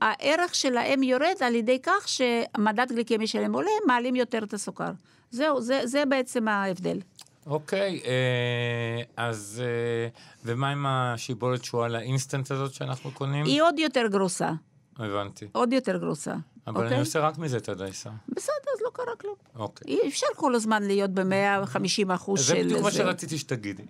הערך 0.00 0.54
שלהם 0.54 1.02
יורד 1.02 1.36
על 1.40 1.54
ידי 1.54 1.78
כך 1.82 2.08
שמדד 2.08 2.86
גליקמי 2.92 3.26
שלהם 3.26 3.52
עולה, 3.52 3.70
מעלים 3.86 4.16
יותר 4.16 4.44
את 4.44 4.54
הסוכר. 4.54 4.90
זהו, 5.30 5.60
זה, 5.60 5.80
זה 5.84 6.04
בעצם 6.06 6.48
ההבדל. 6.48 6.98
אוקיי, 7.46 8.00
אה, 8.04 9.02
אז... 9.16 9.62
אה, 9.64 10.08
ומה 10.44 10.70
עם 10.70 10.86
השיבולת 10.86 11.64
שועל 11.64 11.96
האינסטנט 11.96 12.50
הזאת 12.50 12.74
שאנחנו 12.74 13.10
קונים? 13.10 13.44
היא 13.46 13.62
עוד 13.62 13.78
יותר 13.78 14.06
גרוסה, 14.06 14.50
הבנתי. 14.96 15.46
עוד 15.52 15.72
יותר 15.72 15.96
גרוסה. 15.96 16.34
אבל 16.66 16.76
אני 16.76 16.84
אוקיי? 16.86 17.00
עושה 17.00 17.20
רק 17.20 17.38
מזה 17.38 17.56
את 17.56 17.68
הדייסה. 17.68 18.10
בסדר, 18.28 18.54
אז 18.76 18.80
לא 18.84 18.90
קרה 18.92 19.16
כלום. 19.20 19.34
אוקיי. 19.56 19.94
אי 19.94 20.08
אפשר 20.08 20.26
כל 20.36 20.54
הזמן 20.54 20.82
להיות 20.82 21.10
ב-150 21.10 22.14
אחוז 22.14 22.40
זה 22.40 22.46
של 22.54 22.64
בדיוק 22.64 22.80
מה 22.82 22.90
זה. 22.90 22.96
שרציתי 22.96 23.38
שתגידי. 23.38 23.82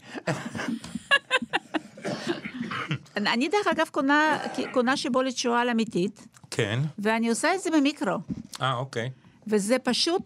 אני 3.17 3.31
אני, 3.33 3.49
דרך 3.49 3.67
אגב 3.67 3.89
קונה, 3.91 4.39
קונה 4.73 4.97
שיבולת 4.97 5.37
שועל 5.37 5.69
אמיתית, 5.69 6.27
כן. 6.51 6.81
ואני 6.99 7.29
עושה 7.29 7.55
את 7.55 7.61
זה 7.61 7.71
במיקרו. 7.71 8.17
אה, 8.63 8.77
אוקיי. 8.77 9.11
וזה 9.47 9.77
פשוט, 9.79 10.23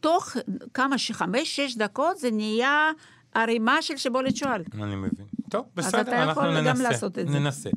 תוך 0.00 0.36
כמה, 0.74 0.96
חמש, 1.12 1.56
שש 1.56 1.76
דקות, 1.76 2.18
זה 2.18 2.30
נהיה 2.30 2.90
ערימה 3.36 3.82
של 3.82 3.96
שיבולת 3.96 4.36
שועל. 4.36 4.62
אני 4.82 4.96
מבין. 4.96 5.26
טוב, 5.50 5.64
אז 5.76 5.86
בסדר, 5.86 6.00
אתה 6.00 6.22
אנחנו 6.22 6.42
יכול 6.42 6.56
גם 6.56 6.64
ננסה. 6.64 6.82
לעשות 6.82 7.18
את 7.18 7.28
זה. 7.28 7.38
ננסה. 7.38 7.70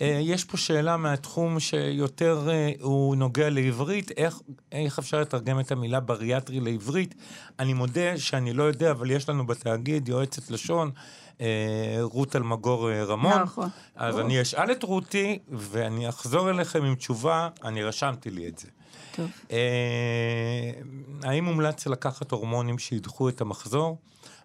אה, 0.00 0.18
יש 0.22 0.44
פה 0.44 0.56
שאלה 0.56 0.96
מהתחום 0.96 1.60
שיותר 1.60 2.48
אה, 2.50 2.72
הוא 2.80 3.16
נוגע 3.16 3.50
לעברית, 3.50 4.10
איך, 4.16 4.40
איך 4.72 4.98
אפשר 4.98 5.20
לתרגם 5.20 5.60
את 5.60 5.72
המילה 5.72 6.00
בריאטרי 6.00 6.60
לעברית? 6.60 7.14
אני 7.58 7.72
מודה 7.72 8.18
שאני 8.18 8.52
לא 8.52 8.62
יודע, 8.62 8.90
אבל 8.90 9.10
יש 9.10 9.28
לנו 9.28 9.46
בתאגיד 9.46 10.08
יועצת 10.08 10.50
לשון, 10.50 10.90
אה, 11.40 11.98
רות 12.00 12.36
אלמגור 12.36 12.92
רמון. 12.92 13.42
נכון. 13.42 13.68
אז 13.96 14.18
אני 14.18 14.42
אשאל 14.42 14.72
את 14.72 14.82
רותי, 14.82 15.38
ואני 15.48 16.08
אחזור 16.08 16.50
אליכם 16.50 16.84
עם 16.84 16.94
תשובה, 16.94 17.48
אני 17.64 17.82
רשמתי 17.82 18.30
לי 18.30 18.48
את 18.48 18.58
זה. 18.58 18.68
טוב. 19.20 19.30
אה, 19.50 20.70
האם 21.22 21.44
מומלץ 21.44 21.86
לקחת 21.86 22.30
הורמונים 22.30 22.78
שידחו 22.78 23.28
את 23.28 23.40
המחזור? 23.40 23.98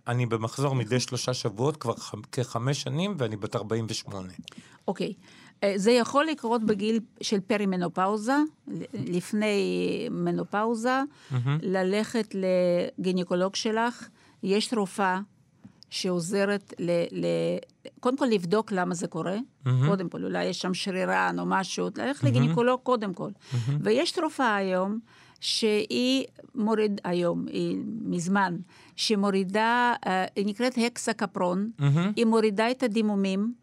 אני 0.08 0.26
במחזור 0.26 0.76
מדי 0.76 1.00
שלושה 1.00 1.34
שבועות 1.34 1.78
כבר 1.78 1.96
ח- 1.96 2.16
כחמש 2.32 2.82
שנים, 2.82 3.16
ואני 3.18 3.36
בת 3.36 3.56
48. 3.56 4.28
אוקיי. 4.88 5.14
אה, 5.64 5.74
זה 5.76 5.92
יכול 5.92 6.26
לקרות 6.26 6.64
בגיל 6.64 7.00
של 7.22 7.40
פרימנופאוזה, 7.40 8.36
לפני 8.94 9.58
מנופאוזה, 10.12 11.02
ללכת 11.62 12.36
לגינקולוג 12.98 13.56
שלך. 13.56 14.08
יש 14.44 14.68
תרופה 14.68 15.18
שעוזרת 15.90 16.74
ל... 16.80 16.92
ל... 17.12 17.26
קודם 18.00 18.18
כל 18.18 18.26
לבדוק 18.26 18.72
למה 18.72 18.96
זה 18.96 19.08
קורה, 19.08 19.38
קודם 19.88 20.10
כל, 20.10 20.24
אולי 20.24 20.44
יש 20.46 20.62
שם 20.62 20.74
שרירן 20.74 21.36
או 21.40 21.46
משהו, 21.46 21.88
ללכת 21.98 22.24
לגינקולוג 22.24 22.80
קודם 22.84 23.14
כל. 23.14 23.30
ויש 23.82 24.12
תרופה 24.12 24.56
היום 24.56 25.00
שהיא 25.40 26.26
מוריד, 26.56 27.02
היום, 27.04 27.46
היא 27.48 27.78
מזמן, 28.02 28.56
שמורידה, 28.96 29.94
אה, 30.08 30.26
היא 30.36 30.46
נקראת 30.46 30.78
הקסקפרון, 30.86 31.72
היא 32.16 32.26
מורידה 32.26 32.72
את 32.72 32.84
הדימומים 32.84 33.54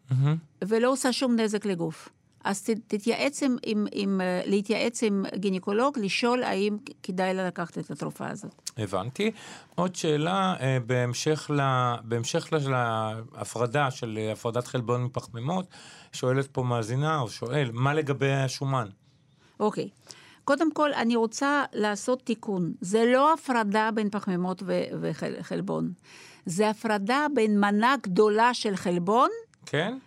ולא 0.63 0.91
עושה 0.91 1.13
שום 1.13 1.39
נזק 1.39 1.65
לגוף. 1.65 2.09
אז 2.43 2.61
ת, 2.61 2.69
תתייעץ 2.87 3.43
עם, 3.43 3.57
עם, 3.65 3.85
עם, 3.91 4.21
אה, 4.21 4.41
להתייעץ 4.45 5.03
עם 5.03 5.25
גינקולוג, 5.35 5.99
לשאול 5.99 6.43
האם 6.43 6.77
כדאי 7.03 7.33
לה 7.33 7.47
לקחת 7.47 7.77
את 7.77 7.91
התרופה 7.91 8.27
הזאת. 8.29 8.71
הבנתי. 8.77 9.31
עוד 9.75 9.95
שאלה, 9.95 10.55
אה, 10.59 10.77
בהמשך, 10.85 11.51
ל, 11.55 11.59
בהמשך 12.03 12.53
ל- 12.53 12.57
להפרדה 13.37 13.91
של 13.91 14.19
אה, 14.21 14.31
הפרדת 14.31 14.67
חלבון 14.67 15.03
מפחמימות, 15.03 15.65
שואלת 16.13 16.47
פה 16.47 16.63
מאזינה, 16.63 17.19
או 17.19 17.29
שואל, 17.29 17.69
מה 17.73 17.93
לגבי 17.93 18.31
השומן? 18.31 18.87
אוקיי. 19.59 19.89
קודם 20.45 20.71
כל, 20.73 20.93
אני 20.93 21.15
רוצה 21.15 21.63
לעשות 21.73 22.21
תיקון. 22.21 22.73
זה 22.81 23.03
לא 23.13 23.33
הפרדה 23.33 23.89
בין 23.95 24.09
פחמימות 24.09 24.63
ו- 24.65 24.83
וחלבון. 25.01 25.91
זה 26.45 26.69
הפרדה 26.69 27.25
בין 27.35 27.59
מנה 27.59 27.95
גדולה 28.03 28.53
של 28.53 28.75
חלבון, 28.75 29.29
כן? 29.65 29.97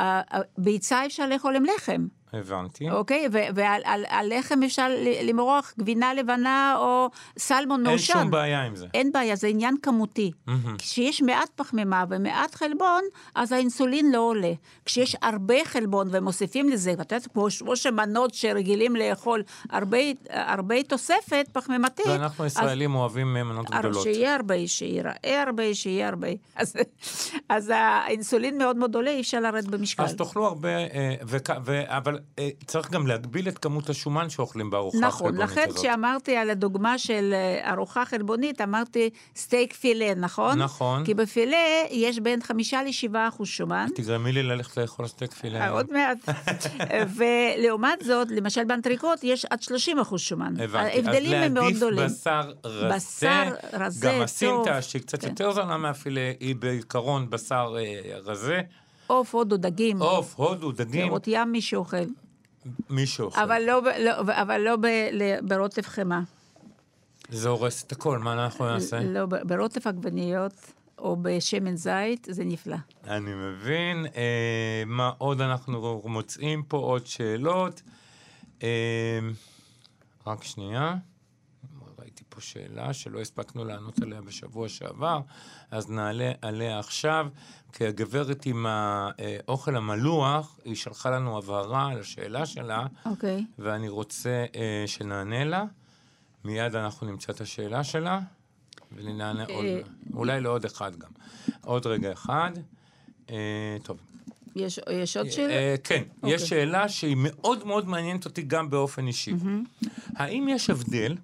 ה- 0.00 0.36
ה- 0.36 0.42
ביצה 0.58 1.06
אפשר 1.06 1.26
לאכול 1.26 1.56
עם 1.56 1.64
לחם, 1.64 2.06
הבנתי. 2.32 2.90
אוקיי? 2.90 3.28
ועל 3.54 3.82
על, 3.84 4.04
על 4.08 4.32
לחם 4.38 4.62
אפשר 4.62 4.86
למרוח 5.22 5.72
גבינה 5.78 6.14
לבנה 6.14 6.74
או 6.78 7.08
סלמון 7.38 7.80
אין 7.80 7.88
מעושן. 7.88 8.12
שום 8.12 8.30
בעיה 8.30 8.62
עם 8.62 8.76
זה. 8.76 8.86
אין 8.94 9.12
בעיה, 9.12 9.36
זה 9.36 9.46
עניין 9.46 9.76
כמותי. 9.82 10.30
כשיש 10.78 11.22
מעט 11.22 11.48
פחמימה 11.56 12.04
ומעט 12.10 12.54
חלבון, 12.54 13.02
אז 13.34 13.52
האינסולין 13.52 14.12
לא 14.12 14.18
עולה. 14.18 14.52
כשיש 14.84 15.16
הרבה 15.22 15.54
חלבון 15.64 16.08
ומוסיפים 16.12 16.68
לזה, 16.68 16.92
את 16.92 17.12
יודעת, 17.12 17.26
כמו 17.32 17.46
כמו 17.58 17.76
שמנות 17.76 18.34
שרגילים 18.34 18.96
לאכול 18.96 19.42
הרבה, 19.70 19.98
הרבה 20.30 20.82
תוספת 20.82 21.46
פחמימתית, 21.52 22.06
ואנחנו 22.06 22.44
אז- 22.44 22.50
ישראלים 22.52 22.94
אוהבים 22.94 23.36
אה, 23.36 23.44
מנות 23.44 23.66
הר- 23.72 23.78
גדולות. 23.78 24.02
שיהיה 24.02 24.34
הרבה, 24.34 24.54
שיראה 24.66 25.12
הרבה, 25.46 25.74
שיהיה 25.74 26.08
הרבה. 26.08 26.28
אז, 26.56 26.76
אז 27.48 27.72
האינסולין 27.74 28.58
מאוד 28.58 28.76
מאוד 28.76 28.94
עולה, 28.94 29.10
אי 29.10 29.20
אפשר 29.20 29.40
לרדת 29.40 29.66
במשקל. 29.68 30.02
אז 30.02 30.14
תאכלו 30.16 30.46
הרבה, 30.46 30.68
אה, 30.68 31.14
וכ- 31.26 31.60
ו- 31.64 31.82
אבל 31.96 32.14
אה, 32.14 32.19
צריך 32.66 32.90
גם 32.90 33.06
להגביל 33.06 33.48
את 33.48 33.58
כמות 33.58 33.90
השומן 33.90 34.30
שאוכלים 34.30 34.70
בארוחה 34.70 34.98
נכון, 34.98 35.26
החלבונית 35.26 35.50
לכן 35.50 35.68
הזאת. 35.68 35.78
כשאמרתי 35.80 36.36
על 36.36 36.50
הדוגמה 36.50 36.98
של 36.98 37.34
אה, 37.34 37.72
ארוחה 37.72 38.04
חלבונית, 38.04 38.60
אמרתי 38.60 39.10
סטייק 39.36 39.72
פילה, 39.72 40.14
נכון? 40.14 40.58
נכון. 40.58 41.04
כי 41.04 41.14
בפילה 41.14 41.56
יש 41.90 42.18
בין 42.18 42.42
חמישה 42.42 42.82
לשבעה 42.82 43.28
אחוז 43.28 43.48
שומן. 43.48 43.86
תגרמי 43.94 44.32
לי 44.32 44.42
ללכת 44.42 44.76
לאכול 44.76 45.06
סטייק 45.06 45.32
פילה. 45.32 45.60
אה, 45.60 45.70
עוד 45.70 45.86
מעט. 45.92 46.18
ולעומת 47.16 47.98
זאת, 48.04 48.28
למשל 48.30 48.64
באנטריקוט 48.64 49.24
יש 49.24 49.44
עד 49.44 49.62
30 49.62 49.98
אחוז 49.98 50.20
שומן. 50.20 50.60
הבנתי. 50.60 50.96
ההבדלים 50.96 51.42
הם 51.42 51.54
מאוד 51.54 51.72
גדולים. 51.72 51.98
אז 51.98 52.26
להעדיף 52.26 52.50
בשר 52.50 52.68
רזה. 52.68 52.88
בשר 52.94 53.54
רזה, 53.72 54.12
גם. 54.16 54.22
הסינטה, 54.22 54.82
שהיא 54.82 55.02
קצת 55.02 55.20
כן. 55.20 55.28
יותר 55.28 55.52
זונה 55.52 55.76
מהפילה, 55.76 56.32
היא 56.40 56.56
בעיקרון 56.56 57.30
בשר 57.30 57.76
אה, 57.78 58.18
רזה. 58.24 58.60
עוף, 59.10 59.34
הודו, 59.34 59.56
דגים. 59.56 60.02
עוף, 60.02 60.34
הודו, 60.36 60.72
דגים, 60.72 61.06
פירות 61.06 61.24
ים 61.26 61.52
מי 61.52 61.60
שאוכל. 61.62 61.96
מי 62.90 63.06
שאוכל. 63.06 63.40
אבל 63.40 63.62
לא, 63.66 63.80
לא, 63.98 64.20
אבל 64.20 64.60
לא 64.60 64.76
ב, 64.76 64.86
ל- 65.12 65.40
ברוטב 65.48 65.82
חמאה. 65.82 66.20
זה 67.28 67.48
הורס 67.48 67.84
את 67.84 67.92
הכל, 67.92 68.18
מה 68.18 68.32
אנחנו 68.32 68.66
נעשה? 68.66 69.00
לא, 69.00 69.26
ב- 69.26 69.54
ברוטב 69.54 69.88
עגבניות 69.88 70.52
או 70.98 71.16
בשמן 71.22 71.76
זית, 71.76 72.26
זה 72.30 72.44
נפלא. 72.44 72.76
אני 73.06 73.30
מבין. 73.34 74.06
אה, 74.16 74.82
מה 74.86 75.10
עוד 75.18 75.40
אנחנו 75.40 76.02
מוצאים 76.04 76.62
פה? 76.62 76.76
עוד 76.76 77.06
שאלות. 77.06 77.82
אה, 78.62 78.68
רק 80.26 80.44
שנייה. 80.44 80.94
פה 82.40 82.46
שאלה 82.46 82.92
שלא 82.92 83.20
הספקנו 83.20 83.64
לענות 83.64 84.02
עליה 84.02 84.20
בשבוע 84.20 84.68
שעבר, 84.68 85.20
אז 85.70 85.90
נעלה 85.90 86.32
עליה 86.42 86.78
עכשיו, 86.78 87.28
כי 87.72 87.86
הגברת 87.86 88.46
עם 88.46 88.66
האוכל 88.68 89.76
המלוח, 89.76 90.58
היא 90.64 90.74
שלחה 90.74 91.10
לנו 91.10 91.38
הבהרה 91.38 91.90
על 91.90 92.00
השאלה 92.00 92.46
שלה, 92.46 92.86
אוקיי. 93.06 93.44
ואני 93.58 93.88
רוצה 93.88 94.44
אה, 94.56 94.84
שנענה 94.86 95.44
לה. 95.44 95.64
מיד 96.44 96.76
אנחנו 96.76 97.06
נמצא 97.06 97.32
את 97.32 97.40
השאלה 97.40 97.84
שלה, 97.84 98.20
ונענה 98.96 99.44
עוד, 99.44 99.64
אה, 99.64 99.80
אולי 100.14 100.40
לעוד 100.40 100.64
אחד 100.64 100.96
גם. 100.96 101.10
עוד 101.64 101.86
רגע 101.86 102.12
אחד. 102.12 102.50
אה, 103.30 103.76
טוב. 103.82 103.98
יש, 104.56 104.80
יש 104.90 105.16
עוד 105.16 105.30
שאלה? 105.30 105.52
אה, 105.52 105.74
כן, 105.84 106.02
אוקיי. 106.16 106.34
יש 106.34 106.42
שאלה 106.42 106.88
שהיא 106.88 107.16
מאוד 107.18 107.66
מאוד 107.66 107.88
מעניינת 107.88 108.24
אותי 108.24 108.42
גם 108.42 108.70
באופן 108.70 109.06
אישי. 109.06 109.34
האם 110.16 110.46
יש 110.48 110.70
הבדל 110.70 111.16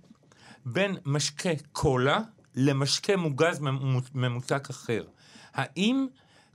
בין 0.67 0.97
משקה 1.07 1.51
קולה 1.73 2.21
למשקה 2.55 3.17
מוגז 3.17 3.59
ממ- 3.61 3.81
ממותק 4.14 4.71
אחר? 4.71 5.03
האם 5.55 6.07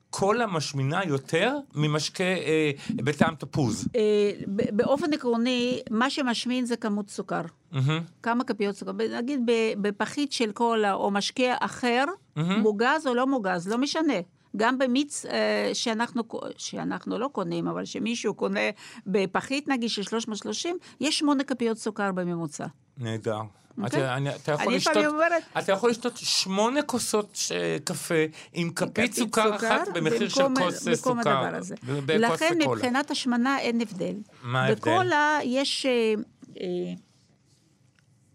קולה 0.10 0.48
משמינה 0.48 1.02
יותר 1.06 1.56
ממשקה 1.76 2.24
אה, 2.24 2.72
בטעם 2.96 3.36
תפוז? 3.36 3.88
אה, 3.96 4.32
באופן 4.48 5.14
עקרוני, 5.14 5.80
מה 5.90 6.10
שמשמין 6.10 6.66
זה 6.66 6.76
כמות 6.76 7.10
סוכר. 7.10 7.42
מהמם. 7.72 8.00
כמה 8.24 8.44
כפיות 8.44 8.76
סוכר. 8.76 8.92
נגיד 9.18 9.40
בפחית 9.82 10.32
של 10.32 10.52
קולה 10.52 10.94
או 10.94 11.12
משקה 11.12 11.54
אחר, 11.60 12.06
מוגז 12.38 13.08
או 13.08 13.14
לא 13.14 13.28
מוגז, 13.28 13.68
לא 13.68 13.78
משנה. 13.78 14.14
גם 14.58 14.78
במיץ 14.78 15.26
אה, 15.26 15.70
שאנחנו, 15.74 16.24
שאנחנו 16.58 17.20
לא 17.20 17.30
קונים, 17.32 17.68
אבל 17.68 17.86
שמישהו 17.86 18.34
קונה 18.34 18.60
בפחית 19.08 19.68
נגיד 19.68 19.90
של 19.90 20.04
330, 20.04 20.78
יש 21.00 21.20
שמונה 21.20 21.44
כפיות 21.44 21.78
סוכר 21.78 22.12
בממוצע. 22.12 22.66
נהדר. 22.98 23.40
אוקיי. 23.78 24.00
אתה, 24.00 24.18
אני, 24.18 24.30
אתה, 24.36 25.72
יכול 25.72 25.90
לשתות, 25.90 26.18
שמונה 26.18 26.82
כוסות 26.82 27.38
אה, 27.52 27.78
קפה 27.84 28.16
עם 28.54 28.74
כפית 28.74 29.14
סוכר 29.14 29.56
אחת 29.56 29.88
במחיר 29.94 30.30
של 30.30 30.44
כוס 30.56 30.88
אה, 30.88 30.96
סוכר. 30.96 31.52
לכן. 32.08 32.58
מבחינת 32.60 33.12
השמנה 33.12 33.60
אין 33.60 33.82
הבדל. 33.82 34.16
מה 34.44 34.64
ההבדל? 34.64 34.82
בקולה 34.82 35.40
יש 35.44 35.86
אה, 35.86 36.14
אה, 36.62 36.94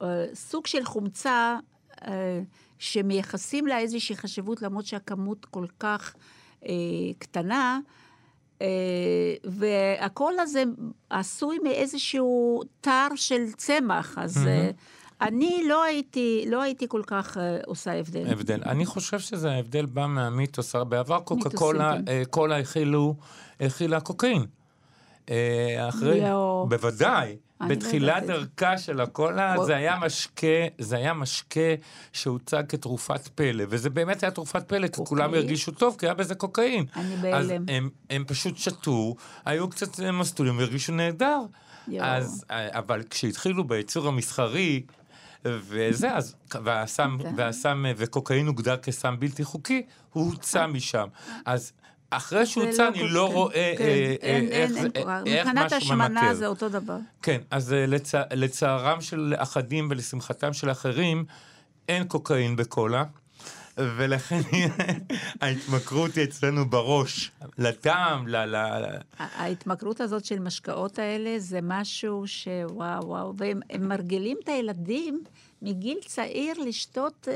אה, 0.03 0.25
סוג 0.35 0.67
של 0.67 0.85
חומצה 0.85 1.57
אה, 2.07 2.41
שמייחסים 2.79 3.67
לה 3.67 3.79
איזושהי 3.79 4.17
חשיבות, 4.17 4.63
למרות 4.63 4.87
שהכמות 4.87 5.45
כל 5.45 5.67
כך 5.81 6.15
אה, 6.67 6.73
קטנה. 7.19 7.79
אה, 8.63 8.67
והקול 9.45 10.35
הזה 10.39 10.63
עשוי 11.11 11.59
מאיזשהו 11.63 12.63
תר 12.81 13.09
של 13.15 13.53
צמח, 13.53 14.19
אז 14.19 14.47
אה, 14.47 14.71
אני 15.21 15.63
לא 15.69 15.85
הייתי, 15.85 16.45
לא 16.49 16.63
הייתי 16.63 16.87
כל 16.89 17.03
כך 17.07 17.37
אה, 17.37 17.59
עושה 17.67 17.93
הבדל. 17.93 18.27
הבדל. 18.33 18.61
אני 18.67 18.87
חושב 18.87 19.19
שזה 19.19 19.51
ההבדל 19.53 19.87
בא 19.87 20.07
מהמיתוס. 20.07 20.75
בעבר 20.75 21.21
קוקה 21.21 21.51
קולה, 21.51 21.95
כן. 21.97 22.13
אה, 22.13 22.23
קולה 22.31 22.59
הכילו, 22.59 23.15
הכילה 23.61 24.01
קוקאין. 24.01 24.47
אה, 25.31 25.89
אחרי, 25.89 26.21
לא. 26.21 26.67
בוודאי, 26.69 27.37
לא 27.61 27.67
בתחילת 27.67 28.23
יודעת. 28.23 28.41
דרכה 28.57 28.79
של 28.79 29.01
הקולה, 29.01 29.55
כל- 29.57 29.65
זה 29.65 29.77
היה 29.77 29.97
משקה, 30.01 30.47
זה 30.79 30.97
היה 30.97 31.15
משקה 31.15 31.61
שהוצג 32.13 32.63
כתרופת 32.69 33.29
פלא, 33.35 33.65
וזה 33.69 33.91
באמת 33.91 34.23
היה 34.23 34.31
תרופת 34.31 34.69
פלא, 34.69 34.89
כי 34.89 34.93
כולם 35.05 35.25
קוקאין? 35.27 35.35
הרגישו 35.43 35.73
טוב, 35.73 35.97
כי 35.99 36.07
היה 36.07 36.15
בזה 36.15 36.35
קוקאין. 36.35 36.85
אני 36.97 37.15
אז 37.15 37.21
בהלם. 37.23 37.65
הם, 37.69 37.91
הם 38.11 38.25
פשוט 38.27 38.57
שתו, 38.57 39.15
היו 39.45 39.69
קצת 39.71 40.01
מסטולים 40.01 40.59
והרגישו 40.59 40.93
נהדר. 40.93 41.41
יואו. 41.89 42.05
אז, 42.07 42.45
אה, 42.51 42.79
אבל 42.79 43.03
כשהתחילו 43.11 43.65
בייצור 43.65 44.09
המסחרי, 44.09 44.83
וזה, 45.61 46.15
אז, 46.17 46.35
והסם, 46.65 47.17
כן. 47.23 47.35
והסם, 47.37 47.85
אה, 47.87 47.93
וקוקאין 47.97 48.47
הוגדר 48.47 48.77
כסם 48.77 49.17
בלתי 49.19 49.45
חוקי, 49.45 49.83
הוא 50.13 50.31
הוצא 50.31 50.67
משם. 50.67 51.09
אז 51.45 51.73
אחרי 52.11 52.47
שהוא 52.47 52.65
זה 52.65 52.71
הוצא, 52.71 52.89
אני 52.89 53.09
לא 53.09 53.33
רואה 53.33 53.75
כן, 53.79 53.85
אה, 53.85 54.15
אה, 54.23 54.39
איך 54.51 54.71
כבר. 54.95 55.23
איך 55.27 55.47
מבחינת 55.47 55.67
משהו 55.67 55.77
השמנה 55.77 56.09
ממכר. 56.09 56.35
זה 56.35 56.47
אותו 56.47 56.69
דבר. 56.69 56.97
כן, 57.23 57.41
אז 57.51 57.73
אה, 57.73 57.87
לצ... 57.87 58.15
לצערם 58.33 59.01
של 59.01 59.35
אחדים 59.37 59.89
ולשמחתם 59.91 60.53
של 60.53 60.71
אחרים, 60.71 61.25
אין 61.89 62.05
קוקאין 62.05 62.57
בקולה, 62.57 63.05
ולכן 63.79 64.41
ההתמכרות 65.41 66.15
היא 66.15 66.25
אצלנו 66.25 66.71
בראש, 66.71 67.31
לטעם, 67.59 68.29
ל... 68.29 68.55
ההתמכרות 69.19 70.01
הזאת 70.01 70.25
של 70.25 70.39
משקאות 70.39 70.99
האלה 70.99 71.35
זה 71.39 71.59
משהו 71.63 72.27
שוואו 72.27 73.07
וואו, 73.07 73.33
והם 73.37 73.61
הם 73.71 73.89
מרגילים 73.89 74.37
את 74.45 74.49
הילדים 74.49 75.23
מגיל 75.63 75.99
צעיר 76.07 76.55
לשתות 76.59 77.29
אה, 77.31 77.35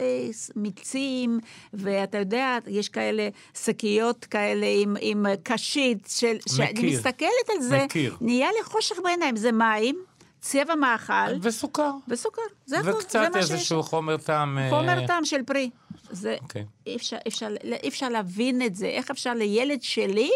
מיצים, 0.57 1.41
ואתה 1.75 2.19
יודע, 2.19 2.59
יש 2.67 2.89
כאלה 2.89 3.29
שקיות 3.55 4.25
כאלה 4.25 4.67
עם, 4.79 4.97
עם 5.01 5.27
קשית, 5.43 6.09
של, 6.09 6.37
שאני 6.49 6.73
מכיר. 6.73 6.99
מסתכלת 6.99 7.51
על 7.57 7.63
זה, 7.63 7.85
מכיר. 7.85 8.17
נהיה 8.21 8.49
לי 8.59 8.65
חושך 8.65 8.97
בעיניים, 9.05 9.37
זה 9.37 9.53
מים, 9.53 9.97
צבע 10.41 10.75
מאכל 10.75 11.13
וסוכר. 11.43 11.91
וסוכר, 12.09 12.43
זה 12.67 12.83
זה 12.83 12.95
וקצת 12.95 13.31
שיש. 13.35 13.51
איזשהו 13.51 13.83
חומר 13.83 14.17
טעם... 14.17 14.59
אה, 14.59 14.71
חומר 14.71 15.07
טעם 15.07 15.25
של 15.25 15.43
פרי. 15.43 15.71
זה, 16.11 16.37
אוקיי. 16.43 16.65
אי 16.87 16.97
אפשר, 16.97 17.17
אפשר, 17.29 17.49
אי 17.83 17.89
אפשר 17.89 18.09
להבין 18.09 18.63
את 18.63 18.75
זה, 18.75 18.87
איך 18.87 19.11
אפשר 19.11 19.35
לילד 19.35 19.83
שלי 19.83 20.31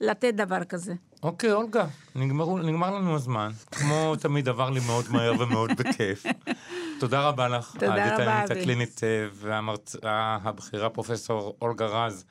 לתת 0.00 0.34
דבר 0.34 0.64
כזה. 0.64 0.94
אוקיי, 1.22 1.52
אולגה, 1.52 1.86
נגמרו, 2.14 2.58
נגמר 2.58 2.90
לנו 2.90 3.14
הזמן. 3.14 3.50
כמו 3.70 4.16
תמיד 4.16 4.48
עבר 4.48 4.70
לי 4.70 4.80
מאוד 4.86 5.04
מהר 5.10 5.32
ומאוד 5.38 5.70
בכיף. 5.76 6.24
תודה 7.00 7.28
רבה 7.28 7.48
לך, 7.48 7.72
תודה 7.72 8.14
רבה, 8.14 8.44
אבי. 8.44 8.60
הקלינית 8.60 9.00
אה, 9.04 9.26
והמרצה 9.34 9.98
הבכירה 10.42 10.88
פרופסור 10.88 11.56
אולגה 11.62 11.86
רז, 11.86 12.24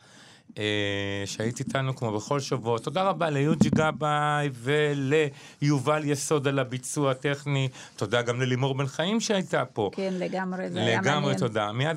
אה, 0.58 0.64
שהיית 1.26 1.60
איתנו 1.60 1.96
כמו 1.96 2.12
בכל 2.12 2.40
שבוע. 2.40 2.80
תודה 2.80 3.04
רבה 3.04 3.30
ליוג'י 3.30 3.70
גבאי 3.70 4.50
וליובל 4.54 6.02
יסוד 6.06 6.48
על 6.48 6.60
הביצוע 6.60 7.12
הטכני. 7.12 7.70
תודה 7.96 8.22
גם 8.22 8.42
ללימור 8.42 8.76
בן 8.76 8.88
חיים 8.88 9.20
שהייתה 9.20 9.66
פה. 9.66 9.90
כן, 9.94 10.14
לגמרי, 10.14 10.70
זה 10.70 10.80
היה 10.80 10.96
מעניין. 10.96 11.16
לגמרי 11.16 11.36
תודה. 11.36 11.72
מיד 11.72 11.86